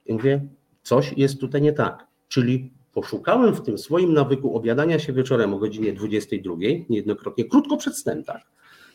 i 0.05 0.13
mówię, 0.13 0.47
coś 0.83 1.13
jest 1.17 1.39
tutaj 1.39 1.61
nie 1.61 1.73
tak. 1.73 2.07
Czyli 2.27 2.71
poszukałem 2.93 3.55
w 3.55 3.61
tym 3.61 3.77
swoim 3.77 4.13
nawyku 4.13 4.57
obiadania 4.57 4.99
się 4.99 5.13
wieczorem 5.13 5.53
o 5.53 5.59
godzinie 5.59 5.93
22, 5.93 6.55
niejednokrotnie 6.89 7.45
krótko 7.45 7.77
przed 7.77 7.97
snem, 7.97 8.23
tak. 8.23 8.41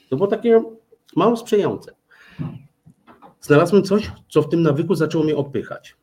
To 0.08 0.16
było 0.16 0.28
takie 0.28 0.62
mało 1.16 1.36
sprzyjające. 1.36 1.94
Znalazłem 3.40 3.82
coś, 3.82 4.10
co 4.28 4.42
w 4.42 4.48
tym 4.48 4.62
nawyku 4.62 4.94
zaczęło 4.94 5.24
mnie 5.24 5.36
odpychać. 5.36 5.99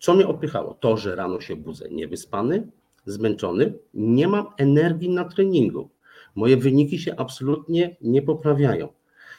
Co 0.00 0.14
mnie 0.14 0.26
odpychało? 0.26 0.74
To, 0.74 0.96
że 0.96 1.16
rano 1.16 1.40
się 1.40 1.56
budzę 1.56 1.88
niewyspany, 1.90 2.68
zmęczony, 3.06 3.74
nie 3.94 4.28
mam 4.28 4.46
energii 4.58 5.10
na 5.10 5.24
treningu. 5.24 5.90
Moje 6.34 6.56
wyniki 6.56 6.98
się 6.98 7.16
absolutnie 7.16 7.96
nie 8.00 8.22
poprawiają. 8.22 8.88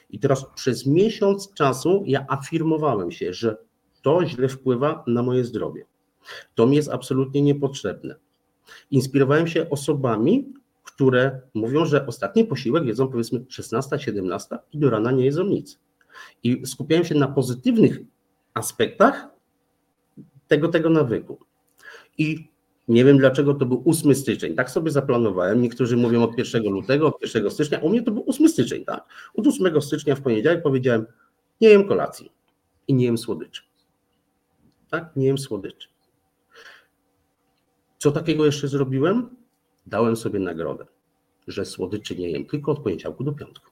I 0.09 0.19
teraz 0.19 0.45
przez 0.55 0.85
miesiąc 0.85 1.53
czasu 1.53 2.03
ja 2.05 2.25
afirmowałem 2.27 3.11
się, 3.11 3.33
że 3.33 3.57
to 4.01 4.25
źle 4.25 4.47
wpływa 4.47 5.03
na 5.07 5.23
moje 5.23 5.45
zdrowie. 5.45 5.85
To 6.55 6.67
mi 6.67 6.75
jest 6.75 6.89
absolutnie 6.89 7.41
niepotrzebne. 7.41 8.15
Inspirowałem 8.91 9.47
się 9.47 9.69
osobami, 9.69 10.53
które 10.83 11.41
mówią, 11.53 11.85
że 11.85 12.07
ostatni 12.07 12.45
posiłek 12.45 12.85
jedzą 12.85 13.07
powiedzmy 13.07 13.45
16, 13.49 13.99
17 13.99 14.57
i 14.73 14.77
do 14.77 14.89
rana 14.89 15.11
nie 15.11 15.25
jedzą 15.25 15.43
nic. 15.43 15.79
I 16.43 16.65
skupiałem 16.65 17.05
się 17.05 17.15
na 17.15 17.27
pozytywnych 17.27 17.99
aspektach, 18.53 19.27
tego, 20.51 20.67
tego 20.67 20.89
nawyku. 20.89 21.39
I 22.17 22.47
nie 22.87 23.05
wiem 23.05 23.17
dlaczego 23.17 23.53
to 23.53 23.65
był 23.65 23.83
8 23.85 24.15
styczeń. 24.15 24.55
Tak 24.55 24.71
sobie 24.71 24.91
zaplanowałem. 24.91 25.61
Niektórzy 25.61 25.97
mówią 25.97 26.23
od 26.23 26.37
1 26.37 26.63
lutego, 26.63 27.07
od 27.07 27.21
1 27.21 27.51
stycznia. 27.51 27.79
U 27.79 27.89
mnie 27.89 28.03
to 28.03 28.11
był 28.11 28.23
8 28.27 28.49
styczeń, 28.49 28.85
tak? 28.85 29.05
Od 29.35 29.47
8 29.47 29.81
stycznia 29.81 30.15
w 30.15 30.21
poniedziałek 30.21 30.63
powiedziałem: 30.63 31.05
Nie 31.61 31.69
jem 31.69 31.87
kolacji 31.87 32.31
i 32.87 32.93
nie 32.93 33.05
jem 33.05 33.17
słodyczy. 33.17 33.61
Tak? 34.89 35.15
Nie 35.15 35.27
jem 35.27 35.37
słodyczy. 35.37 35.87
Co 37.97 38.11
takiego 38.11 38.45
jeszcze 38.45 38.67
zrobiłem? 38.67 39.35
Dałem 39.85 40.15
sobie 40.15 40.39
nagrodę, 40.39 40.85
że 41.47 41.65
słodyczy 41.65 42.15
nie 42.15 42.29
jem 42.29 42.45
tylko 42.45 42.71
od 42.71 42.79
poniedziałku 42.79 43.23
do 43.23 43.31
piątku. 43.31 43.71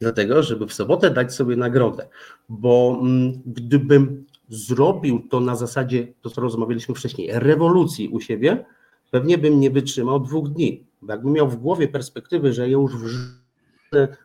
Dlatego, 0.00 0.42
żeby 0.42 0.66
w 0.66 0.72
sobotę 0.72 1.10
dać 1.10 1.34
sobie 1.34 1.56
nagrodę, 1.56 2.08
bo 2.48 2.98
mm, 3.02 3.42
gdybym 3.46 4.26
zrobił 4.50 5.28
to 5.28 5.40
na 5.40 5.56
zasadzie, 5.56 6.12
to 6.22 6.30
co 6.30 6.40
rozmawialiśmy 6.40 6.94
wcześniej, 6.94 7.30
rewolucji 7.32 8.08
u 8.08 8.20
siebie, 8.20 8.64
pewnie 9.10 9.38
bym 9.38 9.60
nie 9.60 9.70
wytrzymał 9.70 10.20
dwóch 10.20 10.48
dni. 10.48 10.86
Bo 11.02 11.12
jakbym 11.12 11.32
miał 11.32 11.48
w 11.48 11.56
głowie 11.56 11.88
perspektywy, 11.88 12.52
że 12.52 12.62
ja 12.62 12.72
już 12.72 12.92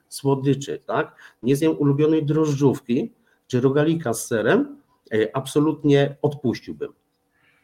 słodyczy, 0.10 0.82
tak? 0.86 1.16
Nie 1.44 1.56
zjem 1.56 1.78
ulubionej 1.78 2.26
drożdżówki 2.26 3.14
czy 3.48 3.62
rogalika 3.62 4.14
z 4.14 4.28
serem, 4.28 4.78
absolutnie 5.34 6.18
odpuściłbym. 6.22 6.94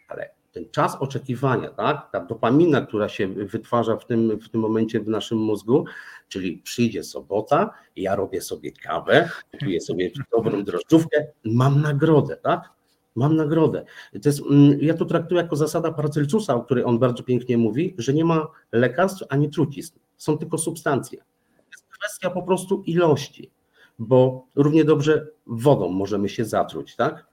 Ale 0.07 0.29
ten 0.51 0.69
czas 0.71 0.97
oczekiwania, 0.99 1.69
tak, 1.69 2.11
ta 2.11 2.19
dopamina, 2.19 2.81
która 2.81 3.09
się 3.09 3.27
wytwarza 3.27 3.95
w 3.97 4.05
tym, 4.05 4.39
w 4.39 4.49
tym 4.49 4.61
momencie 4.61 4.99
w 4.99 5.07
naszym 5.07 5.37
mózgu, 5.37 5.85
czyli 6.27 6.57
przyjdzie 6.57 7.03
sobota, 7.03 7.73
ja 7.95 8.15
robię 8.15 8.41
sobie 8.41 8.71
kawę, 8.71 9.29
kupuję 9.51 9.81
sobie 9.81 10.11
dobrą 10.31 10.63
drożdżówkę, 10.63 11.27
mam 11.43 11.81
nagrodę, 11.81 12.37
tak? 12.37 12.69
Mam 13.15 13.35
nagrodę. 13.35 13.85
To 14.21 14.29
jest, 14.29 14.41
mm, 14.41 14.79
ja 14.81 14.93
to 14.93 15.05
traktuję 15.05 15.41
jako 15.41 15.55
zasada 15.55 15.91
Paracelsusa, 15.91 16.55
o 16.55 16.61
której 16.63 16.83
on 16.83 16.99
bardzo 16.99 17.23
pięknie 17.23 17.57
mówi, 17.57 17.95
że 17.97 18.13
nie 18.13 18.25
ma 18.25 18.47
lekarstw 18.71 19.23
ani 19.29 19.49
trucizn, 19.49 19.99
są 20.17 20.37
tylko 20.37 20.57
substancje. 20.57 21.23
Jest 21.71 21.85
kwestia 21.89 22.29
po 22.29 22.43
prostu 22.43 22.83
ilości, 22.85 23.51
bo 23.99 24.47
równie 24.55 24.85
dobrze 24.85 25.27
wodą 25.47 25.89
możemy 25.89 26.29
się 26.29 26.45
zatruć, 26.45 26.95
tak? 26.95 27.25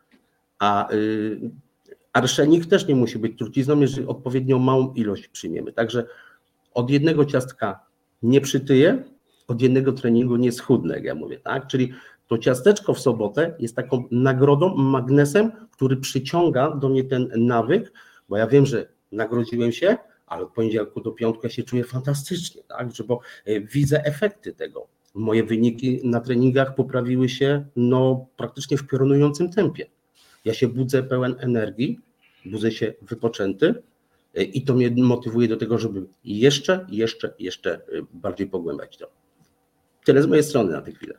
A 0.59 0.93
y, 0.93 1.41
Arszenik 2.13 2.67
też 2.67 2.87
nie 2.87 2.95
musi 2.95 3.19
być 3.19 3.39
trucizną, 3.39 3.81
jeżeli 3.81 4.07
odpowiednio 4.07 4.59
małą 4.59 4.93
ilość 4.93 5.29
przyjmiemy. 5.29 5.73
Także 5.73 6.07
od 6.75 6.91
jednego 6.91 7.25
ciastka 7.25 7.81
nie 8.23 8.41
przytyję, 8.41 9.05
od 9.49 9.63
jednego 9.63 9.93
treningu 9.93 10.37
nie 10.37 10.53
schudnę, 10.53 10.95
jak 10.95 11.05
ja 11.05 11.15
mówię, 11.15 11.39
tak? 11.39 11.67
Czyli 11.67 11.93
to 12.27 12.39
ciasteczko 12.39 12.95
w 12.95 13.01
sobotę 13.01 13.55
jest 13.59 13.77
taką 13.77 14.05
nagrodą, 14.11 14.75
magnesem, 14.77 15.53
który 15.71 15.97
przyciąga 15.97 16.71
do 16.71 16.89
mnie 16.89 17.05
ten 17.05 17.31
nawyk, 17.37 17.93
bo 18.29 18.37
ja 18.37 18.47
wiem, 18.47 18.67
że 18.67 18.89
nagrodziłem 19.13 19.73
się, 19.73 19.97
ale 20.27 20.43
od 20.43 20.53
poniedziałku 20.53 21.01
do 21.01 21.13
piątku 21.13 21.41
ja 21.45 21.51
się 21.51 21.63
czuję 21.63 21.85
fantastycznie, 21.85 22.63
tak? 22.63 22.89
Bo 23.07 23.21
e, 23.45 23.61
widzę 23.61 24.05
efekty 24.05 24.53
tego. 24.53 24.87
Moje 25.15 25.45
wyniki 25.45 26.01
na 26.05 26.21
treningach 26.21 26.75
poprawiły 26.75 27.29
się 27.29 27.67
no, 27.77 28.27
praktycznie 28.37 28.77
w 28.77 28.87
piorunującym 28.87 29.51
tempie. 29.51 29.87
Ja 30.49 30.55
się 30.55 30.69
budzę 30.69 31.03
pełen 31.03 31.35
energii, 31.39 32.01
budzę 32.45 32.73
się 32.73 32.95
wypoczęty 33.03 33.75
e, 34.35 34.43
i 34.43 34.63
to 34.63 34.75
mnie 34.75 34.91
motywuje 34.97 35.49
do 35.49 35.57
tego, 35.57 35.79
żeby 35.79 36.07
jeszcze, 36.25 36.87
jeszcze, 36.91 37.35
jeszcze 37.39 37.75
e, 37.75 37.81
bardziej 38.13 38.47
pogłębiać 38.47 38.97
to. 38.97 39.11
Tyle 40.05 40.23
z 40.23 40.27
mojej 40.27 40.45
strony 40.45 40.73
na 40.73 40.81
tę 40.81 40.93
chwilę. 40.93 41.15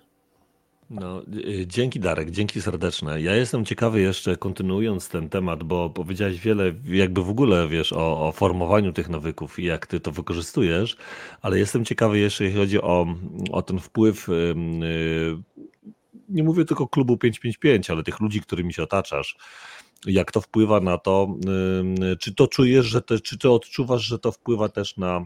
No, 0.90 1.22
e, 1.22 1.68
dzięki 1.68 2.00
Darek, 2.00 2.32
dzięki 2.32 2.62
serdeczne. 2.62 3.22
Ja 3.22 3.36
jestem 3.36 3.66
ciekawy 3.66 4.02
jeszcze, 4.02 4.38
kontynuując 4.38 5.10
ten 5.10 5.30
temat, 5.30 5.64
bo 5.64 5.90
powiedziałeś 5.90 6.40
wiele, 6.40 6.74
jakby 6.86 7.24
w 7.24 7.30
ogóle 7.30 7.68
wiesz 7.68 7.94
o, 7.94 8.28
o, 8.28 8.32
formowaniu 8.32 8.94
tych 8.94 9.10
nawyków 9.10 9.60
i 9.60 9.64
jak 9.64 9.88
ty 9.88 10.00
to 10.00 10.12
wykorzystujesz, 10.12 10.98
ale 11.42 11.60
jestem 11.60 11.86
ciekawy 11.86 12.20
jeszcze, 12.20 12.44
jeśli 12.44 12.60
chodzi 12.60 12.82
o, 12.82 13.08
o 13.52 13.62
ten 13.62 13.80
wpływ. 13.80 14.28
Yy, 14.28 15.70
nie 16.30 16.44
mówię 16.44 16.66
tylko 16.66 16.88
klubu 16.88 17.18
555, 17.18 17.90
ale 17.90 18.04
tych 18.04 18.20
ludzi, 18.20 18.42
którymi 18.42 18.74
się 18.74 18.84
otaczasz 18.84 19.38
jak 20.06 20.32
to 20.32 20.42
wpływa 20.42 20.80
na 20.80 20.98
to, 20.98 21.36
czy 22.20 22.36
to 22.36 22.48
czujesz, 22.48 22.86
że 22.86 23.02
te, 23.02 23.20
czy 23.20 23.38
to 23.38 23.56
odczuwasz, 23.56 24.02
że 24.02 24.20
to 24.20 24.32
wpływa 24.32 24.70
też 24.70 24.98
na 24.98 25.26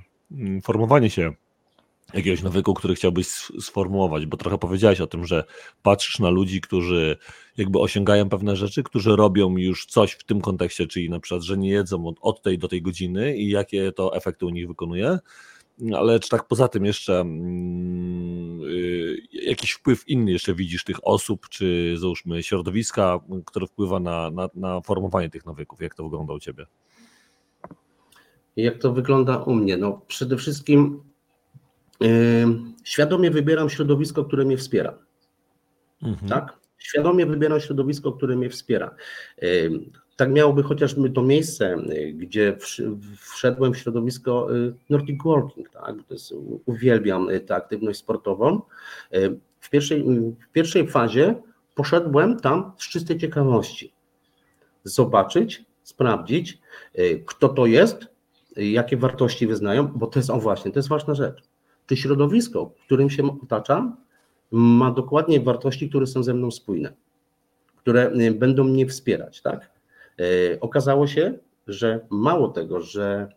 formowanie 0.64 1.10
się 1.10 1.34
jakiegoś 2.14 2.44
nawyku, 2.44 2.74
który 2.74 2.96
chciałbyś 2.96 3.28
sformułować, 3.62 4.26
bo 4.26 4.38
trochę 4.38 4.58
powiedziałeś 4.58 5.02
o 5.02 5.08
tym, 5.08 5.26
że 5.26 5.44
patrzysz 5.84 6.20
na 6.20 6.30
ludzi, 6.30 6.62
którzy 6.62 7.18
jakby 7.58 7.80
osiągają 7.80 8.30
pewne 8.30 8.56
rzeczy, 8.56 8.84
którzy 8.84 9.16
robią 9.16 9.58
już 9.58 9.86
coś 9.86 10.12
w 10.12 10.24
tym 10.24 10.42
kontekście, 10.42 10.88
czyli 10.88 11.10
na 11.10 11.20
przykład, 11.20 11.44
że 11.44 11.58
nie 11.58 11.70
jedzą 11.70 12.08
od, 12.08 12.16
od 12.22 12.42
tej 12.42 12.58
do 12.58 12.68
tej 12.68 12.82
godziny 12.82 13.38
i 13.38 13.50
jakie 13.50 13.92
to 13.92 14.16
efekty 14.16 14.46
u 14.46 14.50
nich 14.50 14.68
wykonuje, 14.68 15.20
ale 15.98 16.20
czy 16.20 16.30
tak 16.30 16.48
poza 16.48 16.68
tym 16.68 16.86
jeszcze 16.86 17.26
yy, 18.60 19.18
jakiś 19.32 19.72
wpływ 19.72 20.08
inny 20.08 20.32
jeszcze 20.32 20.54
widzisz 20.54 20.84
tych 20.84 21.08
osób, 21.08 21.50
czy 21.50 21.96
załóżmy 21.98 22.44
środowiska, 22.44 23.20
które 23.46 23.68
wpływa 23.68 24.00
na, 24.00 24.32
na, 24.32 24.50
na 24.56 24.82
formowanie 24.82 25.30
tych 25.30 25.46
nawyków? 25.46 25.82
Jak 25.82 25.96
to 25.96 26.04
wygląda 26.04 26.34
u 26.34 26.40
Ciebie? 26.40 26.66
Jak 28.56 28.78
to 28.78 28.94
wygląda 28.94 29.38
u 29.38 29.56
mnie? 29.56 29.78
No 29.78 30.02
przede 30.08 30.38
wszystkim 30.38 31.04
yy, 32.00 32.10
świadomie 32.84 33.32
wybieram 33.32 33.70
środowisko, 33.70 34.26
które 34.26 34.46
mnie 34.46 34.58
wspiera. 34.58 34.98
Mhm. 36.04 36.30
Tak? 36.30 36.58
Świadomie 36.78 37.26
wybieram 37.26 37.60
środowisko, 37.60 38.12
które 38.12 38.36
mnie 38.36 38.50
wspiera. 38.50 38.96
Tak 40.16 40.32
miałoby 40.32 40.64
chociażby 40.64 41.10
to 41.10 41.22
miejsce, 41.22 41.76
y, 41.76 42.14
gdzie 42.14 42.58
wszedłem 43.18 43.74
w 43.74 43.78
środowisko 43.78 44.56
y, 44.56 44.74
Nordic 44.90 45.24
Walking, 45.26 45.70
tak? 45.70 45.96
Jest, 46.10 46.34
uwielbiam 46.66 47.30
y, 47.30 47.40
tę 47.40 47.56
aktywność 47.56 48.00
sportową. 48.00 48.62
W 49.60 49.70
pierwszej, 49.70 50.04
w 50.50 50.52
pierwszej 50.52 50.88
fazie 50.88 51.36
poszedłem 51.76 52.40
tam 52.40 52.72
z 52.78 52.90
czystej 52.90 53.18
ciekawości. 53.18 53.94
Zobaczyć, 54.84 55.66
sprawdzić, 55.84 56.62
kto 57.26 57.50
to 57.50 57.66
jest, 57.66 58.08
jakie 58.56 58.98
wartości 58.98 59.48
wyznają, 59.48 59.88
bo 59.88 60.08
to 60.08 60.20
jest, 60.20 60.30
on 60.30 60.40
właśnie, 60.40 60.72
to 60.72 60.80
jest 60.80 60.90
ważna 60.90 61.16
rzecz. 61.16 61.44
Czy 61.88 61.98
środowisko, 61.98 62.72
którym 62.86 63.10
się 63.10 63.40
otaczam, 63.44 63.96
ma 64.52 64.92
dokładnie 64.92 65.40
wartości, 65.40 65.90
które 65.90 66.08
są 66.08 66.24
ze 66.24 66.34
mną 66.34 66.52
spójne, 66.52 66.94
które 67.78 68.12
będą 68.32 68.64
mnie 68.64 68.88
wspierać, 68.88 69.42
tak? 69.42 69.73
E, 70.20 70.60
okazało 70.60 71.08
się, 71.08 71.34
że 71.68 72.06
mało 72.10 72.48
tego, 72.48 72.82
że 72.82 73.28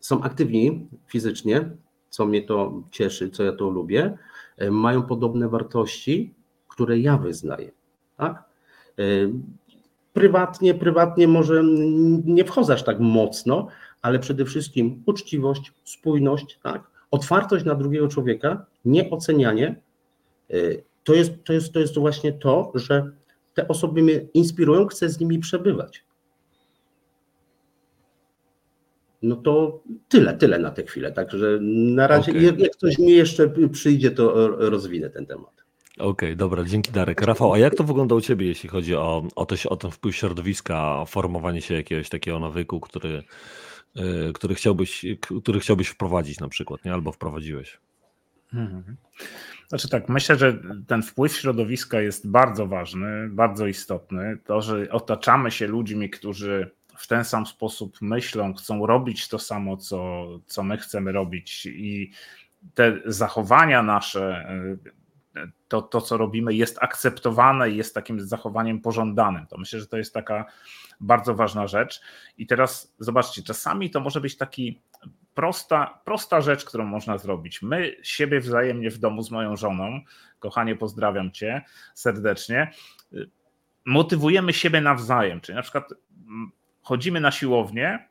są 0.00 0.22
aktywni 0.22 0.88
fizycznie, 1.06 1.70
co 2.10 2.26
mnie 2.26 2.42
to 2.42 2.82
cieszy, 2.90 3.30
co 3.30 3.42
ja 3.42 3.52
to 3.52 3.70
lubię, 3.70 4.18
e, 4.56 4.70
mają 4.70 5.02
podobne 5.02 5.48
wartości, 5.48 6.34
które 6.68 6.98
ja 6.98 7.18
wyznaję. 7.18 7.70
Tak? 8.16 8.44
E, 8.98 9.02
prywatnie, 10.12 10.74
prywatnie 10.74 11.28
może 11.28 11.62
nie 12.24 12.44
wchodzę 12.44 12.74
aż 12.74 12.82
tak 12.82 13.00
mocno, 13.00 13.66
ale 14.02 14.18
przede 14.18 14.44
wszystkim 14.44 15.02
uczciwość, 15.06 15.72
spójność, 15.84 16.58
tak? 16.62 16.90
otwartość 17.10 17.64
na 17.64 17.74
drugiego 17.74 18.08
człowieka, 18.08 18.66
nieocenianie. 18.84 19.80
To 21.04 21.14
jest, 21.14 21.44
to, 21.44 21.52
jest, 21.52 21.72
to 21.72 21.80
jest 21.80 21.98
właśnie 21.98 22.32
to, 22.32 22.72
że 22.74 23.12
te 23.54 23.68
osoby 23.68 24.02
mnie 24.02 24.20
inspirują, 24.34 24.86
chcę 24.86 25.08
z 25.08 25.20
nimi 25.20 25.38
przebywać. 25.38 26.04
No 29.22 29.36
to 29.36 29.82
tyle, 30.08 30.34
tyle 30.34 30.58
na 30.58 30.70
tę 30.70 30.82
chwilę. 30.82 31.12
Także 31.12 31.58
na 31.60 32.06
razie, 32.06 32.32
okay. 32.32 32.42
jak, 32.42 32.58
jak 32.58 32.72
ktoś 32.72 32.98
mi 32.98 33.10
jeszcze 33.10 33.52
przyjdzie, 33.72 34.10
to 34.10 34.48
rozwinę 34.48 35.10
ten 35.10 35.26
temat. 35.26 35.64
Okej, 35.94 36.08
okay, 36.08 36.36
dobra, 36.36 36.64
dzięki 36.64 36.92
Darek. 36.92 37.20
Rafał, 37.22 37.52
a 37.52 37.58
jak 37.58 37.74
to 37.74 37.84
wygląda 37.84 38.14
u 38.14 38.20
Ciebie, 38.20 38.46
jeśli 38.46 38.68
chodzi 38.68 38.94
o, 38.94 39.24
o, 39.36 39.46
to, 39.46 39.56
o 39.68 39.76
ten 39.76 39.90
wpływ 39.90 40.16
środowiska, 40.16 41.00
o 41.00 41.06
formowanie 41.06 41.62
się 41.62 41.74
jakiegoś 41.74 42.08
takiego 42.08 42.38
nawyku, 42.38 42.80
który, 42.80 43.22
yy, 43.94 44.32
który, 44.34 44.54
chciałbyś, 44.54 45.04
który 45.42 45.60
chciałbyś 45.60 45.88
wprowadzić 45.88 46.40
na 46.40 46.48
przykład, 46.48 46.84
nie? 46.84 46.92
albo 46.92 47.12
wprowadziłeś? 47.12 47.78
Mhm. 48.54 48.96
Znaczy 49.68 49.88
tak, 49.88 50.08
myślę, 50.08 50.36
że 50.36 50.58
ten 50.86 51.02
wpływ 51.02 51.36
środowiska 51.36 52.00
jest 52.00 52.30
bardzo 52.30 52.66
ważny, 52.66 53.28
bardzo 53.30 53.66
istotny. 53.66 54.38
To, 54.44 54.62
że 54.62 54.90
otaczamy 54.90 55.50
się 55.50 55.66
ludźmi, 55.66 56.10
którzy 56.10 56.70
w 56.96 57.06
ten 57.06 57.24
sam 57.24 57.46
sposób 57.46 57.96
myślą, 58.00 58.54
chcą 58.54 58.86
robić 58.86 59.28
to 59.28 59.38
samo, 59.38 59.76
co, 59.76 60.26
co 60.46 60.62
my 60.62 60.76
chcemy 60.76 61.12
robić 61.12 61.66
i 61.66 62.10
te 62.74 63.00
zachowania 63.04 63.82
nasze, 63.82 64.48
to, 65.68 65.82
to 65.82 66.00
co 66.00 66.16
robimy 66.16 66.54
jest 66.54 66.78
akceptowane 66.80 67.70
i 67.70 67.76
jest 67.76 67.94
takim 67.94 68.20
zachowaniem 68.20 68.80
pożądanym. 68.80 69.46
To 69.46 69.58
myślę, 69.58 69.80
że 69.80 69.86
to 69.86 69.96
jest 69.96 70.14
taka 70.14 70.44
bardzo 71.00 71.34
ważna 71.34 71.66
rzecz. 71.66 72.00
I 72.38 72.46
teraz 72.46 72.94
zobaczcie, 72.98 73.42
czasami 73.42 73.90
to 73.90 74.00
może 74.00 74.20
być 74.20 74.36
taki 74.36 74.80
prosta, 75.34 76.00
prosta 76.04 76.40
rzecz, 76.40 76.64
którą 76.64 76.84
można 76.84 77.18
zrobić. 77.18 77.62
My 77.62 77.96
siebie 78.02 78.40
wzajemnie 78.40 78.90
w 78.90 78.98
domu 78.98 79.22
z 79.22 79.30
moją 79.30 79.56
żoną, 79.56 80.00
kochanie, 80.38 80.76
pozdrawiam 80.76 81.30
cię 81.30 81.62
serdecznie, 81.94 82.70
motywujemy 83.84 84.52
siebie 84.52 84.80
nawzajem. 84.80 85.40
Czyli 85.40 85.56
na 85.56 85.62
przykład 85.62 85.92
mm, 86.26 86.50
chodzimy 86.82 87.20
na 87.20 87.30
siłownię 87.30 88.08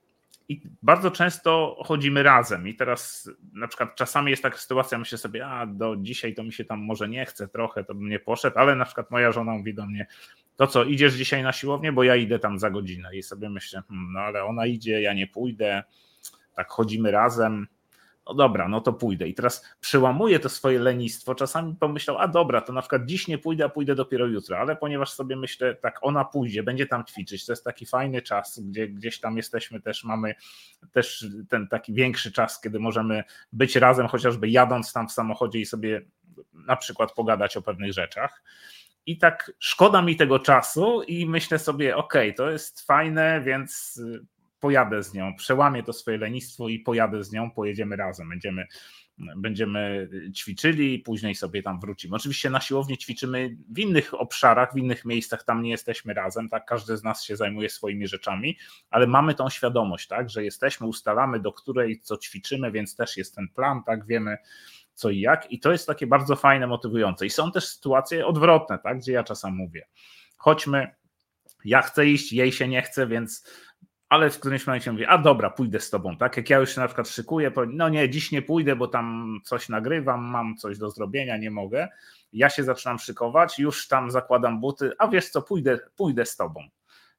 i 0.50 0.62
bardzo 0.82 1.12
często 1.12 1.78
chodzimy 1.86 2.24
razem. 2.24 2.68
I 2.68 2.76
teraz 2.76 3.30
na 3.54 3.68
przykład 3.68 3.96
czasami 3.96 4.32
jest 4.32 4.44
taka 4.44 4.58
sytuacja, 4.58 4.98
myślę 4.98 5.18
sobie, 5.18 5.48
a 5.48 5.66
do 5.66 5.96
dzisiaj 5.96 6.34
to 6.34 6.44
mi 6.44 6.54
się 6.54 6.66
tam 6.66 6.80
może 6.80 7.10
nie 7.10 7.26
chce 7.26 7.48
trochę, 7.48 7.84
to 7.84 7.96
bym 7.96 8.10
nie 8.10 8.20
poszedł, 8.20 8.60
ale 8.60 8.76
na 8.76 8.86
przykład 8.86 9.12
moja 9.12 9.32
żona 9.32 9.52
mówi 9.52 9.74
do 9.74 9.86
mnie, 9.86 10.08
to 10.56 10.68
co, 10.68 10.84
idziesz 10.84 11.14
dzisiaj 11.14 11.44
na 11.44 11.52
siłownię, 11.52 11.92
bo 11.92 12.04
ja 12.04 12.16
idę 12.16 12.40
tam 12.40 12.60
za 12.60 12.70
godzinę 12.70 13.16
i 13.16 13.24
sobie 13.24 13.50
myślę, 13.50 13.84
hmm, 13.88 14.14
no 14.14 14.20
ale 14.20 14.44
ona 14.44 14.66
idzie, 14.66 15.02
ja 15.02 15.14
nie 15.14 15.28
pójdę, 15.28 15.84
tak 16.56 16.70
chodzimy 16.70 17.12
razem, 17.12 17.68
no 18.28 18.34
dobra, 18.34 18.68
no 18.68 18.82
to 18.82 18.94
pójdę. 18.94 19.28
I 19.28 19.34
teraz 19.34 19.66
przełamuję 19.80 20.40
to 20.40 20.50
swoje 20.50 20.80
lenistwo. 20.80 21.36
Czasami 21.36 21.76
pomyślał, 21.76 22.18
a 22.18 22.28
dobra, 22.28 22.62
to 22.62 22.74
na 22.74 22.82
przykład 22.82 23.06
dziś 23.06 23.28
nie 23.28 23.38
pójdę, 23.38 23.66
a 23.66 23.70
pójdę 23.70 23.96
dopiero 23.96 24.26
jutro, 24.26 24.58
ale 24.58 24.76
ponieważ 24.76 25.12
sobie 25.12 25.36
myślę, 25.36 25.76
tak 25.76 26.00
ona 26.02 26.26
pójdzie, 26.26 26.64
będzie 26.64 26.88
tam 26.88 27.06
ćwiczyć, 27.06 27.46
to 27.46 27.52
jest 27.52 27.64
taki 27.64 27.86
fajny 27.86 28.22
czas, 28.22 28.60
gdzie 28.60 28.88
gdzieś 28.88 29.20
tam 29.20 29.38
jesteśmy 29.38 29.82
też, 29.82 30.04
mamy 30.04 30.36
też 30.92 31.26
ten 31.50 31.68
taki 31.68 31.94
większy 31.94 32.32
czas, 32.32 32.62
kiedy 32.62 32.80
możemy 32.80 33.24
być 33.54 33.76
razem, 33.76 34.08
chociażby 34.08 34.50
jadąc 34.50 34.94
tam 34.94 35.08
w 35.08 35.12
samochodzie 35.12 35.60
i 35.60 35.66
sobie 35.66 36.02
na 36.54 36.76
przykład 36.76 37.12
pogadać 37.12 37.58
o 37.58 37.62
pewnych 37.62 37.94
rzeczach 37.94 38.44
i 39.06 39.18
tak 39.18 39.52
szkoda 39.60 40.02
mi 40.02 40.16
tego 40.16 40.40
czasu 40.40 41.04
i 41.04 41.26
myślę 41.26 41.60
sobie, 41.60 41.96
ok, 41.96 42.14
to 42.38 42.52
jest 42.52 42.86
fajne, 42.86 43.42
więc 43.42 44.02
pojadę 44.64 45.04
z 45.04 45.14
nią, 45.14 45.36
przełamię 45.36 45.84
to 45.84 45.94
swoje 45.94 46.18
lenistwo 46.18 46.70
i 46.70 46.80
pojadę 46.80 47.24
z 47.24 47.32
nią, 47.32 47.52
pojedziemy 47.52 47.96
razem, 47.96 48.30
będziemy 48.30 48.68
będziemy 49.38 50.10
ćwiczyli, 50.36 51.00
później 51.00 51.36
sobie 51.36 51.64
tam 51.64 51.80
wrócimy. 51.80 52.16
Oczywiście 52.16 52.50
na 52.50 52.62
siłowni 52.62 52.98
ćwiczymy 52.98 53.58
w 53.70 53.80
innych 53.80 54.14
obszarach, 54.14 54.74
w 54.74 54.78
innych 54.78 55.06
miejscach, 55.06 55.44
tam 55.44 55.62
nie 55.62 55.70
jesteśmy 55.70 56.14
razem, 56.14 56.50
tak, 56.50 56.66
każdy 56.66 56.98
z 56.98 57.04
nas 57.04 57.24
się 57.24 57.36
zajmuje 57.36 57.70
swoimi 57.70 58.08
rzeczami, 58.08 58.58
ale 58.90 59.08
mamy 59.08 59.36
tą 59.36 59.50
świadomość, 59.50 60.08
tak, 60.08 60.30
że 60.30 60.44
jesteśmy, 60.44 60.88
ustalamy 60.88 61.40
do 61.40 61.52
której 61.52 62.00
co 62.02 62.18
ćwiczymy, 62.18 62.72
więc 62.72 62.96
też 62.96 63.18
jest 63.18 63.36
ten 63.36 63.48
plan, 63.56 63.84
tak, 63.86 64.06
wiemy 64.06 64.38
co 64.94 65.10
i 65.10 65.20
jak. 65.20 65.52
I 65.52 65.60
to 65.60 65.72
jest 65.72 65.88
takie 65.88 66.08
bardzo 66.08 66.36
fajne, 66.36 66.68
motywujące. 66.68 67.26
I 67.26 67.30
są 67.30 67.52
też 67.52 67.68
sytuacje 67.68 68.26
odwrotne, 68.26 68.80
tak, 68.80 68.98
gdzie 68.98 69.12
ja 69.12 69.24
czasem 69.24 69.54
mówię, 69.54 69.88
chodźmy, 70.38 70.96
ja 71.66 71.82
chcę 71.82 72.06
iść, 72.08 72.34
jej 72.34 72.52
się 72.52 72.68
nie 72.68 72.82
chce, 72.82 73.08
więc 73.08 73.44
ale 74.14 74.30
w 74.30 74.40
którymś 74.40 74.68
momencie 74.68 74.92
mówię, 74.92 75.10
a 75.10 75.18
dobra, 75.18 75.50
pójdę 75.50 75.80
z 75.80 75.90
tobą, 75.90 76.18
tak? 76.18 76.38
Jak 76.38 76.50
ja 76.50 76.58
już 76.58 76.76
się 76.76 76.82
na 76.82 76.88
przykład 76.88 77.10
szykuję, 77.10 77.52
no 77.68 77.90
nie, 77.90 78.10
dziś 78.10 78.32
nie 78.32 78.42
pójdę, 78.42 78.76
bo 78.76 78.88
tam 78.88 79.38
coś 79.44 79.70
nagrywam, 79.70 80.24
mam 80.24 80.58
coś 80.58 80.78
do 80.78 80.90
zrobienia, 80.90 81.38
nie 81.38 81.52
mogę. 81.52 81.88
Ja 82.34 82.50
się 82.50 82.64
zaczynam 82.64 83.00
szykować, 83.00 83.60
już 83.60 83.88
tam 83.88 84.12
zakładam 84.12 84.60
buty, 84.60 84.92
a 85.00 85.08
wiesz 85.08 85.30
co, 85.30 85.42
pójdę, 85.42 85.80
pójdę 85.96 86.26
z 86.26 86.36
tobą. 86.36 86.64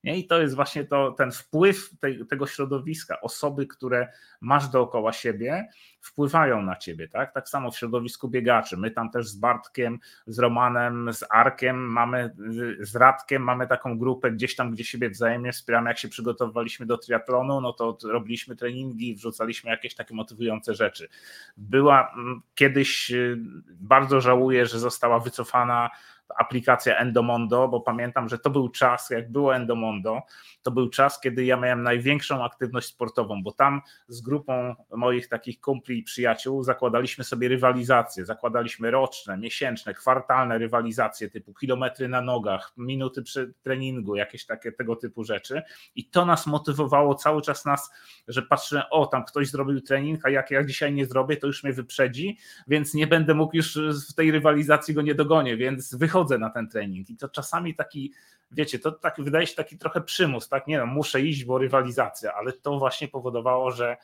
Nie? 0.05 0.19
I 0.19 0.27
to 0.27 0.41
jest 0.41 0.55
właśnie 0.55 0.85
to, 0.85 1.13
ten 1.13 1.33
wpływ 1.33 1.91
te, 2.01 2.25
tego 2.25 2.47
środowiska, 2.47 3.21
osoby, 3.21 3.67
które 3.67 4.09
masz 4.41 4.69
dookoła 4.69 5.13
siebie, 5.13 5.69
wpływają 6.01 6.63
na 6.63 6.77
ciebie. 6.77 7.09
Tak? 7.09 7.33
tak 7.33 7.49
samo 7.49 7.71
w 7.71 7.79
środowisku 7.79 8.29
biegaczy. 8.29 8.77
My 8.77 8.91
tam 8.91 9.11
też 9.11 9.29
z 9.29 9.37
Bartkiem, 9.37 9.99
z 10.27 10.39
Romanem, 10.39 11.13
z 11.13 11.25
Arkiem, 11.31 11.93
mamy 11.93 12.35
z 12.81 12.97
Radkiem, 12.97 13.43
mamy 13.43 13.67
taką 13.67 13.99
grupę 13.99 14.33
gdzieś 14.33 14.57
tam, 14.57 14.71
gdzie 14.71 14.85
siebie 14.85 15.11
wzajemnie 15.11 15.53
wspieramy. 15.53 15.91
Jak 15.91 15.99
się 15.99 16.09
przygotowywaliśmy 16.09 16.87
do 16.87 16.99
triatlonu, 16.99 17.61
no 17.61 17.73
to 17.73 17.99
robiliśmy 18.05 18.57
treningi, 18.57 19.15
wrzucaliśmy 19.15 19.71
jakieś 19.71 19.95
takie 19.95 20.15
motywujące 20.15 20.75
rzeczy. 20.75 21.09
Była 21.57 22.13
mm, 22.17 22.43
kiedyś, 22.55 23.11
y, 23.11 23.37
bardzo 23.71 24.21
żałuję, 24.21 24.67
że 24.67 24.79
została 24.79 25.21
wycofana 25.21 25.91
aplikacja 26.39 26.97
Endomondo, 26.97 27.69
bo 27.69 27.81
pamiętam, 27.81 28.29
że 28.29 28.39
to 28.39 28.51
był 28.51 28.69
czas, 28.69 29.11
jak 29.11 29.33
było 29.33 29.57
Endomondo, 29.57 30.23
to 30.63 30.71
był 30.71 30.91
czas, 30.91 31.21
kiedy 31.21 31.45
ja 31.45 31.57
miałem 31.57 31.83
największą 31.83 32.45
aktywność 32.45 32.89
sportową, 32.89 33.43
bo 33.43 33.53
tam 33.53 33.81
z 34.09 34.21
grupą 34.21 34.75
moich 34.91 35.29
takich 35.29 35.61
kumpli 35.61 35.99
i 35.99 36.03
przyjaciół 36.03 36.63
zakładaliśmy 36.63 37.25
sobie 37.25 37.49
rywalizacje, 37.49 38.25
zakładaliśmy 38.25 38.91
roczne, 38.91 39.37
miesięczne, 39.37 39.95
kwartalne 39.95 40.59
rywalizacje 40.59 41.31
typu 41.31 41.55
kilometry 41.55 42.09
na 42.09 42.21
nogach, 42.21 42.73
minuty 42.77 43.23
przy 43.23 43.55
treningu, 43.63 44.17
jakieś 44.17 44.47
takie 44.47 44.73
tego 44.73 44.97
typu 44.97 45.25
rzeczy. 45.25 45.63
I 45.95 46.05
to 46.05 46.27
nas 46.27 46.47
motywowało 46.47 47.15
cały 47.15 47.43
czas 47.43 47.65
nas, 47.65 47.91
że 48.29 48.43
patrzę, 48.43 48.91
o 48.91 49.07
tam 49.07 49.25
ktoś 49.25 49.51
zrobił 49.51 49.81
trening, 49.81 50.27
a 50.27 50.31
jak 50.31 50.51
ja 50.51 50.65
dzisiaj 50.65 50.93
nie 50.93 51.07
zrobię, 51.07 51.37
to 51.37 51.47
już 51.47 51.65
mnie 51.65 51.73
wyprzedzi, 51.73 52.39
więc 52.69 52.95
nie 52.95 53.07
będę 53.07 53.35
mógł 53.35 53.57
już 53.57 53.79
w 54.11 54.15
tej 54.15 54.31
rywalizacji 54.31 54.95
go 54.95 55.03
nie 55.03 55.15
dogonię, 55.15 55.57
więc 55.57 55.95
wychodzę 55.95 56.24
na 56.39 56.51
ten 56.51 56.69
trening 56.69 57.11
i 57.11 57.17
to 57.17 57.29
czasami 57.29 57.75
taki 57.75 58.13
wiecie, 58.51 58.79
to 58.79 58.93
tak 58.93 59.15
wydaje 59.19 59.47
się 59.47 59.55
taki 59.55 59.79
trochę 59.79 60.01
przymus, 60.01 60.49
tak? 60.49 60.67
Nie 60.67 60.79
no, 60.79 60.87
muszę 60.87 61.21
iść, 61.21 61.45
bo 61.45 61.59
rywalizacja, 61.59 62.35
ale 62.35 62.53
to 62.53 62.79
właśnie 62.79 63.09
powodowało, 63.09 63.71
że 63.71 63.97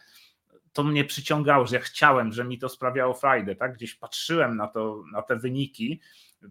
to 0.72 0.84
mnie 0.84 1.04
przyciągało, 1.04 1.66
że 1.66 1.76
ja 1.76 1.82
chciałem, 1.82 2.32
że 2.32 2.44
mi 2.44 2.58
to 2.58 2.68
sprawiało 2.68 3.14
frajdę, 3.14 3.56
tak? 3.56 3.74
Gdzieś 3.74 3.94
patrzyłem 3.94 4.56
na 4.56 4.66
to, 4.66 5.02
na 5.12 5.22
te 5.22 5.36
wyniki, 5.36 6.00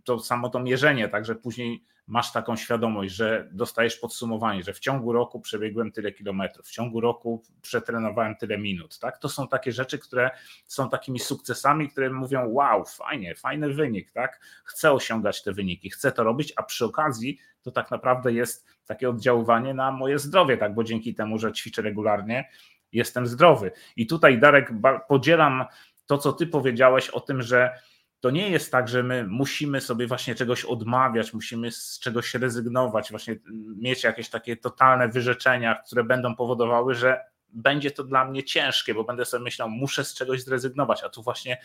to 0.03 0.19
samo 0.19 0.49
to 0.49 0.59
mierzenie, 0.59 1.09
także 1.09 1.35
później 1.35 1.83
masz 2.07 2.31
taką 2.31 2.55
świadomość, 2.55 3.13
że 3.13 3.49
dostajesz 3.51 3.95
podsumowanie, 3.95 4.63
że 4.63 4.73
w 4.73 4.79
ciągu 4.79 5.13
roku 5.13 5.39
przebiegłem 5.39 5.91
tyle 5.91 6.11
kilometrów, 6.11 6.67
w 6.67 6.71
ciągu 6.71 7.01
roku 7.01 7.43
przetrenowałem 7.61 8.35
tyle 8.35 8.57
minut. 8.57 8.99
Tak? 8.99 9.17
To 9.17 9.29
są 9.29 9.47
takie 9.47 9.71
rzeczy, 9.71 9.99
które 9.99 10.29
są 10.67 10.89
takimi 10.89 11.19
sukcesami, 11.19 11.89
które 11.89 12.09
mówią: 12.09 12.47
Wow, 12.47 12.85
fajnie, 12.85 13.35
fajny 13.35 13.73
wynik, 13.73 14.11
tak? 14.11 14.39
Chcę 14.65 14.91
osiągać 14.91 15.43
te 15.43 15.53
wyniki, 15.53 15.89
chcę 15.89 16.11
to 16.11 16.23
robić, 16.23 16.53
a 16.55 16.63
przy 16.63 16.85
okazji 16.85 17.39
to 17.61 17.71
tak 17.71 17.91
naprawdę 17.91 18.33
jest 18.33 18.67
takie 18.85 19.09
oddziaływanie 19.09 19.73
na 19.73 19.91
moje 19.91 20.19
zdrowie, 20.19 20.57
tak? 20.57 20.73
Bo 20.73 20.83
dzięki 20.83 21.15
temu, 21.15 21.37
że 21.37 21.51
ćwiczę 21.51 21.81
regularnie, 21.81 22.49
jestem 22.91 23.27
zdrowy. 23.27 23.71
I 23.95 24.07
tutaj, 24.07 24.39
Darek, 24.39 24.71
podzielam 25.07 25.65
to, 26.05 26.17
co 26.17 26.33
ty 26.33 26.47
powiedziałeś 26.47 27.09
o 27.09 27.19
tym, 27.19 27.41
że 27.41 27.79
to 28.19 28.29
nie 28.29 28.49
jest 28.49 28.71
tak, 28.71 28.87
że 28.87 29.03
my 29.03 29.27
musimy 29.27 29.81
sobie 29.81 30.07
właśnie 30.07 30.35
czegoś 30.35 30.65
odmawiać, 30.65 31.33
musimy 31.33 31.71
z 31.71 31.99
czegoś 31.99 32.33
rezygnować, 32.33 33.09
właśnie 33.09 33.35
mieć 33.77 34.03
jakieś 34.03 34.29
takie 34.29 34.57
totalne 34.57 35.07
wyrzeczenia, 35.07 35.75
które 35.75 36.03
będą 36.03 36.35
powodowały, 36.35 36.95
że 36.95 37.21
będzie 37.53 37.91
to 37.91 38.03
dla 38.03 38.25
mnie 38.25 38.43
ciężkie, 38.43 38.93
bo 38.93 39.03
będę 39.03 39.25
sobie 39.25 39.43
myślał, 39.43 39.69
muszę 39.69 40.05
z 40.05 40.13
czegoś 40.13 40.43
zrezygnować, 40.43 41.03
a 41.03 41.09
tu 41.09 41.23
właśnie 41.23 41.57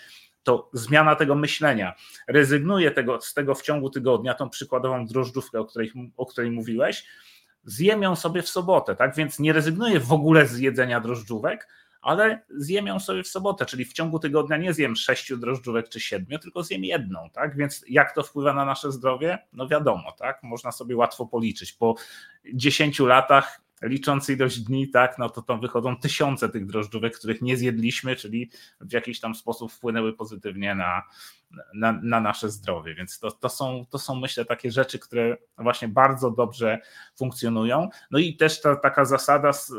to 0.42 0.70
zmiana 0.72 1.16
tego 1.16 1.34
myślenia. 1.34 1.94
Rezygnuję 2.28 2.90
tego, 2.90 3.20
z 3.20 3.34
tego 3.34 3.54
w 3.54 3.62
ciągu 3.62 3.90
tygodnia, 3.90 4.34
tą 4.34 4.50
przykładową 4.50 5.06
drożdżówkę, 5.06 5.60
o 5.60 5.64
której, 5.64 5.92
o 6.16 6.26
której 6.26 6.50
mówiłeś, 6.50 7.04
zjem 7.64 8.02
ją 8.02 8.16
sobie 8.16 8.42
w 8.42 8.48
sobotę, 8.48 8.96
tak? 8.96 9.16
Więc 9.16 9.38
nie 9.38 9.52
rezygnuję 9.52 10.00
w 10.00 10.12
ogóle 10.12 10.46
z 10.46 10.58
jedzenia 10.58 11.00
drożdżówek, 11.00 11.68
ale 12.04 12.42
zjem 12.56 12.86
ją 12.86 13.00
sobie 13.00 13.22
w 13.22 13.28
sobotę, 13.28 13.66
czyli 13.66 13.84
w 13.84 13.92
ciągu 13.92 14.18
tygodnia 14.18 14.56
nie 14.56 14.74
zjem 14.74 14.96
sześciu 14.96 15.36
drożdżówek 15.36 15.88
czy 15.88 16.00
siedmiu, 16.00 16.38
tylko 16.38 16.62
zjem 16.62 16.84
jedną, 16.84 17.30
tak? 17.30 17.56
Więc 17.56 17.84
jak 17.88 18.14
to 18.14 18.22
wpływa 18.22 18.52
na 18.52 18.64
nasze 18.64 18.92
zdrowie? 18.92 19.38
No 19.52 19.68
wiadomo, 19.68 20.12
tak? 20.12 20.42
Można 20.42 20.72
sobie 20.72 20.96
łatwo 20.96 21.26
policzyć. 21.26 21.72
Po 21.72 21.94
dziesięciu 22.54 23.06
latach 23.06 23.60
licząc 23.82 24.28
ilość 24.28 24.60
dni, 24.60 24.88
tak, 24.88 25.18
no 25.18 25.30
to 25.30 25.42
tam 25.42 25.60
wychodzą 25.60 25.96
tysiące 25.96 26.48
tych 26.48 26.66
drożdżówek, 26.66 27.18
których 27.18 27.42
nie 27.42 27.56
zjedliśmy, 27.56 28.16
czyli 28.16 28.50
w 28.80 28.92
jakiś 28.92 29.20
tam 29.20 29.34
sposób 29.34 29.72
wpłynęły 29.72 30.12
pozytywnie 30.12 30.74
na, 30.74 31.02
na, 31.74 31.92
na 32.02 32.20
nasze 32.20 32.50
zdrowie. 32.50 32.94
Więc 32.94 33.18
to, 33.18 33.30
to, 33.30 33.48
są, 33.48 33.86
to 33.90 33.98
są, 33.98 34.14
myślę, 34.14 34.44
takie 34.44 34.70
rzeczy, 34.70 34.98
które 34.98 35.36
właśnie 35.58 35.88
bardzo 35.88 36.30
dobrze 36.30 36.78
funkcjonują. 37.16 37.88
No 38.10 38.18
i 38.18 38.36
też 38.36 38.60
ta 38.60 38.76
taka 38.76 39.04
zasada 39.04 39.52
z, 39.52 39.72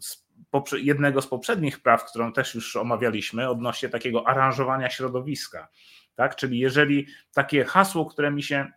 z 0.00 0.29
jednego 0.72 1.22
z 1.22 1.26
poprzednich 1.26 1.82
praw, 1.82 2.04
którą 2.04 2.32
też 2.32 2.54
już 2.54 2.76
omawialiśmy, 2.76 3.50
odnośnie 3.50 3.88
takiego 3.88 4.28
aranżowania 4.28 4.90
środowiska. 4.90 5.68
Tak? 6.14 6.36
Czyli 6.36 6.58
jeżeli 6.58 7.06
takie 7.34 7.64
hasło, 7.64 8.06
które 8.06 8.30
mi 8.30 8.42
się 8.42 8.72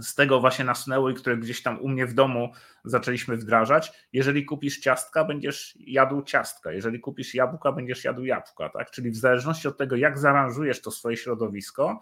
z 0.00 0.14
tego 0.14 0.40
właśnie 0.40 0.64
nasunęło 0.64 1.10
i 1.10 1.14
które 1.14 1.36
gdzieś 1.36 1.62
tam 1.62 1.80
u 1.80 1.88
mnie 1.88 2.06
w 2.06 2.14
domu 2.14 2.52
zaczęliśmy 2.84 3.36
wdrażać. 3.36 3.92
Jeżeli 4.12 4.44
kupisz 4.44 4.80
ciastka, 4.80 5.24
będziesz 5.24 5.74
jadł 5.80 6.22
ciastka. 6.22 6.72
Jeżeli 6.72 7.00
kupisz 7.00 7.34
jabłka, 7.34 7.72
będziesz 7.72 8.04
jadł 8.04 8.24
jabłka. 8.24 8.68
Tak? 8.68 8.90
Czyli 8.90 9.10
w 9.10 9.16
zależności 9.16 9.68
od 9.68 9.78
tego, 9.78 9.96
jak 9.96 10.18
zaaranżujesz 10.18 10.80
to 10.80 10.90
swoje 10.90 11.16
środowisko, 11.16 12.00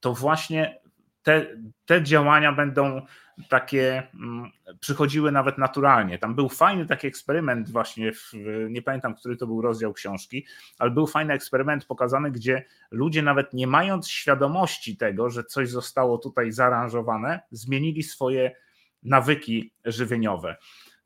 to 0.00 0.14
właśnie 0.14 0.80
te, 1.24 1.46
te 1.86 2.02
działania 2.02 2.52
będą 2.52 3.02
takie 3.48 4.02
mm, 4.14 4.50
przychodziły 4.80 5.32
nawet 5.32 5.58
naturalnie. 5.58 6.18
Tam 6.18 6.34
był 6.34 6.48
fajny 6.48 6.86
taki 6.86 7.06
eksperyment 7.06 7.70
właśnie, 7.70 8.12
w, 8.12 8.32
nie 8.70 8.82
pamiętam, 8.82 9.14
który 9.14 9.36
to 9.36 9.46
był 9.46 9.62
rozdział 9.62 9.92
książki, 9.92 10.46
ale 10.78 10.90
był 10.90 11.06
fajny 11.06 11.34
eksperyment 11.34 11.84
pokazany, 11.84 12.30
gdzie 12.30 12.64
ludzie 12.90 13.22
nawet 13.22 13.52
nie 13.52 13.66
mając 13.66 14.08
świadomości 14.08 14.96
tego, 14.96 15.30
że 15.30 15.44
coś 15.44 15.70
zostało 15.70 16.18
tutaj 16.18 16.52
zaaranżowane, 16.52 17.40
zmienili 17.50 18.02
swoje 18.02 18.56
nawyki 19.02 19.72
żywieniowe. 19.84 20.56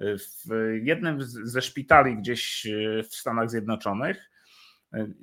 W 0.01 0.55
jednym 0.83 1.19
ze 1.23 1.63
szpitali 1.63 2.17
gdzieś 2.17 2.67
w 3.11 3.15
Stanach 3.15 3.51
Zjednoczonych 3.51 4.31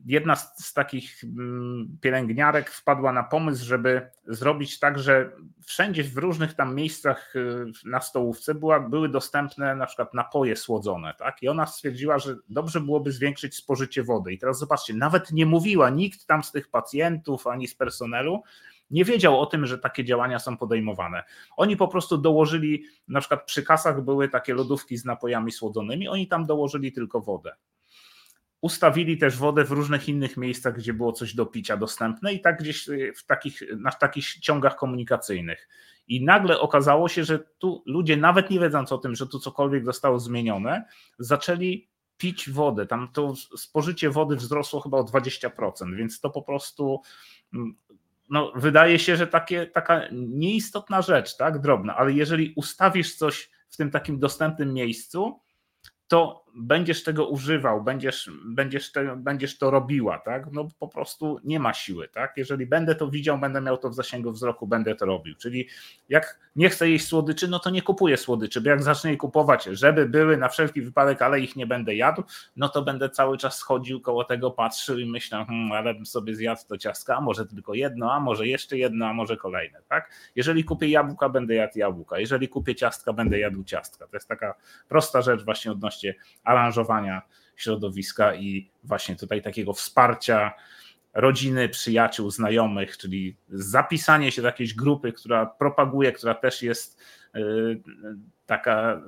Jedna 0.06 0.36
z, 0.36 0.66
z, 0.66 0.74
takich 0.74 1.24
mm, 1.24 1.98
pielęgniarek 2.02 2.72
wpadła 2.72 3.12
na 3.12 3.24
pomysł, 3.24 3.66
żeby 3.66 4.10
zrobić 4.28 4.80
tak, 4.80 5.00
że 5.00 5.32
wszędzie 5.66 6.04
w 6.04 6.18
różnych 6.18 6.54
tam 6.54 6.76
miejscach 6.76 7.36
y, 7.36 7.66
na 7.86 8.02
stołówce 8.02 8.56
była, 8.56 8.80
były 8.80 9.10
dostępne 9.10 9.76
na 9.76 9.86
przykład 9.86 10.14
napoje 10.14 10.56
słodzone. 10.56 11.14
Tak? 11.20 11.44
I 11.44 11.48
ona 11.48 11.66
stwierdziła, 11.66 12.20
że 12.20 12.36
dobrze 12.50 12.82
byłoby 12.82 13.12
zwiększyć 13.12 13.56
spożycie 13.56 14.04
wody. 14.04 14.34
I 14.34 14.38
teraz 14.38 14.60
zobaczcie, 14.60 14.94
nawet 14.94 15.32
nie 15.32 15.46
mówiła 15.46 15.90
nikt 15.90 16.26
tam 16.26 16.44
z 16.44 16.52
tych 16.52 16.70
pacjentów 16.70 17.48
ani 17.48 17.68
z 17.68 17.76
personelu, 17.76 18.44
nie 18.90 19.06
wiedział 19.06 19.40
o 19.40 19.46
tym, 19.46 19.66
że 19.66 19.78
takie 19.78 20.06
działania 20.06 20.40
są 20.40 20.58
podejmowane. 20.58 21.24
Oni 21.58 21.78
po 21.78 21.88
prostu 21.88 22.18
dołożyli, 22.18 22.84
na 23.08 23.20
przykład 23.20 23.46
przy 23.46 23.64
kasach 23.64 24.02
były 24.02 24.30
takie 24.30 24.54
lodówki 24.54 24.98
z 24.98 25.06
napojami 25.06 25.52
słodzonymi, 25.52 26.08
oni 26.08 26.28
tam 26.28 26.46
dołożyli 26.46 26.92
tylko 26.92 27.22
wodę. 27.22 27.56
Ustawili 28.66 29.18
też 29.18 29.38
wodę 29.38 29.66
w 29.66 29.72
różnych 29.72 30.10
innych 30.10 30.38
miejscach, 30.38 30.76
gdzie 30.76 30.94
było 30.94 31.12
coś 31.12 31.36
do 31.36 31.46
picia 31.46 31.78
dostępne 31.78 32.34
i 32.34 32.42
tak 32.42 32.60
gdzieś 32.60 32.90
y, 32.90 33.14
w 33.16 33.26
takich, 33.26 33.62
na 33.78 33.92
takich 33.92 34.26
ciągach 34.26 34.76
komunikacyjnych. 34.76 35.70
I 36.08 36.24
nagle 36.24 36.60
okazało 36.60 37.10
się, 37.10 37.24
że 37.24 37.40
tu 37.40 37.84
ludzie, 37.86 38.18
nawet 38.18 38.50
nie 38.50 38.60
wiedząc 38.60 38.92
o 38.92 38.98
tym, 38.98 39.16
że 39.16 39.28
tu 39.28 39.40
cokolwiek 39.40 39.86
zostało 39.86 40.20
zmienione, 40.20 40.86
zaczęli 41.20 41.90
pić 42.18 42.50
wodę. 42.50 42.86
Tam 42.86 43.10
to 43.14 43.34
spożycie 43.58 44.10
wody 44.10 44.36
wzrosło 44.36 44.80
chyba 44.80 44.98
o 44.98 45.04
20%, 45.04 45.96
więc 45.96 46.20
to 46.20 46.30
po 46.30 46.42
prostu 46.42 47.02
mm, 47.54 47.76
no, 48.30 48.52
wydaje 48.56 49.00
się, 49.00 49.16
że 49.16 49.28
takie, 49.28 49.66
taka 49.66 50.02
nieistotna 50.12 51.02
rzecz, 51.02 51.38
tak, 51.38 51.60
drobna, 51.60 51.96
ale 51.96 52.14
jeżeli 52.14 52.54
ustawisz 52.56 53.16
coś 53.16 53.50
w 53.70 53.78
tym 53.78 53.92
takim 53.92 54.20
dostępnym 54.20 54.74
miejscu, 54.74 55.40
to 56.08 56.45
będziesz 56.56 57.04
tego 57.04 57.28
używał, 57.28 57.84
będziesz, 57.84 58.32
będziesz, 58.46 58.92
te, 58.92 59.16
będziesz 59.16 59.58
to 59.58 59.72
robiła, 59.72 60.20
tak? 60.20 60.52
No 60.52 60.68
po 60.80 60.88
prostu 60.88 61.40
nie 61.44 61.60
ma 61.60 61.74
siły, 61.74 62.08
tak? 62.08 62.34
Jeżeli 62.38 62.66
będę 62.66 62.96
to 62.96 63.10
widział, 63.10 63.38
będę 63.38 63.62
miał 63.62 63.78
to 63.78 63.90
w 63.90 63.96
zasięgu 63.96 64.32
wzroku, 64.32 64.68
będę 64.68 64.96
to 64.96 65.06
robił. 65.06 65.36
Czyli 65.36 65.68
jak 66.10 66.40
nie 66.56 66.70
chcę 66.70 66.90
jeść 66.90 67.08
słodyczy, 67.08 67.48
no 67.48 67.60
to 67.60 67.70
nie 67.70 67.82
kupuję 67.82 68.18
słodyczy, 68.18 68.62
bo 68.62 68.70
jak 68.70 68.84
zacznę 68.84 69.12
je 69.12 69.18
kupować, 69.18 69.64
żeby 69.64 70.06
były 70.06 70.38
na 70.38 70.50
wszelki 70.50 70.82
wypadek, 70.82 71.22
ale 71.22 71.40
ich 71.40 71.56
nie 71.56 71.68
będę 71.68 71.96
jadł, 71.96 72.24
no 72.56 72.70
to 72.70 72.82
będę 72.82 73.10
cały 73.10 73.38
czas 73.38 73.62
chodził 73.62 74.02
koło 74.02 74.24
tego, 74.24 74.52
patrzył 74.52 75.00
i 75.00 75.06
myślę, 75.06 75.46
hmm, 75.48 75.72
ale 75.72 75.94
bym 75.94 76.06
sobie 76.06 76.36
zjadł 76.36 76.62
to 76.68 76.78
ciastka, 76.78 77.18
a 77.18 77.22
może 77.22 77.46
tylko 77.46 77.74
jedno, 77.74 78.14
a 78.14 78.20
może 78.20 78.48
jeszcze 78.48 78.78
jedno, 78.78 79.06
a 79.06 79.14
może 79.14 79.38
kolejne, 79.38 79.82
tak? 79.90 80.12
Jeżeli 80.36 80.64
kupię 80.64 80.88
jabłka, 80.88 81.30
będę 81.30 81.56
jadł 81.56 81.80
jabłka, 81.80 82.20
jeżeli 82.20 82.48
kupię 82.48 82.76
ciastka, 82.76 83.14
będę 83.14 83.40
jadł 83.40 83.64
ciastka. 83.64 84.08
To 84.08 84.16
jest 84.16 84.28
taka 84.28 84.56
prosta 84.88 85.22
rzecz 85.22 85.46
właśnie 85.46 85.72
odnośnie 85.72 86.16
aranżowania 86.46 87.22
środowiska 87.56 88.36
i 88.36 88.70
właśnie 88.84 89.16
tutaj 89.16 89.42
takiego 89.42 89.74
wsparcia 89.74 90.54
rodziny, 91.14 91.70
przyjaciół, 91.70 92.32
znajomych, 92.32 92.98
czyli 92.98 93.36
zapisanie 93.50 94.32
się 94.32 94.42
do 94.42 94.48
jakiejś 94.48 94.74
grupy, 94.74 95.14
która 95.14 95.46
propaguje, 95.46 96.12
która 96.12 96.36
też 96.36 96.62
jest 96.62 97.02
y, 97.36 97.82
taka 98.46 99.02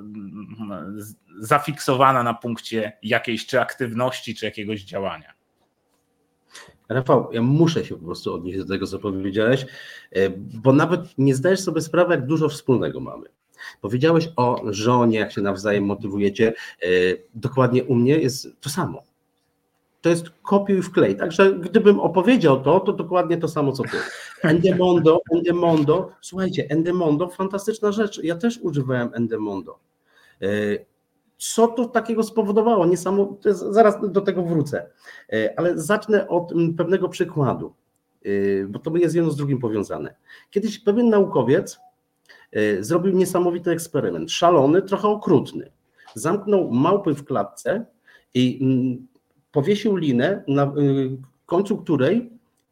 zafiksowana 1.39 2.23
na 2.23 2.33
punkcie 2.33 2.97
jakiejś 3.03 3.45
czy 3.45 3.61
aktywności, 3.61 4.35
czy 4.35 4.45
jakiegoś 4.45 4.81
działania. 4.81 5.33
Rafał, 6.89 7.29
ja 7.31 7.41
muszę 7.41 7.85
się 7.85 7.95
po 7.95 8.05
prostu 8.05 8.33
odnieść 8.33 8.57
do 8.57 8.65
tego, 8.65 8.87
co 8.87 8.99
powiedziałeś, 8.99 9.65
y, 10.17 10.33
bo 10.37 10.73
nawet 10.73 11.01
nie 11.17 11.35
zdajesz 11.35 11.59
sobie 11.59 11.81
sprawy, 11.81 12.13
jak 12.13 12.25
dużo 12.25 12.49
wspólnego 12.49 12.99
mamy. 12.99 13.25
Powiedziałeś 13.81 14.29
o 14.35 14.61
żonie, 14.65 15.19
jak 15.19 15.31
się 15.31 15.41
nawzajem 15.41 15.85
motywujecie. 15.85 16.53
E, 16.81 16.87
dokładnie 17.35 17.83
u 17.83 17.95
mnie 17.95 18.17
jest 18.17 18.47
to 18.61 18.69
samo. 18.69 19.03
To 20.01 20.09
jest 20.09 20.29
kopiuj 20.43 20.81
wklej. 20.81 21.15
Także 21.15 21.53
gdybym 21.53 21.99
opowiedział 21.99 22.61
to, 22.61 22.79
to 22.79 22.93
dokładnie 22.93 23.37
to 23.37 23.47
samo 23.47 23.71
co 23.71 23.83
ty. 23.83 23.97
Endemondo, 24.43 25.21
Endemondo. 25.35 26.11
Słuchajcie, 26.21 26.67
Endemondo, 26.69 27.29
fantastyczna 27.29 27.91
rzecz. 27.91 28.23
Ja 28.23 28.35
też 28.35 28.59
używałem 28.61 29.09
Endemondo. 29.13 29.79
E, 30.41 30.47
co 31.37 31.67
to 31.67 31.85
takiego 31.85 32.23
spowodowało? 32.23 32.85
Zaraz 33.45 33.95
do 34.11 34.21
tego 34.21 34.43
wrócę. 34.43 34.89
E, 35.33 35.59
ale 35.59 35.79
zacznę 35.79 36.27
od 36.27 36.53
pewnego 36.77 37.09
przykładu, 37.09 37.73
bo 38.67 38.79
to 38.79 38.97
jest 38.97 39.15
jedno 39.15 39.31
z 39.31 39.37
drugim 39.37 39.59
powiązane. 39.59 40.15
Kiedyś 40.51 40.79
pewien 40.79 41.09
naukowiec 41.09 41.79
zrobił 42.79 43.13
niesamowity 43.13 43.71
eksperyment, 43.71 44.31
szalony, 44.31 44.81
trochę 44.81 45.07
okrutny. 45.07 45.71
Zamknął 46.13 46.71
małpy 46.71 47.13
w 47.13 47.25
klatce 47.25 47.85
i 48.33 48.59
mm, 48.61 49.07
powiesił 49.51 49.95
linę, 49.95 50.43
na 50.47 50.63
y, 50.63 51.17
końcu 51.45 51.77
której 51.77 52.31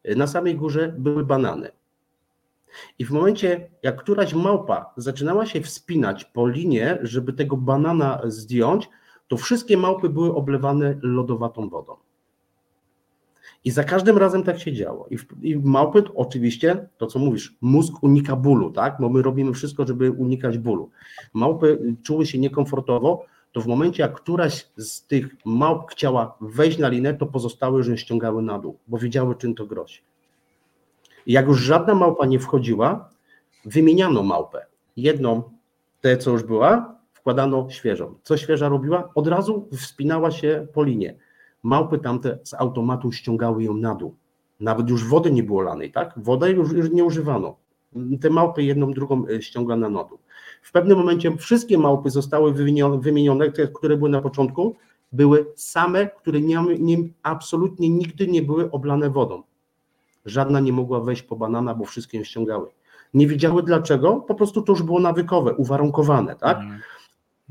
y, 0.09 0.15
na 0.15 0.28
samej 0.28 0.55
górze 0.55 0.95
były 0.97 1.26
banany. 1.26 1.71
I 2.99 3.05
w 3.05 3.11
momencie, 3.11 3.69
jak 3.84 4.01
któraś 4.01 4.34
małpa 4.34 4.93
zaczynała 4.97 5.45
się 5.45 5.61
wspinać 5.61 6.26
po 6.26 6.47
linie, 6.47 6.97
żeby 7.01 7.34
tego 7.34 7.57
banana 7.57 8.21
zdjąć, 8.26 8.89
to 9.28 9.38
wszystkie 9.38 9.78
małpy 9.78 10.09
były 10.09 10.36
oblewane 10.36 10.99
lodowatą 11.01 11.69
wodą. 11.69 11.95
I 13.66 13.72
za 13.72 13.84
każdym 13.84 14.18
razem 14.18 14.43
tak 14.43 14.59
się 14.59 14.74
działo. 14.74 15.07
I, 15.09 15.18
w, 15.18 15.26
I 15.41 15.57
małpy 15.57 16.03
oczywiście, 16.16 16.88
to 16.97 17.07
co 17.07 17.20
mówisz, 17.20 17.55
mózg 17.61 18.03
unika 18.03 18.36
bólu, 18.36 18.72
tak? 18.72 18.97
Bo 18.99 19.09
my 19.09 19.22
robimy 19.22 19.53
wszystko, 19.53 19.88
żeby 19.88 20.11
unikać 20.11 20.57
bólu. 20.57 20.89
Małpy 21.34 21.95
czuły 22.03 22.26
się 22.26 22.39
niekomfortowo, 22.39 23.26
to 23.51 23.61
w 23.61 23.68
momencie, 23.68 24.03
jak 24.03 24.13
któraś 24.13 24.68
z 24.78 25.07
tych 25.07 25.36
małp 25.45 25.91
chciała 25.91 26.38
wejść 26.41 26.78
na 26.78 26.89
linę, 26.89 27.13
to 27.13 27.26
pozostałe 27.26 27.78
już 27.78 27.88
ją 27.88 27.95
ściągały 27.95 28.41
na 28.41 28.59
dół, 28.59 28.78
bo 28.88 28.97
wiedziały, 28.97 29.36
czym 29.36 29.55
to 29.55 29.66
grozi. 29.66 29.99
I 31.26 31.34
jak 31.34 31.47
już 31.47 31.61
żadna 31.61 31.95
małpa 31.95 32.26
nie 32.26 32.39
wchodziła, 32.39 33.09
wymieniano 33.66 34.24
małpę. 34.24 34.66
Jedną, 34.97 35.43
tę, 36.01 36.18
co 36.18 36.32
już 36.32 36.43
była, 36.43 36.95
wkładano 37.13 37.68
świeżą. 37.70 38.16
Co 38.24 38.38
świeża 38.38 38.70
robiła? 38.70 39.09
Od 39.16 39.28
razu 39.28 39.70
wspinała 39.74 40.32
się 40.32 40.68
po 40.74 40.84
linie 40.84 41.16
małpy 41.66 41.99
tamte 41.99 42.39
z 42.43 42.53
automatu 42.53 43.11
ściągały 43.11 43.63
ją 43.63 43.74
na 43.74 43.95
dół. 43.95 44.16
Nawet 44.59 44.89
już 44.89 45.07
wody 45.07 45.32
nie 45.32 45.43
było 45.43 45.61
lanej, 45.61 45.91
tak? 45.91 46.13
Wodę 46.18 46.51
już, 46.51 46.72
już 46.72 46.91
nie 46.91 47.03
używano. 47.03 47.55
Te 48.22 48.30
małpy 48.30 48.63
jedną, 48.63 48.93
drugą 48.93 49.28
e, 49.28 49.41
ściągano 49.41 49.89
na 49.89 50.03
dół. 50.03 50.18
W 50.61 50.72
pewnym 50.72 50.97
momencie 50.97 51.38
wszystkie 51.38 51.78
małpy 51.78 52.09
zostały 52.09 52.53
wymienione, 52.53 52.99
wymienione 52.99 53.51
te, 53.51 53.68
które 53.68 53.97
były 53.97 54.09
na 54.09 54.22
początku, 54.22 54.76
były 55.11 55.45
same, 55.55 56.07
które 56.07 56.41
nie, 56.41 56.63
nie, 56.80 56.97
absolutnie 57.24 57.89
nigdy 57.89 58.28
nie 58.28 58.41
były 58.41 58.72
oblane 58.72 59.09
wodą. 59.09 59.43
Żadna 60.26 60.59
nie 60.59 60.74
mogła 60.74 60.99
wejść 60.99 61.22
po 61.22 61.36
banana, 61.36 61.76
bo 61.76 61.86
wszystkie 61.86 62.18
ją 62.18 62.24
ściągały. 62.24 62.68
Nie 63.13 63.28
wiedziały 63.28 63.63
dlaczego, 63.63 64.16
po 64.16 64.36
prostu 64.36 64.61
to 64.61 64.72
już 64.72 64.84
było 64.84 64.99
nawykowe, 64.99 65.53
uwarunkowane, 65.53 66.36
tak? 66.36 66.57
Mhm. 66.57 66.82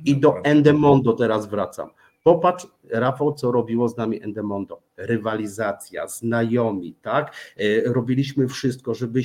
I 0.04 0.16
do 0.16 0.44
Endemondo 0.44 1.12
teraz 1.12 1.46
wracam. 1.46 1.90
Popatrz, 2.24 2.66
Rafał, 2.90 3.34
co 3.34 3.52
robiło 3.52 3.88
z 3.88 3.96
nami 3.96 4.22
Endemondo. 4.22 4.82
Rywalizacja, 4.96 6.08
znajomi, 6.08 6.94
tak? 7.02 7.34
E, 7.56 7.92
robiliśmy 7.92 8.48
wszystko, 8.48 8.94
żeby 8.94 9.22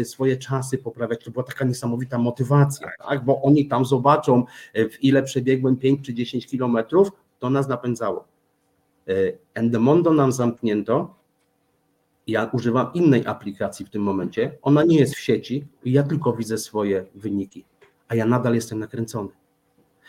e, 0.00 0.04
swoje 0.04 0.36
czasy 0.36 0.78
poprawiać. 0.78 1.24
To 1.24 1.30
była 1.30 1.44
taka 1.44 1.64
niesamowita 1.64 2.18
motywacja, 2.18 2.86
tak? 2.86 3.08
tak? 3.08 3.24
Bo 3.24 3.42
oni 3.42 3.68
tam 3.68 3.84
zobaczą, 3.84 4.44
e, 4.72 4.88
w 4.88 5.04
ile 5.04 5.22
przebiegłem 5.22 5.76
5 5.76 6.06
czy 6.06 6.14
10 6.14 6.46
kilometrów, 6.46 7.08
to 7.38 7.50
nas 7.50 7.68
napędzało. 7.68 8.24
Endemondo 9.54 10.12
nam 10.12 10.32
zamknięto. 10.32 11.14
Ja 12.26 12.50
używam 12.52 12.92
innej 12.94 13.26
aplikacji 13.26 13.86
w 13.86 13.90
tym 13.90 14.02
momencie. 14.02 14.58
Ona 14.62 14.84
nie 14.84 14.98
jest 14.98 15.14
w 15.14 15.20
sieci, 15.20 15.66
ja 15.84 16.02
tylko 16.02 16.32
widzę 16.32 16.58
swoje 16.58 17.04
wyniki, 17.14 17.64
a 18.08 18.14
ja 18.14 18.26
nadal 18.26 18.54
jestem 18.54 18.78
nakręcony. 18.78 19.28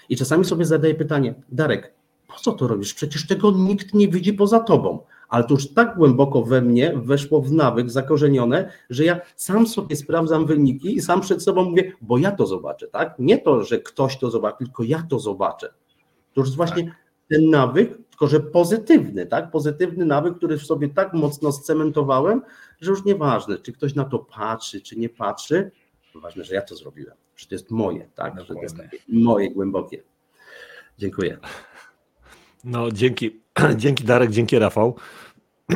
I 0.10 0.18
czasami 0.18 0.46
sobie 0.46 0.66
zadaję 0.66 0.96
pytanie, 0.96 1.34
Darek, 1.50 1.94
po 2.34 2.40
co 2.40 2.52
to 2.52 2.68
robisz? 2.68 2.94
Przecież 2.94 3.28
tego 3.28 3.52
nikt 3.52 3.94
nie 3.94 4.08
widzi 4.08 4.34
poza 4.34 4.60
tobą. 4.60 5.00
Ale 5.30 5.44
to 5.44 5.54
już 5.54 5.74
tak 5.74 5.98
głęboko 5.98 6.44
we 6.44 6.62
mnie 6.62 6.94
weszło 6.96 7.42
w 7.42 7.52
nawyk, 7.52 7.90
zakorzenione, 7.90 8.72
że 8.90 9.04
ja 9.04 9.22
sam 9.36 9.68
sobie 9.68 9.96
sprawdzam 9.96 10.46
wyniki 10.46 10.96
i 10.96 11.02
sam 11.02 11.22
przed 11.22 11.44
sobą 11.44 11.64
mówię, 11.64 11.92
bo 12.02 12.18
ja 12.18 12.32
to 12.32 12.48
zobaczę, 12.48 12.88
tak? 12.88 13.16
Nie 13.20 13.38
to, 13.38 13.64
że 13.64 13.80
ktoś 13.80 14.18
to 14.18 14.32
zobaczy, 14.32 14.58
tylko 14.58 14.84
ja 14.84 15.04
to 15.10 15.20
zobaczę. 15.20 15.74
To 16.34 16.42
już 16.42 16.52
właśnie 16.52 16.84
tak. 16.84 16.94
ten 17.30 17.50
nawyk, 17.50 17.98
tylko 18.10 18.28
że 18.28 18.40
pozytywny, 18.40 19.26
tak? 19.26 19.52
Pozytywny 19.52 20.06
nawyk, 20.06 20.38
który 20.38 20.58
w 20.58 20.66
sobie 20.66 20.90
tak 20.90 21.14
mocno 21.14 21.52
scementowałem, 21.52 22.42
że 22.82 22.92
już 22.92 23.06
nieważne, 23.06 23.58
czy 23.58 23.74
ktoś 23.74 23.96
na 23.96 24.06
to 24.06 24.20
patrzy, 24.20 24.82
czy 24.82 25.00
nie 25.00 25.10
patrzy, 25.10 25.72
ważne, 26.16 26.44
że 26.44 26.56
ja 26.56 26.62
to 26.62 26.76
zrobiłem, 26.76 27.16
że 27.36 27.48
to 27.48 27.56
jest 27.56 27.72
moje, 27.72 28.10
tak? 28.16 28.40
Że 28.40 28.56
to 28.56 28.62
jest 28.62 28.76
moje 29.08 29.52
głębokie. 29.52 30.04
Dziękuję. 30.98 31.38
No, 32.64 32.92
dzięki, 32.92 33.42
dzięki 33.78 34.04
Darek, 34.04 34.32
dzięki 34.32 34.60
Rafał. 34.60 34.96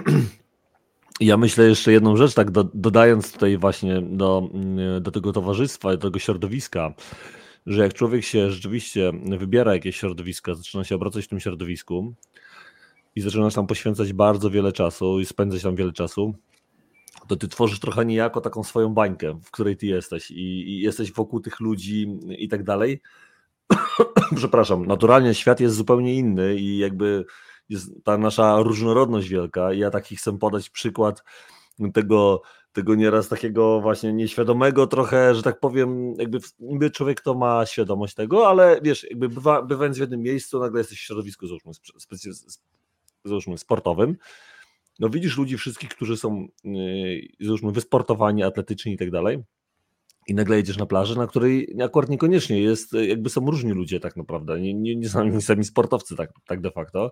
Ja 1.20 1.38
myślę 1.38 1.68
jeszcze 1.68 1.92
jedną 1.92 2.18
rzecz, 2.18 2.34
tak 2.34 2.52
do, 2.52 2.64
dodając 2.74 3.32
tutaj 3.32 3.58
właśnie 3.58 4.02
do, 4.02 4.50
mm, 4.54 5.04
do 5.04 5.12
tego 5.12 5.34
towarzystwa, 5.34 5.92
do 5.92 5.98
tego 5.98 6.20
środowiska, 6.20 6.94
że 7.66 7.84
jak 7.84 7.94
człowiek 7.94 8.24
się 8.24 8.52
rzeczywiście 8.52 9.12
wybiera 9.40 9.74
jakieś 9.74 9.96
środowisko, 9.96 10.56
zaczyna 10.56 10.84
się 10.84 10.96
obracać 10.96 11.26
w 11.26 11.28
tym 11.28 11.40
środowisku 11.40 12.14
i 13.16 13.22
zaczynasz 13.22 13.54
tam 13.54 13.68
poświęcać 13.68 14.14
bardzo 14.14 14.50
wiele 14.50 14.72
czasu 14.72 15.20
i 15.20 15.26
spędzać 15.26 15.62
tam 15.62 15.76
wiele 15.76 15.92
czasu, 15.92 16.34
to 17.28 17.36
ty 17.36 17.48
tworzysz 17.48 17.80
trochę 17.80 18.06
niejako 18.06 18.42
taką 18.42 18.64
swoją 18.64 18.94
bańkę, 18.94 19.40
w 19.44 19.52
której 19.52 19.78
ty 19.78 19.86
jesteś 19.86 20.32
i, 20.32 20.70
i 20.70 20.80
jesteś 20.82 21.14
wokół 21.14 21.40
tych 21.40 21.60
ludzi 21.60 22.20
i 22.38 22.48
tak 22.48 22.64
dalej. 22.64 23.02
przepraszam, 24.36 24.86
naturalnie 24.86 25.34
świat 25.34 25.60
jest 25.60 25.76
zupełnie 25.76 26.16
inny 26.16 26.56
i 26.56 26.78
jakby 26.78 27.26
jest 27.70 28.04
ta 28.04 28.18
nasza 28.18 28.62
różnorodność 28.62 29.30
wielka. 29.30 29.74
Ja 29.74 29.92
taki 29.92 30.16
chcę 30.16 30.38
podać 30.38 30.70
przykład 30.70 31.24
tego, 31.94 32.42
tego 32.72 32.96
nieraz 32.96 33.28
takiego 33.28 33.82
właśnie 33.82 34.14
nieświadomego 34.14 34.88
trochę, 34.88 35.36
że 35.36 35.44
tak 35.44 35.60
powiem, 35.60 36.14
jakby 36.18 36.40
niby 36.60 36.92
człowiek 36.92 37.22
to 37.22 37.34
ma 37.34 37.66
świadomość 37.66 38.16
tego, 38.16 38.50
ale 38.50 38.80
wiesz, 38.84 39.04
jakby 39.04 39.30
bywa, 39.30 39.62
bywając 39.62 39.98
w 39.98 40.02
jednym 40.02 40.22
miejscu, 40.22 40.60
nagle 40.60 40.80
jesteś 40.80 41.00
w 41.00 41.02
środowisku, 41.02 41.48
załóżmy, 41.48 41.72
załóżmy 43.26 43.58
sportowym, 43.58 44.18
no 45.00 45.10
widzisz 45.10 45.38
ludzi 45.38 45.58
wszystkich, 45.58 45.90
którzy 45.90 46.18
są, 46.18 46.48
yy, 46.64 47.22
załóżmy, 47.40 47.72
wysportowani, 47.72 48.44
atletyczni 48.44 48.94
i 48.94 48.98
tak 48.98 49.12
dalej, 49.12 49.44
i 50.28 50.36
nagle 50.36 50.58
jedziesz 50.58 50.78
na 50.78 50.86
plażę, 50.86 51.16
na 51.16 51.28
której 51.28 51.76
akurat 51.84 52.10
niekoniecznie 52.10 52.62
jest, 52.62 52.94
jakby 52.94 53.30
są 53.30 53.46
różni 53.46 53.72
ludzie 53.72 54.00
tak 54.00 54.18
naprawdę, 54.18 54.60
nie, 54.60 54.74
nie, 54.74 54.96
nie 54.96 55.10
sami, 55.10 55.42
sami 55.42 55.64
sportowcy 55.64 56.16
tak, 56.16 56.32
tak 56.46 56.62
de 56.62 56.72
facto. 56.72 57.12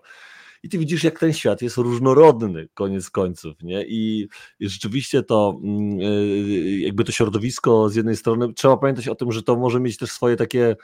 i 0.62 0.68
ty 0.68 0.78
widzisz, 0.78 1.04
jak 1.04 1.18
ten 1.18 1.32
świat 1.32 1.62
jest 1.62 1.76
różnorodny, 1.76 2.68
koniec 2.74 3.10
końców, 3.10 3.62
nie? 3.62 3.84
I, 3.86 4.28
rzeczywiście 4.60 5.22
to 5.22 5.60
mm, 5.64 6.00
y, 6.00 6.78
jakby 6.78 7.04
to 7.04 7.12
środowisko 7.12 7.88
z 7.88 7.94
jednej 7.94 8.16
strony, 8.16 8.52
trzeba 8.54 8.76
pamiętać 8.76 9.08
o 9.08 9.14
tym, 9.14 9.32
że 9.32 9.42
to 9.42 9.56
może 9.56 9.80
mieć 9.80 9.96
też 9.96 10.10
swoje 10.10 10.36
takie 10.36 10.76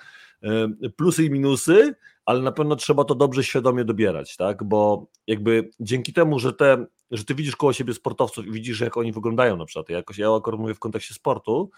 plusy 0.96 1.24
i 1.24 1.30
minusy, 1.30 1.94
ale 2.24 2.42
na 2.42 2.52
pewno 2.52 2.76
trzeba 2.76 3.04
to 3.04 3.14
dobrze, 3.14 3.44
świadomie 3.44 3.84
dobierać, 3.84 4.36
tak? 4.36 4.64
Bo 4.64 5.06
jakby 5.26 5.70
dzięki 5.80 6.12
temu, 6.12 6.38
że 6.38 6.52
te, 6.52 6.86
że 7.10 7.24
ty 7.24 7.34
widzisz 7.34 7.56
koło 7.56 7.72
siebie 7.72 7.94
sportowców 7.94 8.46
i 8.46 8.50
widzisz, 8.50 8.80
jak 8.80 8.96
oni 8.96 9.12
wyglądają 9.12 9.56
na 9.56 9.64
przykład, 9.64 9.88
jakoś 9.88 10.18
ja 10.18 10.34
akurat 10.34 10.60
mówię 10.60 10.74
w 10.74 10.78
kontekście 10.78 11.14
sportu, 11.14 11.70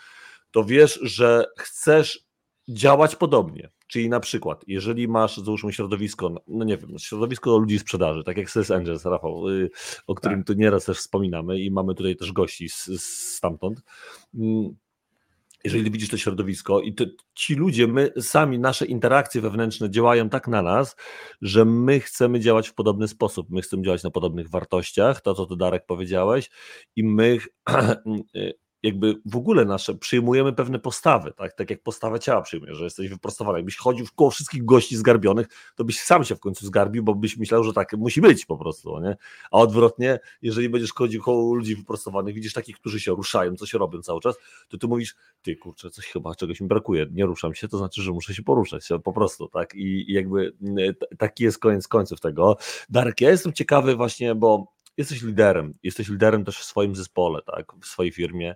to 0.55 0.65
wiesz, 0.65 0.99
że 1.03 1.47
chcesz 1.59 2.25
działać 2.69 3.17
podobnie. 3.17 3.71
Czyli 3.87 4.09
na 4.09 4.21
przykład, 4.21 4.65
jeżeli 4.67 5.09
masz, 5.09 5.37
załóżmy, 5.37 5.73
środowisko, 5.73 6.35
no 6.49 6.65
nie 6.65 6.79
wiem, 6.79 6.99
środowisko 6.99 7.59
ludzi 7.59 7.79
sprzedaży, 7.79 8.25
tak 8.25 8.37
jak 8.37 8.51
Sales 8.51 8.71
Angels, 8.71 9.05
Rafał, 9.05 9.49
y, 9.49 9.71
o 10.07 10.15
którym 10.15 10.39
tak. 10.39 10.47
tu 10.47 10.53
nieraz 10.53 10.85
też 10.85 10.99
wspominamy 10.99 11.61
i 11.61 11.71
mamy 11.71 11.95
tutaj 11.95 12.17
też 12.17 12.33
gości 12.33 12.69
z, 12.69 13.03
stamtąd. 13.35 13.83
Mm, 14.35 14.77
jeżeli 15.65 15.91
widzisz 15.91 16.09
to 16.09 16.17
środowisko 16.17 16.81
i 16.81 16.95
to, 16.95 17.05
ci 17.35 17.55
ludzie, 17.55 17.87
my 17.87 18.13
sami, 18.21 18.59
nasze 18.59 18.87
interakcje 18.87 19.41
wewnętrzne 19.41 19.91
działają 19.91 20.29
tak 20.29 20.49
na 20.49 20.63
nas, 20.63 20.97
że 21.43 21.65
my 21.65 22.01
chcemy 22.01 22.41
działać 22.41 22.69
w 22.69 22.75
podobny 22.75 23.09
sposób, 23.09 23.51
my 23.51 23.63
chcemy 23.63 23.83
działać 23.83 24.03
na 24.03 24.11
podobnych 24.11 24.51
wartościach, 24.51 25.21
to 25.21 25.35
co 25.35 25.47
ty 25.47 25.57
Darek 25.57 25.87
powiedziałeś 25.87 26.51
i 26.97 27.05
my 27.05 27.39
y, 28.37 28.64
jakby 28.85 29.21
w 29.27 29.37
ogóle 29.37 29.65
nasze 29.65 29.95
przyjmujemy 29.95 30.53
pewne 30.53 30.79
postawy, 30.79 31.33
tak, 31.33 31.53
tak 31.53 31.71
jak 31.71 31.83
postawę 31.83 32.21
ciała 32.21 32.43
przyjmujesz, 32.43 32.77
że 32.77 32.85
jesteś 32.85 33.09
wyprostowany. 33.09 33.59
Jakbyś 33.59 33.77
chodził 33.77 34.07
koło 34.17 34.31
wszystkich 34.31 34.65
gości 34.65 34.97
zgarbionych, 34.97 35.47
to 35.75 35.85
byś 35.85 36.01
sam 36.01 36.25
się 36.25 36.37
w 36.37 36.41
końcu 36.41 36.67
zgarbił, 36.67 37.03
bo 37.03 37.15
byś 37.15 37.37
myślał, 37.37 37.65
że 37.65 37.73
tak 37.73 37.93
musi 37.93 38.21
być 38.21 38.47
po 38.47 38.57
prostu, 38.57 39.01
nie? 39.01 39.17
A 39.51 39.59
odwrotnie, 39.59 40.21
jeżeli 40.43 40.69
będziesz 40.69 40.93
chodził 40.93 41.23
koło 41.23 41.55
ludzi 41.55 41.77
wyprostowanych, 41.77 42.35
widzisz 42.35 42.53
takich, 42.53 42.77
którzy 42.77 43.01
się 43.01 43.13
ruszają, 43.13 43.57
coś 43.57 43.73
robią 43.73 44.03
cały 44.03 44.21
czas, 44.21 44.37
to 44.69 44.79
ty 44.79 44.87
mówisz, 44.87 45.15
ty 45.43 45.57
kurczę, 45.57 45.91
coś 45.91 46.07
chyba 46.07 46.35
czegoś 46.35 46.61
mi 46.61 46.69
brakuje, 46.69 47.07
nie 47.13 47.27
ruszam 47.27 47.55
się, 47.55 47.69
to 47.69 47.79
znaczy, 47.79 48.03
że 48.03 48.13
muszę 48.13 48.35
się 48.35 48.43
poruszać, 48.43 48.89
po 49.05 49.13
prostu, 49.13 49.49
tak? 49.49 49.75
I, 49.75 50.11
i 50.11 50.13
jakby 50.13 50.53
taki 51.19 51.45
jest 51.45 51.59
koniec 51.59 51.89
końców 51.89 52.21
tego. 52.21 52.57
Darek, 52.89 53.21
ja 53.21 53.31
jestem 53.31 53.53
ciekawy 53.53 53.97
właśnie, 53.97 54.35
bo 54.35 54.75
jesteś 54.97 55.23
liderem, 55.23 55.75
jesteś 55.83 56.09
liderem 56.09 56.45
też 56.45 56.59
w 56.59 56.65
swoim 56.65 56.97
zespole, 56.97 57.43
tak, 57.43 57.73
w 57.83 57.87
swojej 57.87 58.13
firmie. 58.13 58.55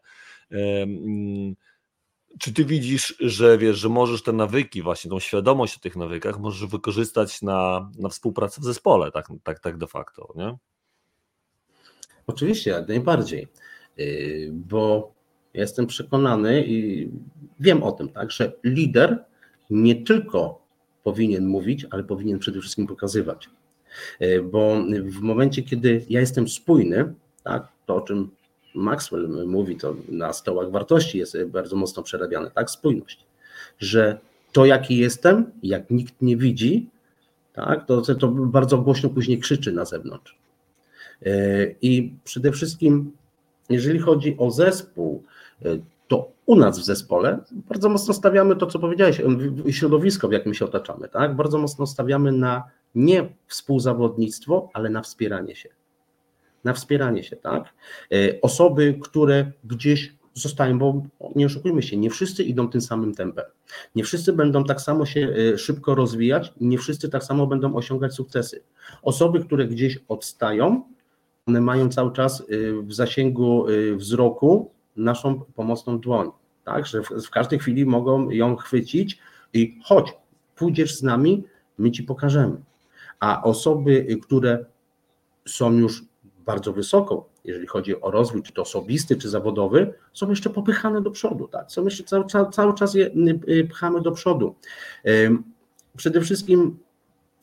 Czy 2.39 2.53
ty 2.55 2.64
widzisz, 2.64 3.16
że 3.20 3.59
wiesz, 3.59 3.78
że 3.78 3.89
możesz 3.89 4.22
te 4.22 4.32
nawyki, 4.32 4.82
właśnie 4.82 5.11
tą 5.11 5.20
świadomość 5.20 5.76
o 5.76 5.80
tych 5.80 5.97
nawykach 5.97 6.39
możesz 6.39 6.70
wykorzystać 6.70 7.43
na, 7.43 7.91
na 7.99 8.09
współpracę 8.09 8.61
w 8.61 8.64
zespole, 8.64 9.11
tak, 9.11 9.26
tak, 9.43 9.61
tak 9.61 9.76
de 9.76 9.86
facto, 9.86 10.32
nie? 10.36 10.57
Oczywiście, 12.26 12.70
jak 12.70 12.89
najbardziej, 12.89 13.49
y, 13.99 14.51
bo 14.53 15.12
jestem 15.55 15.86
przekonany 15.86 16.64
i 16.66 17.09
wiem 17.61 17.82
o 17.82 17.93
tym, 17.93 18.09
tak, 18.09 18.30
że 18.30 18.53
lider 18.64 19.24
nie 19.70 20.05
tylko 20.05 20.62
powinien 21.05 21.47
mówić, 21.47 21.86
ale 21.91 22.05
powinien 22.05 22.39
przede 22.39 22.61
wszystkim 22.61 22.86
pokazywać. 22.86 23.51
E, 24.20 24.41
bo 24.41 24.76
w 25.03 25.20
momencie, 25.20 25.62
kiedy 25.62 26.05
ja 26.09 26.20
jestem 26.20 26.49
spójny, 26.49 27.14
tak, 27.45 27.68
to 27.86 27.97
o 27.97 28.01
czym 28.01 28.30
Maxwell 28.74 29.47
mówi, 29.47 29.76
to 29.76 29.97
na 30.09 30.32
stołach 30.32 30.70
wartości 30.70 31.18
jest 31.18 31.36
bardzo 31.47 31.76
mocno 31.76 32.03
przerabiane, 32.03 32.51
tak, 32.51 32.70
spójność, 32.70 33.24
że 33.78 34.18
to 34.53 34.66
jaki 34.66 34.97
jestem, 34.97 35.51
jak 35.62 35.91
nikt 35.91 36.14
nie 36.22 36.36
widzi, 36.36 36.89
tak, 37.53 37.86
to, 37.86 38.03
to 38.03 38.28
bardzo 38.28 38.78
głośno 38.78 39.11
później 39.11 39.39
krzyczy 39.39 39.72
na 39.72 39.84
zewnątrz. 39.84 40.39
E, 41.26 41.30
I 41.82 42.14
przede 42.24 42.53
wszystkim, 42.53 43.12
jeżeli 43.70 43.99
chodzi 43.99 44.36
o 44.39 44.51
zespół, 44.51 45.22
e, 45.64 45.78
to 46.09 46.30
u 46.47 46.57
nas 46.57 46.78
w 46.78 46.84
zespole 46.84 47.39
bardzo 47.53 47.89
mocno 47.89 48.14
stawiamy 48.14 48.57
to, 48.57 48.66
co 48.66 48.78
powiedziałeś, 48.78 49.20
środowisko, 49.70 50.28
w 50.28 50.32
jakim 50.32 50.55
się 50.55 50.64
otaczamy, 50.64 51.09
tak? 51.09 51.36
Bardzo 51.36 51.59
mocno 51.59 51.86
stawiamy 51.86 52.32
na 52.32 52.64
nie 52.95 53.28
współzawodnictwo, 53.47 54.70
ale 54.74 54.91
na 54.91 55.03
wspieranie 55.03 55.57
się. 55.57 55.68
Na 56.64 56.72
wspieranie 56.72 57.22
się, 57.22 57.36
tak? 57.36 57.74
E, 58.12 58.41
osoby, 58.41 58.99
które 59.03 59.53
gdzieś 59.64 60.14
zostają, 60.34 60.78
bo 60.78 61.03
nie 61.36 61.47
oszukujmy 61.47 61.82
się, 61.82 61.97
nie 61.97 62.11
wszyscy 62.11 62.43
idą 62.43 62.68
tym 62.68 62.80
samym 62.80 63.14
tempem. 63.14 63.45
Nie 63.95 64.05
wszyscy 64.05 64.32
będą 64.32 64.64
tak 64.64 64.80
samo 64.80 65.07
się 65.07 65.34
e, 65.55 65.59
szybko 65.59 65.95
rozwijać, 65.95 66.53
nie 66.61 66.78
wszyscy 66.78 67.09
tak 67.09 67.24
samo 67.24 67.47
będą 67.47 67.74
osiągać 67.74 68.14
sukcesy. 68.14 68.62
Osoby, 69.03 69.41
które 69.41 69.66
gdzieś 69.66 69.99
odstają, 70.09 70.82
one 71.47 71.61
mają 71.61 71.89
cały 71.89 72.12
czas 72.12 72.41
e, 72.41 72.45
w 72.82 72.95
zasięgu 72.95 73.66
wzroku 73.97 74.70
naszą 74.97 75.41
pomocną 75.41 75.99
dłoń, 75.99 76.30
tak? 76.64 76.86
Że 76.86 77.03
w 77.03 77.30
każdej 77.30 77.59
chwili 77.59 77.86
mogą 77.86 78.30
ją 78.30 78.57
chwycić 78.57 79.18
i 79.53 79.78
chodź, 79.84 80.12
pójdziesz 80.57 80.97
z 80.97 81.03
nami, 81.03 81.45
my 81.78 81.91
ci 81.91 82.03
pokażemy 82.03 82.68
a 83.21 83.43
osoby, 83.43 84.19
które 84.23 84.64
są 85.47 85.73
już 85.73 86.05
bardzo 86.47 86.73
wysoko, 86.73 87.29
jeżeli 87.45 87.66
chodzi 87.66 88.01
o 88.01 88.11
rozwój, 88.11 88.43
czy 88.43 88.53
to 88.53 88.62
osobisty, 88.62 89.16
czy 89.16 89.29
zawodowy, 89.29 89.95
są 90.12 90.31
jeszcze 90.31 90.51
popychane 90.51 91.03
do 91.03 91.11
przodu, 91.11 91.49
tak? 91.49 91.73
Są 91.73 91.85
jeszcze 91.85 92.05
cały, 92.05 92.25
cały, 92.25 92.51
cały 92.51 92.75
czas 92.75 92.95
je 92.95 93.07
y, 93.07 93.41
y, 93.49 93.69
pchamy 93.69 94.01
do 94.01 94.12
przodu. 94.12 94.55
Przede 95.97 96.21
wszystkim, 96.21 96.79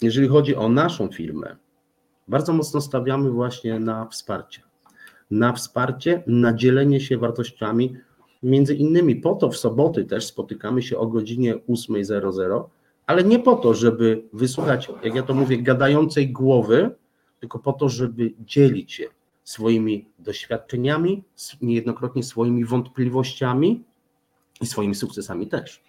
jeżeli 0.01 0.27
chodzi 0.27 0.55
o 0.55 0.69
naszą 0.69 1.07
firmę, 1.07 1.55
bardzo 2.27 2.53
mocno 2.53 2.81
stawiamy 2.81 3.31
właśnie 3.31 3.79
na 3.79 4.05
wsparcie. 4.05 4.61
Na 5.31 5.53
wsparcie, 5.53 6.23
na 6.27 6.53
dzielenie 6.53 7.01
się 7.01 7.17
wartościami. 7.17 7.97
Między 8.43 8.75
innymi 8.75 9.15
po 9.15 9.35
to 9.35 9.49
w 9.49 9.57
soboty 9.57 10.05
też 10.05 10.25
spotykamy 10.25 10.81
się 10.81 10.97
o 10.97 11.07
godzinie 11.07 11.55
8.00, 11.55 12.63
ale 13.07 13.23
nie 13.23 13.39
po 13.39 13.55
to, 13.55 13.73
żeby 13.73 14.23
wysłuchać, 14.33 14.91
jak 15.03 15.15
ja 15.15 15.23
to 15.23 15.33
mówię, 15.33 15.57
gadającej 15.57 16.31
głowy, 16.31 16.95
tylko 17.39 17.59
po 17.59 17.73
to, 17.73 17.89
żeby 17.89 18.33
dzielić 18.39 18.93
się 18.93 19.07
swoimi 19.43 20.05
doświadczeniami, 20.19 21.23
niejednokrotnie 21.61 22.23
swoimi 22.23 22.65
wątpliwościami 22.65 23.83
i 24.61 24.65
swoimi 24.65 24.95
sukcesami 24.95 25.47
też. 25.47 25.83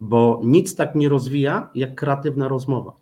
Bo 0.00 0.40
nic 0.44 0.76
tak 0.76 0.94
nie 0.94 1.08
rozwija, 1.08 1.70
jak 1.74 1.94
kreatywna 1.94 2.48
rozmowa. 2.48 2.92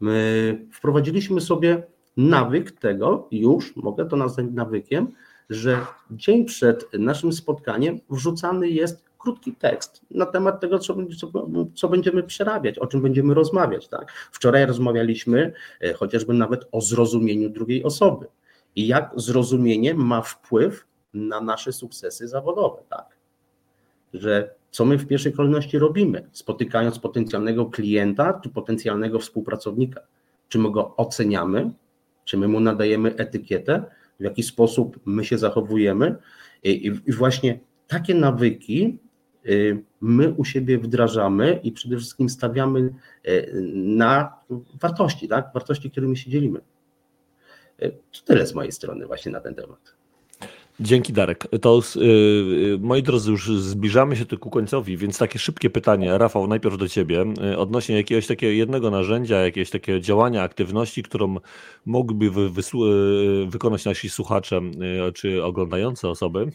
My 0.00 0.66
wprowadziliśmy 0.72 1.40
sobie 1.40 1.82
nawyk 2.16 2.72
tego, 2.72 3.28
już 3.30 3.76
mogę 3.76 4.06
to 4.06 4.16
nazwać 4.16 4.46
nawykiem, 4.52 5.12
że 5.50 5.86
dzień 6.10 6.44
przed 6.44 6.92
naszym 6.98 7.32
spotkaniem 7.32 8.00
wrzucany 8.10 8.68
jest 8.68 9.05
krótki 9.26 9.52
tekst 9.52 10.02
na 10.10 10.26
temat 10.26 10.60
tego, 10.60 10.78
co, 10.78 10.96
co, 11.20 11.48
co, 11.74 11.88
będziemy 11.88 12.22
przerabiać, 12.22 12.78
o 12.78 12.86
czym 12.86 13.02
będziemy 13.02 13.34
rozmawiać. 13.34 13.88
Tak? 13.88 14.12
Wczoraj 14.32 14.66
rozmawialiśmy 14.66 15.52
e, 15.80 15.92
chociażby 15.92 16.34
nawet 16.34 16.68
o 16.72 16.80
zrozumieniu 16.80 17.50
drugiej 17.50 17.84
osoby 17.84 18.26
i 18.76 18.86
jak 18.86 19.10
zrozumienie 19.16 19.94
ma 19.94 20.22
wpływ 20.22 20.86
na 21.14 21.40
nasze 21.40 21.72
sukcesy 21.72 22.28
zawodowe. 22.28 22.82
Tak? 22.90 23.16
Że 24.14 24.54
co 24.70 24.84
my 24.84 24.98
w 24.98 25.06
pierwszej 25.06 25.32
kolejności 25.32 25.78
robimy, 25.78 26.28
spotykając 26.32 26.98
potencjalnego 26.98 27.66
klienta 27.66 28.40
czy 28.42 28.48
potencjalnego 28.48 29.18
współpracownika? 29.18 30.00
Czy 30.48 30.58
my 30.58 30.70
go 30.70 30.96
oceniamy, 30.96 31.70
czy 32.24 32.36
my 32.36 32.48
mu 32.48 32.60
nadajemy 32.60 33.16
etykietę, 33.16 33.84
w 34.20 34.24
jaki 34.24 34.42
sposób 34.42 35.00
my 35.04 35.24
się 35.24 35.38
zachowujemy? 35.38 36.16
I, 36.62 36.92
i 37.06 37.12
właśnie 37.12 37.60
takie 37.86 38.14
nawyki 38.14 38.98
my 40.00 40.34
u 40.36 40.44
siebie 40.44 40.78
wdrażamy 40.78 41.60
i 41.62 41.72
przede 41.72 41.96
wszystkim 41.96 42.28
stawiamy 42.28 42.80
y, 43.28 43.52
na 43.74 44.40
wartości, 44.80 45.28
tak? 45.28 45.50
wartości, 45.54 45.90
którymi 45.90 46.16
się 46.16 46.30
dzielimy. 46.30 46.60
Y, 47.82 47.98
to 48.12 48.20
tyle 48.24 48.46
z 48.46 48.54
mojej 48.54 48.72
strony 48.72 49.06
właśnie 49.06 49.32
na 49.32 49.40
ten 49.40 49.54
temat. 49.54 49.96
Dzięki 50.80 51.12
Darek. 51.12 51.46
To 51.60 51.82
yy, 51.96 52.78
moi 52.80 53.02
drodzy, 53.02 53.30
już 53.30 53.50
zbliżamy 53.50 54.16
się 54.16 54.26
tu 54.26 54.38
ku 54.38 54.50
końcowi, 54.50 54.96
więc 54.96 55.18
takie 55.18 55.38
szybkie 55.38 55.70
pytanie, 55.70 56.18
Rafał, 56.18 56.46
najpierw 56.46 56.78
do 56.78 56.88
Ciebie, 56.88 57.24
yy, 57.40 57.58
odnośnie 57.58 57.96
jakiegoś 57.96 58.26
takiego 58.26 58.52
jednego 58.52 58.90
narzędzia, 58.90 59.36
jakiegoś 59.36 59.70
takiego 59.70 60.00
działania, 60.00 60.42
aktywności, 60.42 61.02
którą 61.02 61.36
mógłby 61.86 62.30
wy, 62.30 62.50
yy, 62.74 63.46
wykonać 63.46 63.84
nasi 63.84 64.10
słuchacze 64.10 64.60
czy 65.14 65.44
oglądające 65.44 66.08
osoby, 66.08 66.52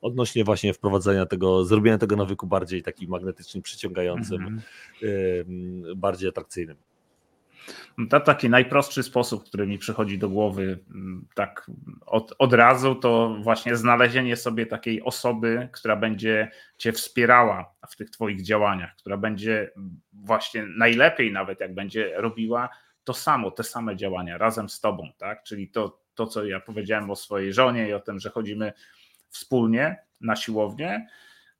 odnośnie 0.00 0.44
właśnie 0.44 0.74
wprowadzenia 0.74 1.26
tego, 1.26 1.64
zrobienia 1.64 1.98
tego 1.98 2.16
nawyku 2.16 2.46
bardziej 2.46 2.82
takim 2.82 3.10
magnetycznym, 3.10 3.62
przyciągającym, 3.62 4.60
-hmm. 5.02 5.96
bardziej 5.96 6.28
atrakcyjnym. 6.28 6.76
To 8.10 8.20
taki 8.20 8.50
najprostszy 8.50 9.02
sposób, 9.02 9.44
który 9.44 9.66
mi 9.66 9.78
przychodzi 9.78 10.18
do 10.18 10.28
głowy 10.28 10.78
mm, 10.90 11.26
tak 11.34 11.70
od, 12.06 12.34
od 12.38 12.52
razu, 12.52 12.94
to 12.94 13.36
właśnie 13.42 13.76
znalezienie 13.76 14.36
sobie 14.36 14.66
takiej 14.66 15.02
osoby, 15.02 15.68
która 15.72 15.96
będzie 15.96 16.50
cię 16.78 16.92
wspierała 16.92 17.74
w 17.88 17.96
tych 17.96 18.10
twoich 18.10 18.42
działaniach, 18.42 18.96
która 18.96 19.16
będzie 19.16 19.70
właśnie 20.12 20.66
najlepiej 20.76 21.32
nawet 21.32 21.60
jak 21.60 21.74
będzie 21.74 22.12
robiła 22.16 22.68
to 23.04 23.14
samo, 23.14 23.50
te 23.50 23.62
same 23.62 23.96
działania 23.96 24.38
razem 24.38 24.68
z 24.68 24.80
tobą, 24.80 25.08
tak? 25.18 25.42
Czyli 25.42 25.68
to, 25.68 26.00
to, 26.14 26.26
co 26.26 26.44
ja 26.44 26.60
powiedziałem 26.60 27.10
o 27.10 27.16
swojej 27.16 27.52
żonie 27.52 27.88
i 27.88 27.92
o 27.92 28.00
tym, 28.00 28.20
że 28.20 28.30
chodzimy 28.30 28.72
wspólnie 29.28 29.96
na 30.20 30.36
siłownię, 30.36 31.06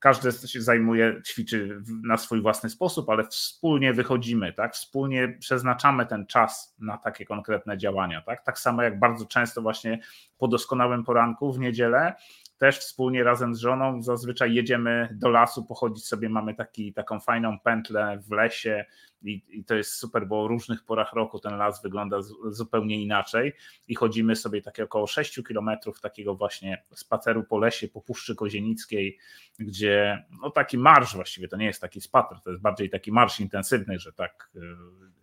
każdy 0.05 0.49
się 0.49 0.63
zajmuje, 0.63 1.23
ćwiczy 1.27 1.83
na 2.03 2.17
swój 2.17 2.43
własny 2.43 2.71
sposób, 2.71 3.11
ale 3.11 3.27
wspólnie 3.27 3.93
wychodzimy, 3.93 4.53
tak? 4.53 4.75
Wspólnie 4.75 5.29
przeznaczamy 5.29 6.07
ten 6.07 6.27
czas 6.27 6.77
na 6.79 6.99
takie 6.99 7.25
konkretne 7.25 7.79
działania, 7.79 8.23
tak? 8.23 8.45
Tak 8.45 8.59
samo 8.59 8.83
jak 8.83 8.99
bardzo 8.99 9.27
często 9.27 9.63
właśnie 9.63 9.99
po 10.39 10.49
doskonałym 10.49 11.05
poranku 11.05 11.53
w 11.53 11.59
niedzielę 11.59 12.15
też 12.59 12.79
wspólnie 12.79 13.25
razem 13.25 13.55
z 13.55 13.59
żoną 13.59 14.03
zazwyczaj 14.03 14.55
jedziemy 14.55 15.09
do 15.13 15.29
lasu, 15.29 15.65
pochodzić 15.65 16.07
sobie, 16.07 16.29
mamy 16.29 16.55
taki, 16.55 16.93
taką 16.93 17.21
fajną 17.21 17.59
pętlę 17.61 18.19
w 18.29 18.31
lesie 18.31 18.85
i, 19.25 19.43
i 19.49 19.65
to 19.65 19.75
jest 19.75 19.93
super, 19.93 20.27
bo 20.27 20.43
o 20.43 20.49
różnych 20.49 20.85
porach 20.85 21.13
roku 21.13 21.39
ten 21.39 21.57
las 21.57 21.83
wygląda 21.83 22.23
z, 22.23 22.33
zupełnie 22.51 23.03
inaczej 23.03 23.53
i 23.89 23.95
chodzimy 23.95 24.37
sobie 24.37 24.63
takie 24.63 24.85
około 24.85 25.07
6 25.07 25.41
kilometrów 25.49 26.01
takiego 26.01 26.35
właśnie 26.35 26.85
spaceru 26.95 27.45
po 27.45 27.59
lesie, 27.59 27.89
po 27.89 28.01
Puszczy 28.01 28.35
Kozienickiej, 28.35 29.19
gdzie 29.59 30.25
no 30.43 30.51
taki 30.51 30.79
marsz 30.79 31.15
właściwie, 31.15 31.49
to 31.49 31.57
nie 31.57 31.67
jest 31.67 31.81
taki 31.81 32.01
spacer, 32.01 32.41
to 32.41 32.51
jest 32.51 32.63
bardziej 32.63 32.91
taki 32.91 33.13
marsz 33.13 33.41
intensywny, 33.41 33.99
że 33.99 34.13
tak 34.13 34.51
y, 34.57 34.61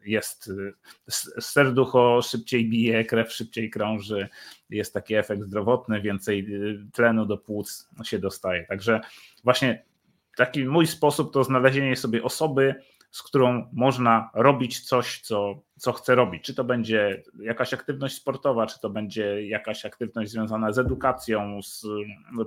jest 0.05 0.47
y, 0.47 0.73
serducho 1.41 2.21
szybciej 2.21 2.69
bije, 2.69 3.05
krew 3.05 3.31
szybciej 3.31 3.69
krąży, 3.69 4.29
jest 4.69 4.93
taki 4.93 5.15
efekt 5.15 5.41
zdrowotny, 5.41 6.01
więcej 6.01 6.55
y, 6.55 6.85
tlenu 6.93 7.25
do 7.25 7.37
płuc 7.37 7.89
się 8.03 8.19
dostaje. 8.19 8.65
Także 8.65 9.01
właśnie 9.43 9.85
taki 10.37 10.65
mój 10.65 10.87
sposób 10.87 11.33
to 11.33 11.43
znalezienie 11.43 11.95
sobie 11.95 12.23
osoby, 12.23 12.75
z 13.11 13.23
którą 13.23 13.69
można 13.73 14.29
robić 14.33 14.79
coś, 14.79 15.21
co, 15.21 15.61
co 15.77 15.91
chce 15.93 16.15
robić. 16.15 16.43
Czy 16.43 16.55
to 16.55 16.63
będzie 16.63 17.23
jakaś 17.39 17.73
aktywność 17.73 18.15
sportowa, 18.15 18.67
czy 18.67 18.79
to 18.79 18.89
będzie 18.89 19.47
jakaś 19.47 19.85
aktywność 19.85 20.31
związana 20.31 20.71
z 20.71 20.79
edukacją, 20.79 21.59
z 21.63 21.85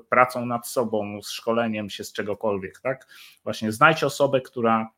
pracą 0.09 0.47
nad 0.47 0.69
sobą, 0.69 1.23
z 1.23 1.31
szkoleniem 1.31 1.91
się 1.91 2.05
z 2.05 2.13
czegokolwiek, 2.13 2.81
tak? 2.81 3.07
Właśnie 3.45 3.73
znajdź 3.73 4.05
osobę, 4.05 4.41
która 4.41 4.91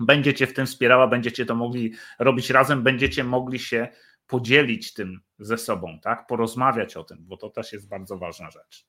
będzie 0.00 0.34
cię 0.34 0.46
w 0.46 0.54
tym 0.54 0.66
wspierała, 0.66 1.06
będziecie 1.06 1.46
to 1.46 1.54
mogli 1.54 1.92
robić 2.18 2.50
razem, 2.50 2.82
będziecie 2.82 3.24
mogli 3.24 3.58
się 3.58 3.88
podzielić 4.26 4.94
tym 4.94 5.20
ze 5.38 5.58
sobą, 5.58 5.98
tak? 6.02 6.26
Porozmawiać 6.26 6.96
o 6.96 7.04
tym, 7.04 7.18
bo 7.20 7.36
to 7.36 7.50
też 7.50 7.72
jest 7.72 7.88
bardzo 7.88 8.18
ważna 8.18 8.50
rzecz. 8.50 8.86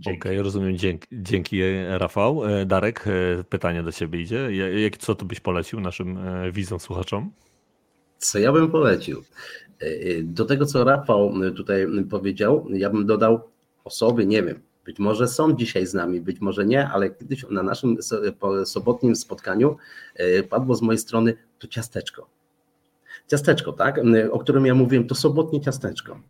Okej, 0.00 0.16
okay, 0.16 0.42
rozumiem. 0.42 0.78
Dzięki, 0.78 1.06
dzięki, 1.12 1.60
Rafał. 1.88 2.44
E, 2.44 2.66
Darek, 2.66 3.04
e, 3.06 3.44
pytanie 3.44 3.82
do 3.82 3.92
ciebie 3.92 4.20
idzie. 4.20 4.56
Jak, 4.82 4.96
co 4.96 5.14
tu 5.14 5.26
byś 5.26 5.40
polecił 5.40 5.80
naszym 5.80 6.18
e, 6.18 6.52
widzom, 6.52 6.80
słuchaczom? 6.80 7.30
Co 8.18 8.38
ja 8.38 8.52
bym 8.52 8.70
polecił? 8.70 9.22
Do 10.22 10.44
tego, 10.44 10.66
co 10.66 10.84
Rafał 10.84 11.32
tutaj 11.56 11.86
powiedział, 12.10 12.66
ja 12.70 12.90
bym 12.90 13.06
dodał 13.06 13.40
osoby, 13.84 14.26
nie 14.26 14.42
wiem, 14.42 14.60
być 14.84 14.98
może 14.98 15.28
są 15.28 15.56
dzisiaj 15.56 15.86
z 15.86 15.94
nami, 15.94 16.20
być 16.20 16.40
może 16.40 16.66
nie, 16.66 16.88
ale 16.88 17.10
kiedyś 17.10 17.46
na 17.50 17.62
naszym 17.62 17.96
sobotnim 18.64 19.16
spotkaniu 19.16 19.76
padło 20.48 20.74
z 20.74 20.82
mojej 20.82 20.98
strony 20.98 21.36
to 21.58 21.66
ciasteczko. 21.66 22.28
Ciasteczko, 23.28 23.72
tak? 23.72 24.00
O 24.30 24.38
którym 24.38 24.66
ja 24.66 24.74
mówiłem, 24.74 25.06
to 25.06 25.14
sobotnie 25.14 25.60
ciasteczko 25.60 26.20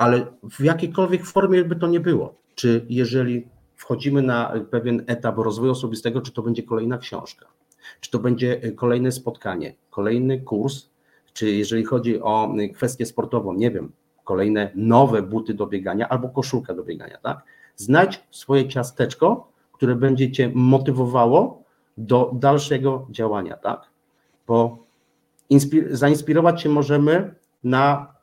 ale 0.00 0.26
w 0.50 0.60
jakiejkolwiek 0.60 1.26
formie 1.26 1.64
by 1.64 1.76
to 1.76 1.86
nie 1.86 2.00
było. 2.00 2.34
Czy 2.54 2.86
jeżeli 2.88 3.48
wchodzimy 3.76 4.22
na 4.22 4.52
pewien 4.70 5.04
etap 5.06 5.38
rozwoju 5.38 5.72
osobistego, 5.72 6.20
czy 6.20 6.32
to 6.32 6.42
będzie 6.42 6.62
kolejna 6.62 6.98
książka, 6.98 7.46
czy 8.00 8.10
to 8.10 8.18
będzie 8.18 8.72
kolejne 8.72 9.12
spotkanie, 9.12 9.74
kolejny 9.90 10.40
kurs, 10.40 10.90
czy 11.32 11.50
jeżeli 11.50 11.84
chodzi 11.84 12.20
o 12.20 12.54
kwestię 12.74 13.06
sportową, 13.06 13.52
nie 13.52 13.70
wiem, 13.70 13.92
kolejne 14.24 14.70
nowe 14.74 15.22
buty 15.22 15.54
do 15.54 15.66
biegania 15.66 16.08
albo 16.08 16.28
koszulka 16.28 16.74
do 16.74 16.84
biegania, 16.84 17.18
tak? 17.22 17.42
Znajdź 17.76 18.20
swoje 18.30 18.68
ciasteczko, 18.68 19.52
które 19.72 19.94
będzie 19.94 20.32
cię 20.32 20.50
motywowało 20.54 21.62
do 21.98 22.30
dalszego 22.34 23.06
działania, 23.10 23.56
tak? 23.56 23.80
Bo 24.46 24.84
zainspirować 25.90 26.62
się 26.62 26.68
możemy 26.68 27.34
na 27.64 28.19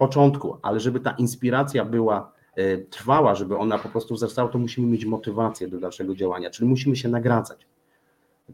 początku, 0.00 0.56
ale 0.62 0.80
żeby 0.80 1.00
ta 1.00 1.10
inspiracja 1.10 1.84
była 1.84 2.32
e, 2.56 2.78
trwała, 2.78 3.34
żeby 3.34 3.56
ona 3.56 3.78
po 3.78 3.88
prostu 3.88 4.14
wzrastała, 4.14 4.48
to 4.48 4.58
musimy 4.58 4.86
mieć 4.86 5.04
motywację 5.04 5.68
do 5.68 5.80
dalszego 5.80 6.14
działania, 6.14 6.50
czyli 6.50 6.68
musimy 6.68 6.96
się 6.96 7.08
nagradzać. 7.08 7.66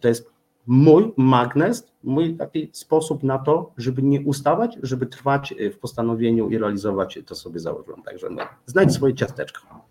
To 0.01 0.09
jest 0.09 0.31
mój 0.67 1.13
magnes, 1.17 1.93
mój 2.05 2.37
taki 2.37 2.71
sposób 2.73 3.23
na 3.23 3.39
to, 3.39 3.73
żeby 3.77 4.03
nie 4.03 4.21
ustawać, 4.21 4.79
żeby 4.83 5.07
trwać 5.07 5.53
e, 5.53 5.71
w 5.71 5.79
postanowieniu 5.79 6.51
i 6.51 6.59
realizować 6.59 7.19
to 7.27 7.35
sobie 7.35 7.61
założyłem. 7.61 8.03
Także 8.03 8.31
no, 8.31 8.43
znajdź 8.67 8.93
swoje 8.93 9.15
ciasteczko. 9.15 9.86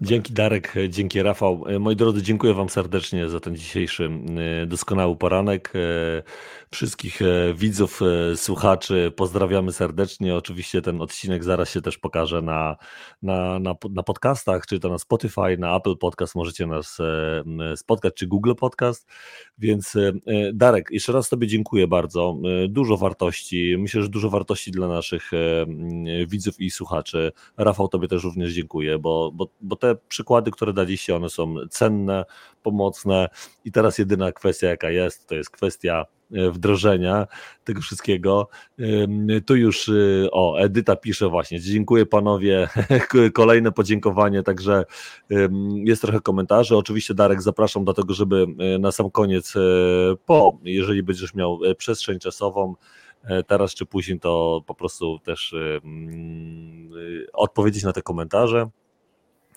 Dzięki 0.00 0.32
Darek, 0.32 0.74
dzięki 0.88 1.22
Rafał. 1.22 1.64
Moi 1.80 1.96
drodzy, 1.96 2.22
dziękuję 2.22 2.54
Wam 2.54 2.68
serdecznie 2.68 3.28
za 3.28 3.40
ten 3.40 3.56
dzisiejszy 3.56 4.10
e, 4.62 4.66
doskonały 4.66 5.16
poranek. 5.16 5.72
E, 5.74 6.22
wszystkich 6.70 7.22
e, 7.22 7.54
widzów, 7.54 8.00
słuchaczy 8.36 9.12
pozdrawiamy 9.16 9.72
serdecznie. 9.72 10.36
Oczywiście 10.36 10.82
ten 10.82 11.02
odcinek 11.02 11.44
zaraz 11.44 11.70
się 11.70 11.80
też 11.82 11.98
pokaże 11.98 12.42
na, 12.42 12.76
na, 13.22 13.58
na, 13.58 13.74
na 13.90 14.02
podcastach, 14.02 14.66
czy 14.66 14.80
to 14.80 14.88
na 14.88 14.98
Spotify, 14.98 15.56
na 15.58 15.76
Apple 15.76 15.96
Podcast. 15.96 16.34
Możecie 16.34 16.66
nas 16.66 16.98
spotkać, 17.76 18.14
czy 18.14 18.26
Google 18.26 18.54
Podcast. 18.54 19.06
Więc 19.58 19.96
Darek, 20.54 20.88
jeszcze 20.90 21.12
raz 21.12 21.28
Tobie 21.28 21.46
dziękuję 21.46 21.88
bardzo. 21.88 22.36
Dużo 22.68 22.96
wartości, 22.96 23.76
myślę, 23.78 24.02
że 24.02 24.08
dużo 24.08 24.30
wartości 24.30 24.70
dla 24.70 24.88
naszych 24.88 25.30
widzów 26.26 26.60
i 26.60 26.70
słuchaczy. 26.70 27.32
Rafał, 27.56 27.88
Tobie 27.88 28.08
też 28.08 28.24
również 28.24 28.52
dziękuję, 28.52 28.98
bo, 28.98 29.30
bo, 29.34 29.46
bo 29.64 29.76
te 29.76 29.96
przykłady, 30.08 30.50
które 30.50 30.72
daliście, 30.72 31.16
one 31.16 31.30
są 31.30 31.54
cenne, 31.70 32.24
pomocne 32.62 33.28
i 33.64 33.72
teraz 33.72 33.98
jedyna 33.98 34.32
kwestia, 34.32 34.66
jaka 34.66 34.90
jest, 34.90 35.26
to 35.26 35.34
jest 35.34 35.50
kwestia 35.50 36.04
e, 36.32 36.50
wdrożenia 36.50 37.26
tego 37.64 37.80
wszystkiego. 37.80 38.48
Tu 39.46 39.56
już, 39.56 39.88
e, 39.88 39.92
o, 40.30 40.58
Edyta 40.60 40.96
pisze 40.96 41.28
właśnie, 41.28 41.60
dziękuję 41.60 42.06
panowie, 42.06 42.68
kolejne 43.34 43.72
podziękowanie, 43.72 44.42
także 44.42 44.84
jest 45.84 46.02
trochę 46.02 46.20
komentarzy. 46.20 46.76
Oczywiście 46.76 47.14
Darek 47.14 47.42
zapraszam 47.42 47.84
do 47.84 47.94
tego, 47.94 48.14
żeby 48.14 48.46
e, 48.58 48.78
na 48.78 48.92
sam 48.92 49.10
koniec, 49.10 49.54
po, 50.26 50.58
jeżeli 50.62 51.02
będziesz 51.02 51.34
miał 51.34 51.60
przestrzeń 51.78 52.18
czasową, 52.18 52.74
teraz 53.46 53.74
czy 53.74 53.86
później, 53.86 54.20
to 54.20 54.62
po 54.66 54.74
prostu 54.74 55.18
też 55.18 55.54
odpowiedzieć 57.32 57.84
na 57.84 57.92
te 57.92 58.02
komentarze. 58.02 58.70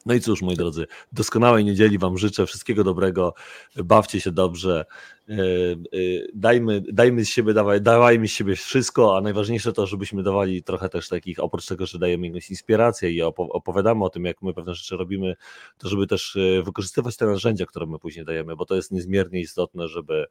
No 0.07 0.13
i 0.13 0.19
cóż, 0.21 0.41
moi 0.41 0.55
drodzy, 0.55 0.87
doskonałej 1.11 1.65
niedzieli 1.65 1.97
Wam 1.97 2.17
życzę, 2.17 2.45
wszystkiego 2.45 2.83
dobrego, 2.83 3.33
bawcie 3.75 4.21
się 4.21 4.31
dobrze, 4.31 4.85
dajmy, 6.33 6.83
dajmy 6.93 7.25
z 7.25 7.29
siebie, 7.29 7.53
dawaj, 7.53 7.81
dawajmy 7.81 8.27
z 8.27 8.31
siebie 8.31 8.55
wszystko, 8.55 9.17
a 9.17 9.21
najważniejsze 9.21 9.73
to, 9.73 9.87
żebyśmy 9.87 10.23
dawali 10.23 10.63
trochę 10.63 10.89
też 10.89 11.09
takich, 11.09 11.39
oprócz 11.39 11.65
tego, 11.65 11.85
że 11.85 11.99
dajemy 11.99 12.27
jakąś 12.27 12.49
inspirację 12.49 13.11
i 13.11 13.21
opowiadamy 13.21 14.05
o 14.05 14.09
tym, 14.09 14.25
jak 14.25 14.41
my 14.41 14.53
pewne 14.53 14.75
rzeczy 14.75 14.97
robimy, 14.97 15.35
to 15.77 15.89
żeby 15.89 16.07
też 16.07 16.35
e, 16.35 16.63
wykorzystywać 16.63 17.17
te 17.17 17.25
narzędzia, 17.25 17.65
które 17.65 17.85
my 17.85 17.99
później 17.99 18.25
dajemy, 18.25 18.55
bo 18.55 18.65
to 18.65 18.75
jest 18.75 18.91
niezmiernie 18.91 19.39
istotne, 19.39 19.87
żeby, 19.87 20.25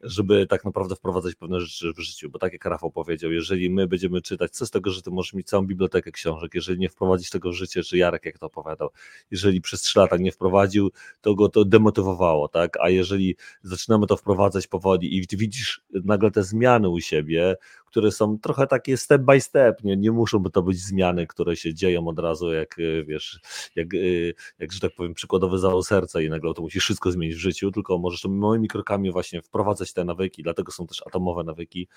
żeby 0.00 0.46
tak 0.46 0.64
naprawdę 0.64 0.96
wprowadzać 0.96 1.34
pewne 1.34 1.60
rzeczy 1.60 1.92
w 1.92 2.00
życiu, 2.00 2.30
bo 2.30 2.38
tak 2.38 2.52
jak 2.52 2.64
Rafał 2.64 2.90
powiedział, 2.90 3.32
jeżeli 3.32 3.70
my 3.70 3.86
będziemy 3.86 4.22
czytać, 4.22 4.52
co 4.52 4.66
z 4.66 4.70
tego, 4.70 4.90
że 4.90 5.02
ty 5.02 5.10
możesz 5.10 5.34
mieć 5.34 5.46
całą 5.46 5.66
bibliotekę 5.66 6.12
książek, 6.12 6.54
jeżeli 6.54 6.78
nie 6.78 6.88
wprowadzić 6.88 7.30
tego 7.30 7.50
w 7.50 7.54
życie, 7.54 7.82
czy 7.82 7.98
Jarek 7.98 8.24
jak 8.24 8.38
to 8.38 8.46
opowiadał, 8.46 8.88
jeżeli 9.30 9.60
przez 9.60 9.80
trzy 9.80 9.98
lata 9.98 10.16
nie 10.16 10.32
wprowadził, 10.32 10.90
to 11.20 11.34
go 11.34 11.48
to 11.48 11.64
demotywowało, 11.64 12.48
tak, 12.48 12.76
a 12.80 12.88
jeżeli 12.88 13.36
zaczynamy 13.62 14.06
to 14.06 14.16
wprowadzać 14.16 14.35
powoli 14.66 15.16
i 15.16 15.26
widzisz 15.32 15.80
nagle 16.04 16.30
te 16.30 16.42
zmiany 16.42 16.88
u 16.88 17.00
siebie, 17.00 17.56
które 17.86 18.12
są 18.12 18.38
trochę 18.38 18.66
takie 18.66 18.96
step 18.96 19.22
by 19.22 19.40
step, 19.40 19.84
nie, 19.84 19.96
nie 19.96 20.12
muszą 20.12 20.44
to 20.44 20.62
być 20.62 20.78
zmiany, 20.78 21.26
które 21.26 21.56
się 21.56 21.74
dzieją 21.74 22.08
od 22.08 22.18
razu, 22.18 22.52
jak 22.52 22.78
y, 22.78 23.04
wiesz, 23.08 23.40
jak, 23.76 23.94
y, 23.94 24.34
jak 24.58 24.72
że 24.72 24.80
tak 24.80 24.94
powiem, 24.94 25.14
przykładowy 25.14 25.58
zawał 25.58 25.82
serca 25.82 26.20
i 26.20 26.28
nagle 26.28 26.54
to 26.54 26.62
musisz 26.62 26.84
wszystko 26.84 27.12
zmienić 27.12 27.36
w 27.36 27.40
życiu, 27.40 27.70
tylko 27.70 27.98
możesz 27.98 28.24
małymi 28.24 28.68
krokami 28.68 29.12
właśnie 29.12 29.42
wprowadzać 29.42 29.92
te 29.92 30.04
nawyki, 30.04 30.42
dlatego 30.42 30.72
są 30.72 30.86
też 30.86 31.02
atomowe 31.06 31.44
nawyki, 31.44 31.88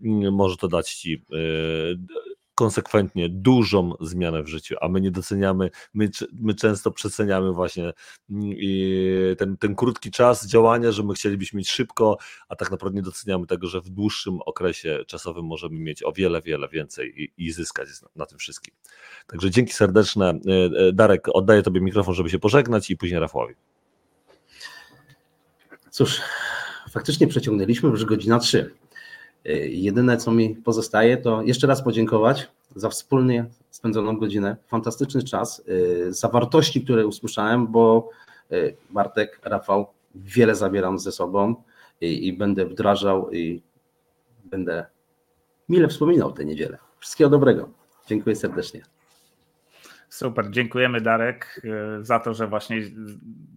mm, 0.00 0.34
może 0.34 0.56
to 0.56 0.68
dać 0.68 0.94
ci 0.94 1.14
y, 1.14 1.98
konsekwentnie 2.56 3.28
dużą 3.28 3.92
zmianę 4.00 4.42
w 4.42 4.48
życiu, 4.48 4.76
a 4.80 4.88
my 4.88 5.00
nie 5.00 5.10
doceniamy, 5.10 5.70
my, 5.94 6.10
my 6.32 6.54
często 6.54 6.90
przeceniamy 6.90 7.52
właśnie 7.52 7.92
mm, 8.30 8.56
ten, 9.38 9.56
ten 9.56 9.74
krótki 9.74 10.10
czas 10.10 10.46
działania, 10.46 10.92
że 10.92 11.02
my 11.02 11.14
chcielibyśmy 11.14 11.58
mieć 11.58 11.70
szybko, 11.70 12.18
a 12.48 12.56
tak 12.56 12.70
naprawdę 12.70 12.96
nie 12.96 13.02
doceniamy 13.02 13.46
tego, 13.46 13.66
że 13.66 13.80
w 13.80 13.88
dłuższym 13.88 14.38
okresie 14.46 15.04
czasowym 15.06 15.44
możemy 15.44 15.78
mieć 15.78 16.02
o 16.02 16.12
wiele, 16.12 16.42
wiele 16.42 16.68
więcej 16.68 17.22
i, 17.22 17.46
i 17.46 17.52
zyskać 17.52 17.88
na, 18.16 18.26
tym 18.26 18.38
wszystkim. 18.38 18.74
Także 19.26 19.50
dzięki 19.50 19.72
serdeczne. 19.72 20.30
E, 20.30 20.86
e, 20.88 20.92
Darek, 20.92 21.28
oddaję 21.32 21.62
Tobie 21.62 21.80
mikrofon, 21.80 22.14
żeby 22.14 22.30
się 22.30 22.38
pożegnać 22.38 22.90
i 22.90 22.96
później 22.96 23.20
Rafałowi. 23.20 23.54
Cóż, 25.90 26.20
faktycznie 26.90 27.26
przeciągnęliśmy 27.26 27.88
już 27.88 28.04
godzina 28.04 28.38
3. 28.38 28.74
Jedyne, 29.68 30.16
co 30.16 30.32
mi 30.32 30.56
pozostaje, 30.56 31.16
to 31.16 31.42
jeszcze 31.42 31.66
raz 31.66 31.82
podziękować 31.82 32.50
za 32.76 32.88
wspólnie 32.88 33.46
spędzoną 33.70 34.16
godzinę, 34.16 34.56
fantastyczny 34.66 35.22
czas, 35.22 35.62
za 36.08 36.28
wartości, 36.28 36.84
które 36.84 37.06
usłyszałem, 37.06 37.66
bo 37.66 38.10
Bartek, 38.90 39.40
Rafał, 39.44 39.86
wiele 40.14 40.54
zabieram 40.54 40.98
ze 40.98 41.12
sobą 41.12 41.54
i, 42.00 42.28
i 42.28 42.32
będę 42.32 42.66
wdrażał 42.66 43.30
i 43.30 43.62
będę 44.44 44.86
mile 45.68 45.88
wspominał 45.88 46.32
tę 46.32 46.44
niedzielę. 46.44 46.78
Wszystkiego 46.98 47.30
dobrego. 47.30 47.68
Dziękuję 48.06 48.36
serdecznie. 48.36 48.82
Super, 50.08 50.50
dziękujemy 50.50 51.00
Darek 51.00 51.62
e, 51.64 52.04
za 52.04 52.20
to, 52.20 52.34
że 52.34 52.46
właśnie 52.46 52.82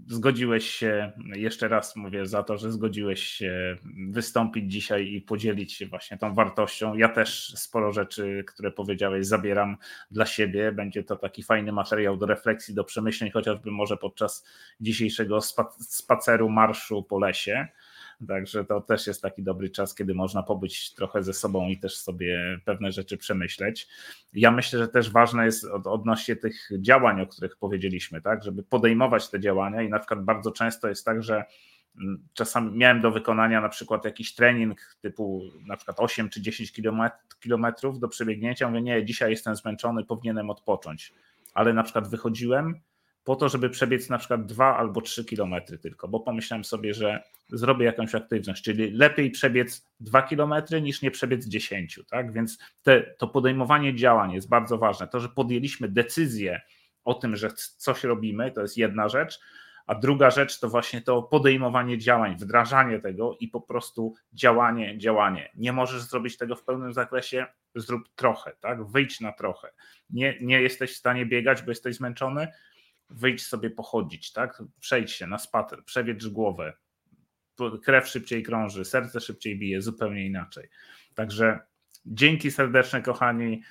zgodziłeś 0.08 0.70
się, 0.70 1.12
jeszcze 1.36 1.68
raz 1.68 1.96
mówię, 1.96 2.26
za 2.26 2.44
to, 2.44 2.58
że 2.58 2.72
zgodziłeś 2.72 3.24
się 3.24 3.76
wystąpić 4.10 4.72
dzisiaj 4.72 5.08
i 5.08 5.22
podzielić 5.22 5.74
się 5.74 5.88
właśnie 5.88 6.18
tą 6.18 6.34
wartością. 6.34 6.96
Ja 6.96 7.10
też 7.10 7.54
sporo 7.56 7.92
rzeczy, 7.92 8.44
które 8.48 8.72
powiedziałeś, 8.72 9.28
zabieram 9.28 9.78
dla 10.12 10.26
siebie. 10.26 10.72
Będzie 10.72 11.04
to 11.04 11.16
taki 11.16 11.44
fajny 11.44 11.72
materiał 11.72 12.18
do 12.18 12.26
refleksji, 12.26 12.76
do 12.76 12.84
przemyśleń, 12.84 13.32
chociażby 13.32 13.72
może 13.72 13.98
podczas 13.98 14.46
dzisiejszego 14.82 15.40
spaceru, 15.80 16.50
marszu 16.50 17.04
po 17.04 17.20
lesie. 17.20 17.68
Także 18.28 18.66
to 18.66 18.82
też 18.82 19.08
jest 19.08 19.22
taki 19.22 19.44
dobry 19.44 19.70
czas, 19.70 19.96
kiedy 19.96 20.14
można 20.14 20.44
pobyć 20.44 20.94
trochę 20.94 21.24
ze 21.24 21.34
sobą 21.34 21.68
i 21.68 21.78
też 21.78 21.98
sobie 21.98 22.60
pewne 22.66 22.92
rzeczy 22.92 23.18
przemyśleć. 23.18 23.88
Ja 24.34 24.52
myślę, 24.52 24.80
że 24.80 24.88
też 24.88 25.12
ważne 25.12 25.46
jest 25.46 25.66
od, 25.66 25.88
odnośnie 25.88 26.36
tych 26.36 26.70
działań, 26.80 27.22
o 27.22 27.28
których 27.28 27.58
powiedzieliśmy, 27.58 28.22
tak, 28.22 28.44
żeby 28.44 28.64
podejmować 28.64 29.30
te 29.30 29.40
działania 29.40 29.82
i 29.82 29.90
na 29.90 30.00
przykład 30.00 30.24
bardzo 30.24 30.52
często 30.52 30.90
jest 30.90 31.06
tak, 31.06 31.24
że 31.24 31.44
mm, 32.02 32.28
czasami 32.34 32.78
miałem 32.78 33.02
do 33.02 33.12
wykonania 33.12 33.62
na 33.62 33.70
przykład 33.70 34.06
jakiś 34.06 34.36
trening 34.36 34.98
typu 35.02 35.42
na 35.68 35.76
przykład 35.78 36.00
8 36.00 36.30
czy 36.30 36.42
10 36.42 36.74
kilometrów 37.40 38.00
do 38.00 38.08
przebiegnięcia, 38.08 38.70
mówię 38.70 38.82
nie, 38.82 39.06
dzisiaj 39.06 39.32
jestem 39.32 39.56
zmęczony, 39.56 40.06
powinienem 40.06 40.50
odpocząć, 40.50 41.14
ale 41.54 41.74
na 41.74 41.84
przykład 41.84 42.10
wychodziłem 42.10 42.82
po 43.30 43.36
to, 43.36 43.50
żeby 43.50 43.70
przebiec 43.70 44.10
na 44.10 44.18
przykład 44.18 44.46
dwa 44.46 44.78
albo 44.78 45.02
trzy 45.02 45.26
kilometry 45.26 45.78
tylko, 45.78 46.08
bo 46.08 46.20
pomyślałem 46.20 46.64
sobie, 46.64 46.94
że 46.94 47.24
zrobię 47.50 47.86
jakąś 47.86 48.16
aktywność, 48.16 48.64
czyli 48.64 48.92
lepiej 48.92 49.32
przebiec 49.32 49.88
dwa 50.00 50.22
kilometry 50.22 50.82
niż 50.82 51.02
nie 51.02 51.12
przebiec 51.12 51.46
dziesięciu, 51.46 52.04
tak? 52.04 52.34
Więc 52.34 52.58
te, 52.84 53.02
to 53.02 53.28
podejmowanie 53.28 53.96
działań 53.96 54.32
jest 54.32 54.50
bardzo 54.50 54.78
ważne. 54.78 55.08
To, 55.08 55.20
że 55.20 55.30
podjęliśmy 55.30 55.90
decyzję 55.90 56.62
o 57.04 57.14
tym, 57.14 57.36
że 57.36 57.50
coś 57.78 58.04
robimy, 58.04 58.52
to 58.52 58.62
jest 58.62 58.78
jedna 58.78 59.10
rzecz, 59.10 59.40
a 59.88 59.96
druga 59.96 60.30
rzecz 60.32 60.60
to 60.60 60.70
właśnie 60.70 61.02
to 61.02 61.24
podejmowanie 61.24 61.98
działań, 61.98 62.36
wdrażanie 62.36 63.00
tego 63.00 63.38
i 63.40 63.48
po 63.48 63.62
prostu 63.62 64.16
działanie, 64.34 64.98
działanie. 64.98 65.52
Nie 65.56 65.74
możesz 65.74 66.02
zrobić 66.02 66.38
tego 66.38 66.56
w 66.56 66.64
pełnym 66.64 66.94
zakresie, 66.94 67.46
zrób 67.76 68.10
trochę, 68.16 68.52
tak? 68.60 68.86
Wyjdź 68.86 69.22
na 69.22 69.32
trochę. 69.32 69.72
Nie, 70.10 70.38
nie 70.42 70.62
jesteś 70.62 70.92
w 70.94 70.98
stanie 70.98 71.26
biegać, 71.26 71.62
bo 71.62 71.72
jesteś 71.72 71.96
zmęczony, 71.96 72.48
wyjdź 73.10 73.46
sobie 73.46 73.70
pochodzić, 73.70 74.34
tak? 74.34 74.64
Przejdź 74.80 75.12
się 75.12 75.28
na 75.28 75.38
spacer, 75.38 75.84
przewietrz 75.86 76.28
głowę, 76.28 76.74
krew 77.84 78.08
szybciej 78.08 78.44
krąży, 78.44 78.86
serce 78.86 79.20
szybciej 79.20 79.60
bije, 79.60 79.82
zupełnie 79.82 80.26
inaczej. 80.26 80.70
Także 81.14 81.60
dzięki 82.06 82.52
serdeczne, 82.52 83.02
kochani. 83.02 83.62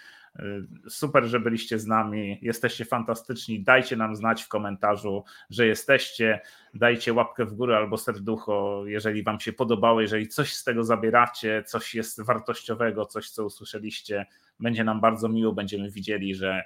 Super, 0.89 1.25
że 1.25 1.41
byliście 1.41 1.79
z 1.79 1.87
nami. 1.87 2.39
Jesteście 2.43 2.85
fantastyczni. 2.85 3.63
Dajcie 3.63 3.97
nam 3.97 4.17
znać 4.17 4.43
w 4.43 4.49
komentarzu, 4.49 5.25
że 5.51 5.67
jesteście. 5.67 6.41
Dajcie 6.75 7.13
łapkę 7.13 7.45
w 7.45 7.53
górę 7.53 7.77
albo 7.77 7.99
serducho, 7.99 8.83
jeżeli 8.87 9.23
Wam 9.23 9.41
się 9.41 9.53
podobało, 9.53 10.01
jeżeli 10.01 10.29
coś 10.29 10.55
z 10.55 10.65
tego 10.65 10.85
zabieracie, 10.85 11.63
coś 11.67 11.95
jest 11.95 12.23
wartościowego, 12.23 13.07
coś, 13.07 13.31
co 13.31 13.45
usłyszeliście. 13.45 14.27
Będzie 14.61 14.85
nam 14.85 15.01
bardzo 15.01 15.29
miło. 15.29 15.53
Będziemy 15.53 15.91
widzieli, 15.91 16.35
że 16.35 16.65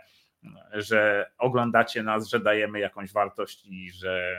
że 0.72 1.30
oglądacie 1.38 2.02
nas, 2.02 2.28
że 2.28 2.40
dajemy 2.40 2.78
jakąś 2.78 3.12
wartość 3.12 3.66
i 3.66 3.90
że 3.90 4.36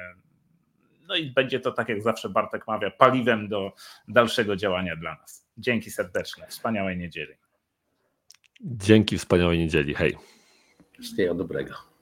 no 1.07 1.15
i 1.15 1.31
będzie 1.31 1.59
to, 1.59 1.71
tak 1.71 1.89
jak 1.89 2.01
zawsze 2.01 2.29
Bartek 2.29 2.67
mawia, 2.67 2.91
paliwem 2.91 3.47
do 3.47 3.75
dalszego 4.07 4.55
działania 4.55 4.95
dla 4.95 5.15
nas. 5.15 5.47
Dzięki 5.57 5.91
serdeczne, 5.91 6.47
wspaniałej 6.47 6.97
niedzieli. 6.97 7.33
Dzięki, 8.61 9.17
wspaniałej 9.17 9.59
niedzieli. 9.59 9.93
Hej. 9.93 10.17
Wszystkiego 10.93 11.35
dobrego. 11.35 11.92